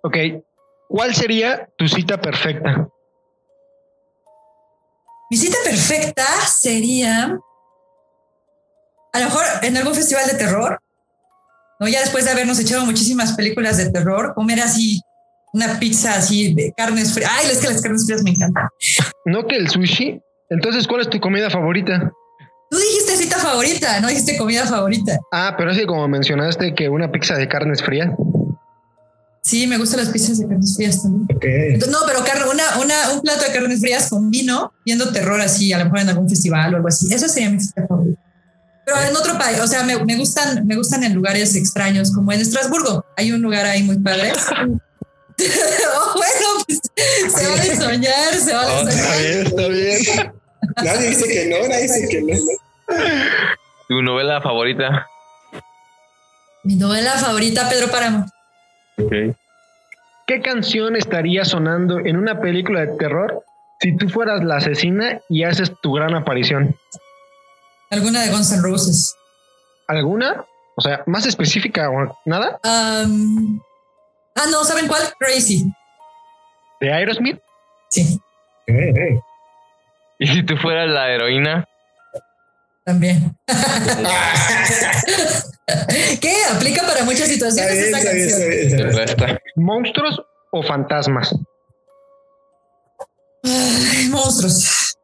Ok. 0.02 0.18
¿Cuál 0.94 1.16
sería 1.16 1.68
tu 1.76 1.88
cita 1.88 2.22
perfecta? 2.22 2.88
Mi 5.32 5.38
cita 5.38 5.58
perfecta 5.64 6.24
sería 6.46 7.36
a 9.12 9.20
lo 9.20 9.26
mejor 9.26 9.44
en 9.64 9.76
algún 9.76 9.96
festival 9.96 10.28
de 10.28 10.36
terror, 10.36 10.80
¿no? 11.80 11.88
Ya 11.88 12.02
después 12.02 12.26
de 12.26 12.32
habernos 12.32 12.60
echado 12.60 12.86
muchísimas 12.86 13.34
películas 13.34 13.78
de 13.78 13.90
terror, 13.90 14.36
comer 14.36 14.62
así 14.62 15.02
una 15.54 15.80
pizza 15.80 16.14
así 16.14 16.54
de 16.54 16.72
carnes 16.78 17.12
frías. 17.12 17.32
Ay, 17.40 17.50
es 17.50 17.58
que 17.58 17.70
las 17.70 17.82
carnes 17.82 18.06
frías 18.06 18.22
me 18.22 18.30
encantan. 18.30 18.68
¿No 19.26 19.48
que 19.48 19.56
el 19.56 19.72
sushi? 19.72 20.22
Entonces, 20.52 20.88
¿cuál 20.88 21.02
es 21.02 21.10
tu 21.10 21.20
comida 21.20 21.50
favorita? 21.50 22.12
Tú 22.70 22.78
dijiste 22.78 23.18
cita 23.18 23.40
favorita, 23.40 24.00
no 24.00 24.10
dijiste 24.10 24.38
comida 24.38 24.68
favorita. 24.68 25.18
Ah, 25.32 25.56
pero 25.58 25.72
es 25.72 25.78
que 25.80 25.88
como 25.88 26.08
mencionaste 26.08 26.76
que 26.76 26.88
una 26.88 27.12
pizza 27.12 27.34
de 27.34 27.48
carne 27.48 27.74
es 27.74 27.82
fría. 27.82 28.16
Sí, 29.44 29.68
me 29.68 29.78
gustan 29.78 30.00
las 30.00 30.10
pizzas 30.10 30.40
de 30.40 30.48
carnes 30.48 30.74
frías 30.78 31.02
también. 31.04 31.28
Entonces, 31.42 31.90
no, 31.92 32.00
pero 32.08 32.24
carne, 32.24 32.46
una, 32.50 32.64
una, 32.82 33.12
un 33.12 33.22
plato 33.22 33.44
de 33.44 33.52
carnes 33.52 33.82
frías 33.82 34.10
con 34.10 34.30
vino, 34.32 34.72
viendo 34.86 35.12
terror 35.12 35.42
así, 35.42 35.74
a 35.74 35.80
lo 35.80 35.84
mejor 35.86 36.00
en 36.00 36.10
algún 36.10 36.30
festival 36.30 36.74
o 36.74 36.78
algo 36.78 36.88
así. 36.88 37.14
Esa 37.14 37.28
sería 37.28 37.50
mi 37.50 37.60
cita 37.60 37.86
favorita. 37.86 38.22
Pero 38.86 39.02
en 39.02 39.16
otro 39.16 39.38
país, 39.38 39.60
o 39.60 39.68
sea, 39.68 39.84
me, 39.84 40.02
me 40.06 40.16
gustan, 40.18 40.66
me 40.66 40.76
gustan 40.78 41.04
en 41.04 41.14
lugares 41.14 41.56
extraños, 41.56 42.12
como 42.14 42.32
en 42.32 42.40
Estrasburgo. 42.42 43.06
Hay 43.18 43.32
un 43.34 43.42
lugar 43.42 43.66
ahí 43.66 43.84
muy 43.84 44.00
padre. 44.00 44.32
Oh, 45.96 46.14
bueno, 46.16 46.64
pues 46.68 46.80
se 47.36 47.48
vale 47.50 47.76
soñar, 47.76 48.34
se 48.36 48.54
vale 48.54 48.72
Oh, 48.72 48.80
soñar. 48.80 48.94
está 48.94 49.68
bien, 49.68 49.98
está 49.98 50.22
bien. 50.22 50.34
Nadie 50.84 51.10
dice 51.10 51.28
que 51.28 51.46
no, 51.48 51.68
nadie 51.68 51.82
dice 51.84 52.08
que 52.08 52.22
no. 52.22 52.38
¿Tu 53.90 54.02
novela 54.04 54.42
favorita? 54.42 55.08
Mi 56.64 56.76
novela 56.76 57.14
favorita, 57.18 57.68
Pedro 57.68 57.90
Páramo. 57.92 58.26
Ok. 58.98 59.36
¿Qué 60.28 60.42
canción 60.42 60.96
estaría 60.96 61.44
sonando 61.46 62.00
en 62.00 62.18
una 62.18 62.40
película 62.40 62.82
de 62.82 62.96
terror 62.98 63.44
si 63.82 63.96
tú 63.98 64.08
fueras 64.10 64.44
la 64.44 64.58
asesina 64.58 65.20
y 65.30 65.44
haces 65.44 65.72
tu 65.82 65.94
gran 65.94 66.16
aparición? 66.16 66.76
Alguna 67.90 68.24
de 68.24 68.30
Guns 68.32 68.52
N' 68.54 68.62
Roses. 68.62 69.16
¿Alguna? 69.88 70.46
O 70.76 70.82
sea, 70.82 71.04
más 71.06 71.26
específica 71.26 71.90
o 71.90 72.18
nada 72.26 72.60
Um, 72.64 73.60
ah, 74.36 74.46
no, 74.50 74.64
¿saben 74.64 74.88
cuál? 74.88 75.02
Crazy. 75.20 75.66
de 76.80 76.94
Aerosmith. 76.94 77.40
Sí. 77.90 78.20
¿Y 80.20 80.28
si 80.28 80.44
tú 80.44 80.56
fueras 80.58 80.90
la 80.90 81.10
heroína? 81.12 81.68
también. 82.86 83.38
¿Qué? 86.22 86.36
Aplica 86.54 86.86
para 86.86 87.04
muchas 87.04 87.28
situaciones 87.28 87.74
bien, 87.74 87.86
esta 87.86 88.04
canción. 88.04 88.40
bien, 88.50 89.16
bien. 89.18 89.40
¿Monstruos 89.56 90.22
o 90.52 90.62
fantasmas? 90.64 91.34
Ay, 93.44 94.08
monstruos, 94.10 94.98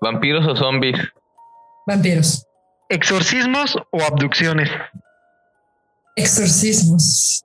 ¿Vampiros 0.00 0.46
o 0.46 0.56
zombies? 0.56 0.98
vampiros, 1.86 2.44
¿Exorcismos 2.88 3.76
o 3.92 4.02
abducciones? 4.02 4.68
exorcismos, 6.16 7.42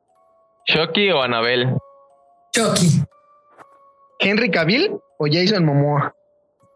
¿Shocky 0.68 1.12
o 1.12 1.22
Anabel? 1.22 1.76
Chucky, 2.54 3.04
¿Henry 4.20 4.50
Cavill 4.52 4.98
o 5.20 5.26
Jason 5.32 5.66
Momoa? 5.66 6.14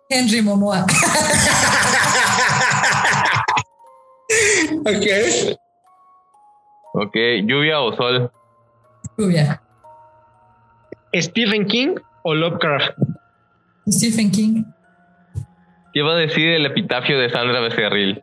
Henry 0.09 0.41
Momoa, 0.41 0.85
Ok. 4.85 5.57
Ok, 6.93 7.15
¿lluvia 7.43 7.81
o 7.81 7.95
sol? 7.95 8.31
Lluvia, 9.17 9.61
¿Stephen 11.13 11.65
King 11.65 11.95
o 12.23 12.33
Lovecraft? 12.33 12.91
Stephen 13.89 14.31
King, 14.31 14.63
¿Qué 15.93 16.01
va 16.01 16.13
a 16.13 16.15
decir 16.15 16.49
el 16.49 16.65
epitafio 16.65 17.17
de 17.19 17.29
Sandra 17.29 17.61
Becerril? 17.61 18.21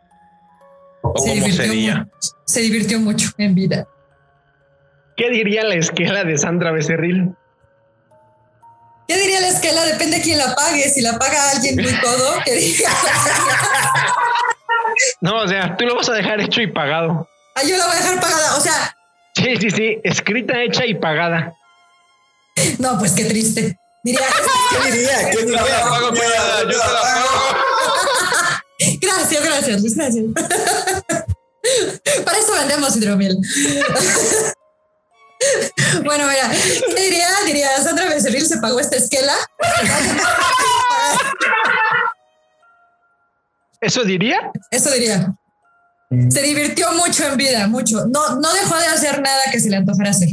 ¿O 1.02 1.12
cómo 1.14 1.48
sería? 1.48 2.06
se 2.44 2.60
divirtió 2.60 3.00
mucho 3.00 3.30
en 3.38 3.54
vida. 3.54 3.86
¿Qué 5.16 5.30
diría 5.30 5.64
la 5.64 5.74
esquela 5.76 6.24
de 6.24 6.36
Sandra 6.36 6.70
Becerril? 6.70 7.34
¿Qué 9.08 9.16
diría 9.16 9.40
la 9.40 9.48
esquela? 9.48 9.84
Depende 9.84 10.18
de 10.18 10.22
quién 10.22 10.38
la 10.38 10.54
pague. 10.54 10.82
Si 10.88 11.00
la 11.00 11.18
paga 11.18 11.50
alguien 11.50 11.76
muy 11.76 11.94
codo, 12.00 12.34
¿qué 12.44 12.54
diría? 12.54 12.88
no, 15.20 15.42
o 15.42 15.48
sea, 15.48 15.76
tú 15.76 15.84
lo 15.84 15.96
vas 15.96 16.08
a 16.08 16.14
dejar 16.14 16.40
hecho 16.40 16.60
y 16.60 16.66
pagado. 16.66 17.28
Ah, 17.54 17.62
yo 17.62 17.76
la 17.76 17.86
voy 17.86 17.96
a 17.96 17.98
dejar 17.98 18.20
pagada. 18.20 18.56
O 18.56 18.60
sea. 18.60 18.96
Sí, 19.34 19.56
sí, 19.60 19.70
sí. 19.70 19.98
Escrita, 20.04 20.62
hecha 20.62 20.86
y 20.86 20.94
pagada. 20.94 21.54
No, 22.78 22.98
pues 22.98 23.12
qué 23.12 23.24
triste. 23.24 23.76
Diría. 24.04 24.26
¿Qué 24.70 24.90
diría? 24.90 25.30
¿Qué 25.30 25.38
diría? 25.38 25.58
Yo 25.58 25.68
la 25.68 25.82
pago, 25.82 26.08
yo 26.08 26.20
te 26.20 26.76
la 26.76 27.00
pago. 27.00 27.28
Gracias, 29.00 29.44
gracias, 29.44 29.80
Luis, 29.80 29.96
gracias. 29.96 30.24
Para 32.24 32.38
eso 32.38 32.52
vendemos 32.52 32.96
hidromiel. 32.96 33.36
Bueno, 36.04 36.26
mira, 36.26 36.50
¿qué 36.94 37.02
diría? 37.02 37.28
Diría, 37.44 37.82
Sandra 37.82 38.06
Becerril 38.06 38.46
se 38.46 38.58
pagó 38.58 38.80
esta 38.80 38.96
esquela. 38.96 39.34
¿Eso 43.82 44.04
diría? 44.04 44.50
Eso 44.70 44.90
diría. 44.92 45.34
Se 46.28 46.42
divirtió 46.42 46.86
mucho 46.92 47.26
en 47.26 47.36
vida, 47.36 47.66
mucho. 47.66 48.06
No, 48.06 48.36
no 48.40 48.52
dejó 48.52 48.78
de 48.78 48.86
hacer 48.86 49.20
nada 49.20 49.40
que 49.50 49.58
se 49.58 49.70
le 49.70 49.76
antojara 49.76 50.10
hacer. 50.10 50.28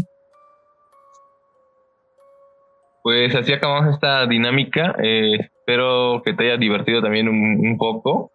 Pues 3.01 3.33
así 3.33 3.51
acabamos 3.51 3.95
esta 3.95 4.27
dinámica. 4.27 4.95
Eh, 5.01 5.37
espero 5.39 6.21
que 6.23 6.33
te 6.33 6.43
haya 6.43 6.57
divertido 6.57 7.01
también 7.01 7.27
un 7.27 7.77
poco. 7.77 8.31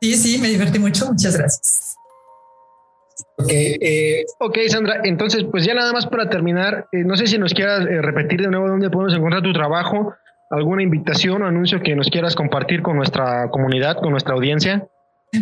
Sí, 0.00 0.14
sí, 0.14 0.38
me 0.38 0.48
divertí 0.48 0.78
mucho. 0.78 1.06
Muchas 1.06 1.36
gracias. 1.36 1.96
Ok, 3.36 3.50
eh, 3.50 4.24
ok, 4.38 4.58
Sandra. 4.68 5.00
Entonces, 5.04 5.44
pues 5.50 5.64
ya 5.64 5.74
nada 5.74 5.92
más 5.92 6.06
para 6.06 6.28
terminar, 6.28 6.86
eh, 6.92 7.04
no 7.04 7.16
sé 7.16 7.26
si 7.26 7.38
nos 7.38 7.54
quieras 7.54 7.86
eh, 7.86 8.02
repetir 8.02 8.40
de 8.40 8.48
nuevo 8.48 8.68
dónde 8.68 8.90
podemos 8.90 9.14
encontrar 9.14 9.42
tu 9.42 9.52
trabajo, 9.52 10.14
alguna 10.52 10.82
invitación 10.82 11.42
o 11.42 11.46
anuncio 11.46 11.82
que 11.82 11.96
nos 11.96 12.08
quieras 12.08 12.34
compartir 12.34 12.82
con 12.82 12.96
nuestra 12.96 13.48
comunidad, 13.50 13.96
con 14.00 14.10
nuestra 14.10 14.34
audiencia. 14.34 14.86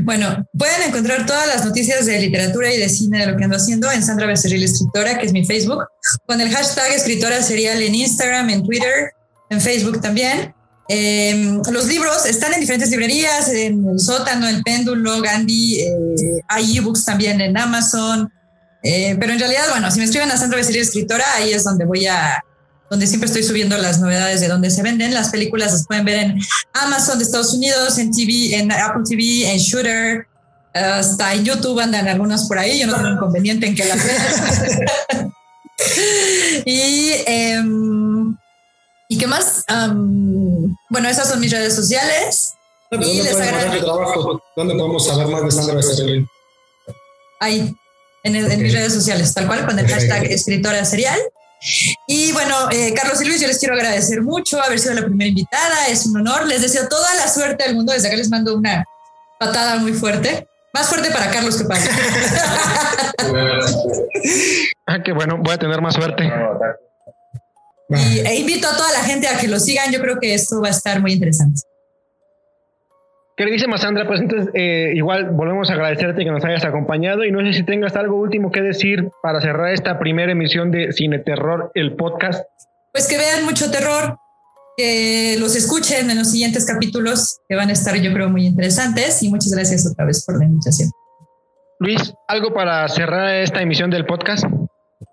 Bueno, 0.02 0.46
pueden 0.56 0.88
encontrar 0.88 1.26
todas 1.26 1.48
las 1.48 1.64
noticias 1.64 2.06
de 2.06 2.20
literatura 2.20 2.72
y 2.72 2.78
de 2.78 2.88
cine 2.88 3.18
de 3.18 3.32
lo 3.32 3.36
que 3.36 3.42
ando 3.42 3.56
haciendo 3.56 3.90
en 3.90 4.04
Sandra 4.04 4.28
Becerril 4.28 4.62
Escritora, 4.62 5.18
que 5.18 5.26
es 5.26 5.32
mi 5.32 5.44
Facebook, 5.44 5.84
con 6.26 6.40
el 6.40 6.48
hashtag 6.48 6.92
escritora 6.92 7.42
serial 7.42 7.82
en 7.82 7.96
Instagram, 7.96 8.50
en 8.50 8.62
Twitter, 8.62 9.10
en 9.50 9.60
Facebook 9.60 10.00
también. 10.00 10.54
Em, 10.88 11.60
los 11.72 11.88
libros 11.88 12.24
están 12.26 12.52
en 12.54 12.60
diferentes 12.60 12.90
librerías, 12.90 13.48
en 13.48 13.84
el 13.84 13.98
sótano, 13.98 14.48
el 14.48 14.62
péndulo, 14.62 15.20
Gandhi, 15.20 15.80
eh, 15.80 15.88
hay 16.48 16.78
ebooks 16.78 17.04
también 17.04 17.40
en 17.40 17.56
Amazon. 17.56 18.32
Eh, 18.84 19.16
pero 19.18 19.32
en 19.32 19.40
realidad, 19.40 19.64
bueno, 19.70 19.90
si 19.90 19.98
me 19.98 20.04
escriben 20.04 20.30
a 20.30 20.36
Sandra 20.36 20.58
Becerril 20.58 20.82
Escritora, 20.82 21.24
ahí 21.34 21.52
es 21.52 21.64
donde 21.64 21.84
voy 21.84 22.06
a, 22.06 22.40
donde 22.90 23.06
siempre 23.06 23.28
estoy 23.28 23.42
subiendo 23.44 23.78
las 23.78 24.00
novedades 24.00 24.40
de 24.40 24.48
dónde 24.48 24.70
se 24.70 24.82
venden. 24.82 25.14
Las 25.14 25.30
películas 25.30 25.72
las 25.72 25.86
pueden 25.86 26.04
ver 26.04 26.18
en 26.18 26.40
Amazon 26.74 27.18
de 27.18 27.24
Estados 27.24 27.54
Unidos, 27.54 27.96
en 27.98 28.10
TV, 28.10 28.56
en 28.56 28.72
Apple 28.72 29.02
TV, 29.08 29.50
en 29.50 29.58
Shooter, 29.58 30.26
hasta 30.74 31.34
en 31.34 31.44
YouTube 31.44 31.78
andan 31.80 32.08
algunas 32.08 32.46
por 32.48 32.58
ahí. 32.58 32.80
Yo 32.80 32.86
no 32.86 32.96
tengo 32.96 33.10
inconveniente 33.10 33.66
en 33.66 33.74
que 33.74 33.84
las 33.84 34.04
vean. 34.04 35.32
y 36.66 37.12
em, 37.26 38.36
¿Y 39.10 39.18
qué 39.18 39.26
más? 39.26 39.64
bueno, 40.88 41.08
esas 41.08 41.28
son 41.28 41.40
mis 41.40 41.50
redes 41.50 41.74
sociales. 41.74 42.54
y 42.92 43.22
les 43.22 43.34
agradezco. 43.34 44.40
¿Dónde 44.56 44.74
podemos 44.76 45.04
saber 45.04 45.26
más 45.26 45.42
de 45.42 45.50
Sandra 45.50 45.74
Becerril? 45.74 46.26
Ahí, 47.40 47.74
en, 48.22 48.62
mis 48.62 48.72
redes 48.72 48.94
sociales, 48.94 49.34
tal 49.34 49.48
cual, 49.48 49.66
con 49.66 49.76
el 49.76 49.88
hashtag 49.88 50.26
escritora 50.26 50.84
serial. 50.84 51.18
Y 52.06 52.32
bueno, 52.32 52.70
eh, 52.70 52.94
Carlos 52.94 53.20
y 53.20 53.26
Luis, 53.26 53.40
yo 53.40 53.46
les 53.46 53.58
quiero 53.58 53.74
agradecer 53.74 54.22
mucho 54.22 54.60
haber 54.62 54.78
sido 54.78 54.94
la 54.94 55.04
primera 55.04 55.28
invitada. 55.28 55.88
Es 55.88 56.06
un 56.06 56.16
honor. 56.16 56.46
Les 56.46 56.62
deseo 56.62 56.88
toda 56.88 57.14
la 57.14 57.28
suerte 57.28 57.64
del 57.64 57.74
mundo. 57.74 57.92
Desde 57.92 58.08
acá 58.08 58.16
les 58.16 58.30
mando 58.30 58.56
una 58.56 58.84
patada 59.38 59.76
muy 59.76 59.92
fuerte. 59.92 60.46
Más 60.72 60.88
fuerte 60.88 61.10
para 61.10 61.30
Carlos 61.30 61.56
que 61.56 61.64
para. 61.64 61.80
ah, 64.86 65.02
qué 65.04 65.12
bueno. 65.12 65.38
Voy 65.42 65.52
a 65.52 65.58
tener 65.58 65.82
más 65.82 65.94
suerte. 65.94 66.30
Y, 67.88 68.20
e 68.20 68.36
invito 68.36 68.68
a 68.68 68.76
toda 68.76 68.92
la 68.92 69.00
gente 69.00 69.26
a 69.28 69.36
que 69.36 69.48
lo 69.48 69.58
sigan. 69.58 69.92
Yo 69.92 70.00
creo 70.00 70.18
que 70.18 70.32
esto 70.32 70.60
va 70.60 70.68
a 70.68 70.70
estar 70.70 71.00
muy 71.00 71.12
interesante. 71.12 71.62
Queridísima 73.40 73.78
Sandra, 73.78 74.06
pues 74.06 74.20
entonces 74.20 74.50
eh, 74.52 74.92
igual 74.94 75.30
volvemos 75.30 75.70
a 75.70 75.72
agradecerte 75.72 76.24
que 76.24 76.30
nos 76.30 76.44
hayas 76.44 76.62
acompañado 76.62 77.24
y 77.24 77.32
no 77.32 77.40
sé 77.40 77.54
si 77.54 77.62
tengas 77.62 77.96
algo 77.96 78.16
último 78.16 78.52
que 78.52 78.60
decir 78.60 79.08
para 79.22 79.40
cerrar 79.40 79.72
esta 79.72 79.98
primera 79.98 80.30
emisión 80.30 80.70
de 80.70 80.92
Cine 80.92 81.20
Terror, 81.20 81.72
el 81.72 81.96
podcast. 81.96 82.44
Pues 82.92 83.08
que 83.08 83.16
vean 83.16 83.46
mucho 83.46 83.70
terror, 83.70 84.18
que 84.76 85.38
los 85.40 85.56
escuchen 85.56 86.10
en 86.10 86.18
los 86.18 86.32
siguientes 86.32 86.66
capítulos 86.66 87.38
que 87.48 87.56
van 87.56 87.70
a 87.70 87.72
estar 87.72 87.96
yo 87.96 88.12
creo 88.12 88.28
muy 88.28 88.44
interesantes 88.44 89.22
y 89.22 89.30
muchas 89.30 89.52
gracias 89.52 89.90
otra 89.90 90.04
vez 90.04 90.22
por 90.26 90.38
la 90.38 90.44
invitación. 90.44 90.90
Luis, 91.78 92.12
¿algo 92.28 92.52
para 92.52 92.86
cerrar 92.88 93.36
esta 93.36 93.62
emisión 93.62 93.90
del 93.90 94.04
podcast? 94.04 94.44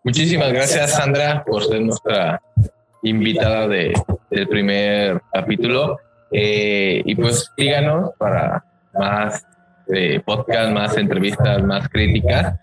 Muchísimas 0.03 0.51
gracias, 0.51 0.97
Sandra, 0.97 1.45
por 1.45 1.65
ser 1.65 1.79
nuestra 1.79 2.41
invitada 3.03 3.69
de, 3.69 3.93
del 4.31 4.49
primer 4.49 5.21
capítulo. 5.31 5.97
Eh, 6.31 7.01
y 7.05 7.15
pues 7.15 7.51
díganos 7.55 8.11
para 8.17 8.63
más 8.93 9.45
eh, 9.93 10.19
podcast, 10.25 10.71
más 10.71 10.97
entrevistas, 10.97 11.63
más 11.63 11.87
críticas. 11.89 12.55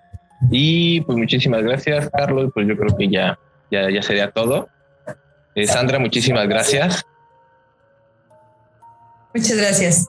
Y 0.50 1.00
pues 1.02 1.16
muchísimas 1.16 1.62
gracias, 1.62 2.10
Carlos. 2.10 2.50
Pues 2.52 2.66
yo 2.66 2.76
creo 2.76 2.96
que 2.96 3.08
ya, 3.08 3.38
ya, 3.70 3.90
ya 3.90 4.02
sería 4.02 4.30
todo. 4.30 4.68
Eh, 5.54 5.66
Sandra, 5.66 5.98
muchísimas 5.98 6.48
gracias. 6.48 7.04
Muchas 9.34 9.56
gracias. 9.56 10.08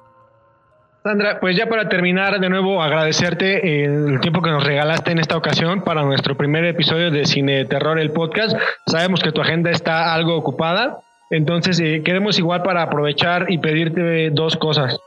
Sandra, 1.04 1.40
pues 1.40 1.56
ya 1.56 1.70
para 1.70 1.88
terminar, 1.88 2.40
de 2.40 2.50
nuevo 2.50 2.82
agradecerte 2.82 3.84
el 3.84 4.20
tiempo 4.22 4.42
que 4.42 4.50
nos 4.50 4.64
regalaste 4.64 5.12
en 5.12 5.20
esta 5.20 5.38
ocasión 5.38 5.84
para 5.84 6.02
nuestro 6.02 6.36
primer 6.36 6.66
episodio 6.66 7.12
de 7.12 7.26
Cine 7.26 7.66
Terror, 7.66 8.00
el 8.00 8.12
podcast. 8.12 8.58
Sabemos 8.88 9.22
que 9.22 9.32
tu 9.32 9.40
agenda 9.40 9.70
está 9.70 10.16
algo 10.16 10.36
ocupada, 10.36 11.02
entonces 11.30 11.80
eh, 11.80 12.02
queremos 12.04 12.38
igual 12.40 12.64
para 12.64 12.84
aprovechar 12.84 13.52
y 13.52 13.58
pedirte 13.58 14.30
dos 14.32 14.56
cosas. 14.56 14.98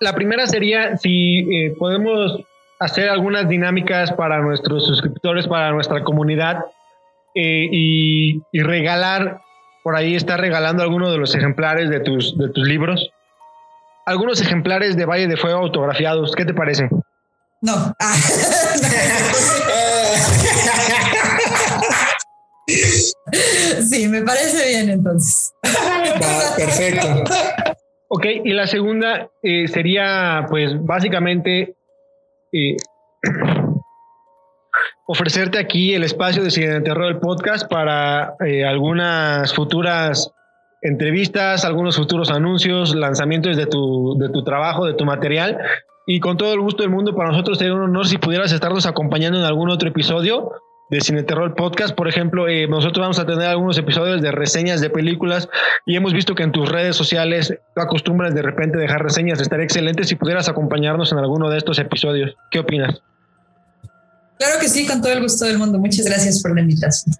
La 0.00 0.14
primera 0.14 0.46
sería 0.46 0.96
si 0.96 1.40
eh, 1.40 1.74
podemos 1.78 2.40
hacer 2.80 3.08
algunas 3.08 3.48
dinámicas 3.48 4.12
para 4.12 4.40
nuestros 4.40 4.86
suscriptores, 4.86 5.46
para 5.46 5.70
nuestra 5.70 6.02
comunidad 6.02 6.64
eh, 7.34 7.68
y, 7.70 8.42
y, 8.52 8.60
regalar, 8.62 9.40
por 9.82 9.96
ahí 9.96 10.14
está 10.16 10.36
regalando 10.36 10.82
algunos 10.82 11.12
de 11.12 11.18
los 11.18 11.34
ejemplares 11.34 11.90
de 11.90 12.00
tus, 12.00 12.36
de 12.36 12.48
tus 12.48 12.66
libros 12.66 13.10
algunos 14.06 14.40
ejemplares 14.40 14.96
de 14.96 15.06
Valle 15.06 15.26
de 15.26 15.36
Fuego 15.36 15.60
autografiados. 15.60 16.34
¿Qué 16.34 16.44
te 16.44 16.54
parece? 16.54 16.88
No. 17.60 17.94
Ah. 17.98 18.14
me 24.14 24.22
parece 24.22 24.68
bien 24.68 24.90
entonces. 24.90 25.52
perfecto. 26.56 27.24
Ok, 28.08 28.26
y 28.44 28.52
la 28.52 28.66
segunda 28.66 29.28
eh, 29.42 29.66
sería, 29.66 30.46
pues, 30.48 30.72
básicamente 30.84 31.74
eh, 32.52 32.76
ofrecerte 35.06 35.58
aquí 35.58 35.94
el 35.94 36.04
espacio 36.04 36.44
de 36.44 36.50
Cine 36.50 36.74
de 36.74 36.80
Terror 36.82 37.06
del 37.06 37.18
podcast 37.18 37.68
para 37.68 38.34
eh, 38.46 38.64
algunas 38.64 39.52
futuras 39.52 40.30
entrevistas, 40.82 41.64
algunos 41.64 41.96
futuros 41.96 42.30
anuncios, 42.30 42.94
lanzamientos 42.94 43.56
de 43.56 43.66
tu, 43.66 44.16
de 44.18 44.28
tu 44.28 44.44
trabajo, 44.44 44.86
de 44.86 44.94
tu 44.94 45.04
material. 45.04 45.58
Y 46.06 46.20
con 46.20 46.36
todo 46.36 46.52
el 46.52 46.60
gusto 46.60 46.82
del 46.82 46.92
mundo, 46.92 47.16
para 47.16 47.30
nosotros 47.30 47.58
sería 47.58 47.74
un 47.74 47.80
honor 47.80 48.06
si 48.06 48.18
pudieras 48.18 48.52
estarnos 48.52 48.86
acompañando 48.86 49.38
en 49.38 49.44
algún 49.44 49.70
otro 49.70 49.88
episodio 49.88 50.52
de 50.94 51.00
Cine 51.00 51.24
Terror 51.24 51.56
Podcast. 51.56 51.94
Por 51.94 52.06
ejemplo, 52.06 52.48
eh, 52.48 52.68
nosotros 52.68 53.02
vamos 53.02 53.18
a 53.18 53.26
tener 53.26 53.48
algunos 53.48 53.76
episodios 53.76 54.22
de 54.22 54.30
reseñas 54.30 54.80
de 54.80 54.90
películas 54.90 55.48
y 55.86 55.96
hemos 55.96 56.12
visto 56.12 56.36
que 56.36 56.44
en 56.44 56.52
tus 56.52 56.68
redes 56.68 56.94
sociales 56.94 57.52
acostumbras 57.74 58.32
de 58.32 58.42
repente 58.42 58.78
dejar 58.78 59.02
reseñas. 59.02 59.40
Estaría 59.40 59.64
excelente 59.64 60.04
si 60.04 60.14
pudieras 60.14 60.48
acompañarnos 60.48 61.10
en 61.10 61.18
alguno 61.18 61.50
de 61.50 61.58
estos 61.58 61.80
episodios. 61.80 62.36
¿Qué 62.52 62.60
opinas? 62.60 63.02
Claro 64.38 64.60
que 64.60 64.68
sí, 64.68 64.86
con 64.86 65.02
todo 65.02 65.12
el 65.12 65.22
gusto 65.22 65.44
del 65.44 65.58
mundo. 65.58 65.80
Muchas 65.80 66.06
gracias 66.06 66.40
por 66.40 66.54
la 66.54 66.60
invitación. 66.60 67.16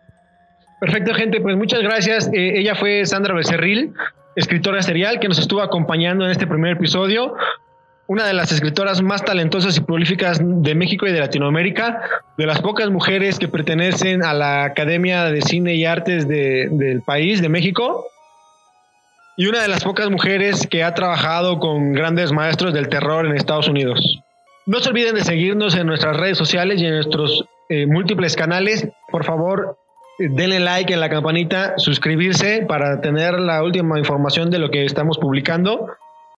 Perfecto, 0.80 1.12
gente. 1.14 1.40
Pues 1.40 1.56
muchas 1.56 1.82
gracias. 1.82 2.28
Eh, 2.32 2.60
ella 2.60 2.76
fue 2.76 3.04
Sandra 3.06 3.34
Becerril, 3.34 3.92
escritora 4.36 4.82
serial, 4.82 5.18
que 5.18 5.26
nos 5.26 5.40
estuvo 5.40 5.62
acompañando 5.62 6.24
en 6.24 6.30
este 6.30 6.46
primer 6.46 6.76
episodio. 6.76 7.34
Una 8.06 8.26
de 8.26 8.34
las 8.34 8.52
escritoras 8.52 9.00
más 9.00 9.24
talentosas 9.24 9.78
y 9.78 9.80
prolíficas 9.80 10.38
de 10.42 10.74
México 10.74 11.06
y 11.06 11.12
de 11.12 11.20
Latinoamérica, 11.20 12.02
de 12.36 12.46
las 12.46 12.60
pocas 12.60 12.90
mujeres 12.90 13.38
que 13.38 13.48
pertenecen 13.48 14.22
a 14.22 14.34
la 14.34 14.64
Academia 14.64 15.24
de 15.24 15.40
Cine 15.40 15.74
y 15.74 15.86
Artes 15.86 16.28
del 16.28 17.02
país, 17.06 17.40
de 17.40 17.48
México, 17.48 18.06
y 19.38 19.46
una 19.46 19.62
de 19.62 19.68
las 19.68 19.84
pocas 19.84 20.10
mujeres 20.10 20.66
que 20.66 20.84
ha 20.84 20.92
trabajado 20.94 21.58
con 21.58 21.92
grandes 21.92 22.30
maestros 22.30 22.74
del 22.74 22.88
terror 22.88 23.24
en 23.24 23.34
Estados 23.36 23.68
Unidos. 23.68 24.20
No 24.66 24.80
se 24.80 24.90
olviden 24.90 25.14
de 25.14 25.24
seguirnos 25.24 25.74
en 25.74 25.86
nuestras 25.86 26.16
redes 26.16 26.36
sociales 26.36 26.80
y 26.80 26.86
en 26.86 26.94
nuestros 26.94 27.44
eh, 27.70 27.86
múltiples 27.86 28.36
canales. 28.36 28.86
Por 29.10 29.24
favor, 29.24 29.78
eh, 30.18 30.28
denle 30.30 30.60
like 30.60 30.92
en 30.92 31.00
la 31.00 31.08
campanita, 31.08 31.74
suscribirse 31.78 32.64
para 32.68 33.00
tener 33.00 33.40
la 33.40 33.62
última 33.62 33.98
información 33.98 34.50
de 34.50 34.58
lo 34.58 34.70
que 34.70 34.84
estamos 34.84 35.18
publicando. 35.18 35.88